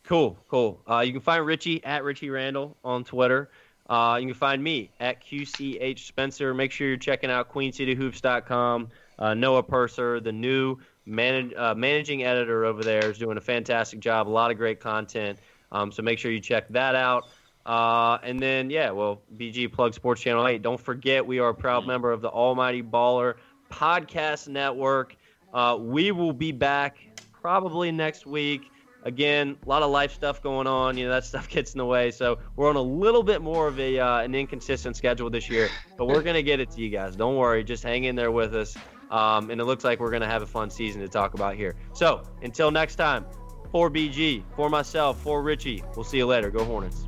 Cool, 0.07 0.37
cool. 0.47 0.81
Uh, 0.89 0.99
you 0.99 1.11
can 1.11 1.21
find 1.21 1.45
Richie 1.45 1.83
at 1.83 2.03
Richie 2.03 2.29
Randall 2.29 2.77
on 2.83 3.03
Twitter. 3.03 3.49
Uh, 3.89 4.17
you 4.19 4.27
can 4.27 4.35
find 4.35 4.63
me 4.63 4.91
at 4.99 5.23
QCH 5.23 5.99
Spencer. 5.99 6.53
Make 6.53 6.71
sure 6.71 6.87
you're 6.87 6.97
checking 6.97 7.31
out 7.31 7.51
QueenCityHoops.com. 7.51 8.89
Uh, 9.17 9.33
Noah 9.33 9.63
Purser, 9.63 10.19
the 10.19 10.31
new 10.31 10.77
uh, 11.07 11.73
managing 11.75 12.23
editor 12.23 12.65
over 12.65 12.83
there, 12.83 13.09
is 13.09 13.17
doing 13.17 13.37
a 13.37 13.41
fantastic 13.41 13.99
job. 13.99 14.27
A 14.27 14.29
lot 14.29 14.51
of 14.51 14.57
great 14.57 14.79
content. 14.79 15.39
Um, 15.71 15.91
so 15.91 16.03
make 16.03 16.19
sure 16.19 16.31
you 16.31 16.39
check 16.39 16.67
that 16.69 16.95
out. 16.95 17.29
Uh, 17.65 18.19
and 18.21 18.39
then, 18.39 18.69
yeah, 18.69 18.91
well, 18.91 19.21
BG 19.37 19.71
plug 19.71 19.95
Sports 19.95 20.21
Channel 20.21 20.47
8. 20.47 20.61
Don't 20.61 20.79
forget, 20.79 21.25
we 21.25 21.39
are 21.39 21.49
a 21.49 21.55
proud 21.55 21.87
member 21.87 22.11
of 22.11 22.21
the 22.21 22.29
Almighty 22.29 22.83
Baller 22.83 23.35
Podcast 23.71 24.47
Network. 24.47 25.15
Uh, 25.51 25.77
we 25.79 26.11
will 26.11 26.33
be 26.33 26.51
back 26.51 26.97
probably 27.41 27.91
next 27.91 28.27
week 28.27 28.69
again, 29.05 29.55
a 29.63 29.69
lot 29.69 29.83
of 29.83 29.91
life 29.91 30.13
stuff 30.13 30.41
going 30.41 30.67
on. 30.67 30.97
You 30.97 31.05
know, 31.05 31.11
that 31.11 31.23
stuff 31.23 31.47
gets 31.55 31.73
in 31.73 31.77
the 31.77 31.85
way. 31.85 32.11
So 32.11 32.39
we're 32.55 32.69
on 32.69 32.75
a 32.75 32.81
little 32.81 33.23
bit 33.23 33.41
more 33.41 33.67
of 33.67 33.79
a 33.79 33.99
uh, 33.99 34.19
an 34.19 34.35
inconsistent 34.35 34.97
schedule 34.97 35.29
this 35.29 35.49
year, 35.49 35.69
but 35.97 36.07
we're 36.07 36.23
gonna 36.23 36.41
get 36.41 36.59
it 36.59 36.71
to 36.71 36.81
you 36.81 36.89
guys. 36.89 37.15
Don't 37.15 37.37
worry, 37.37 37.63
just 37.63 37.83
hang 37.83 38.03
in 38.03 38.15
there 38.15 38.31
with 38.31 38.53
us. 38.53 38.75
Um, 39.11 39.51
and 39.51 39.61
it 39.61 39.65
looks 39.65 39.83
like 39.83 39.99
we're 39.99 40.11
gonna 40.11 40.27
have 40.27 40.41
a 40.41 40.47
fun 40.47 40.69
season 40.69 41.01
to 41.01 41.07
talk 41.07 41.35
about 41.35 41.55
here. 41.55 41.75
So 41.93 42.23
until 42.41 42.71
next 42.71 42.95
time, 42.95 43.25
for 43.71 43.89
BG, 43.89 44.43
for 44.55 44.69
myself, 44.69 45.21
for 45.21 45.41
Richie, 45.41 45.83
we'll 45.95 46.05
see 46.05 46.17
you 46.17 46.25
later. 46.25 46.49
Go 46.49 46.63
Hornets. 46.65 47.07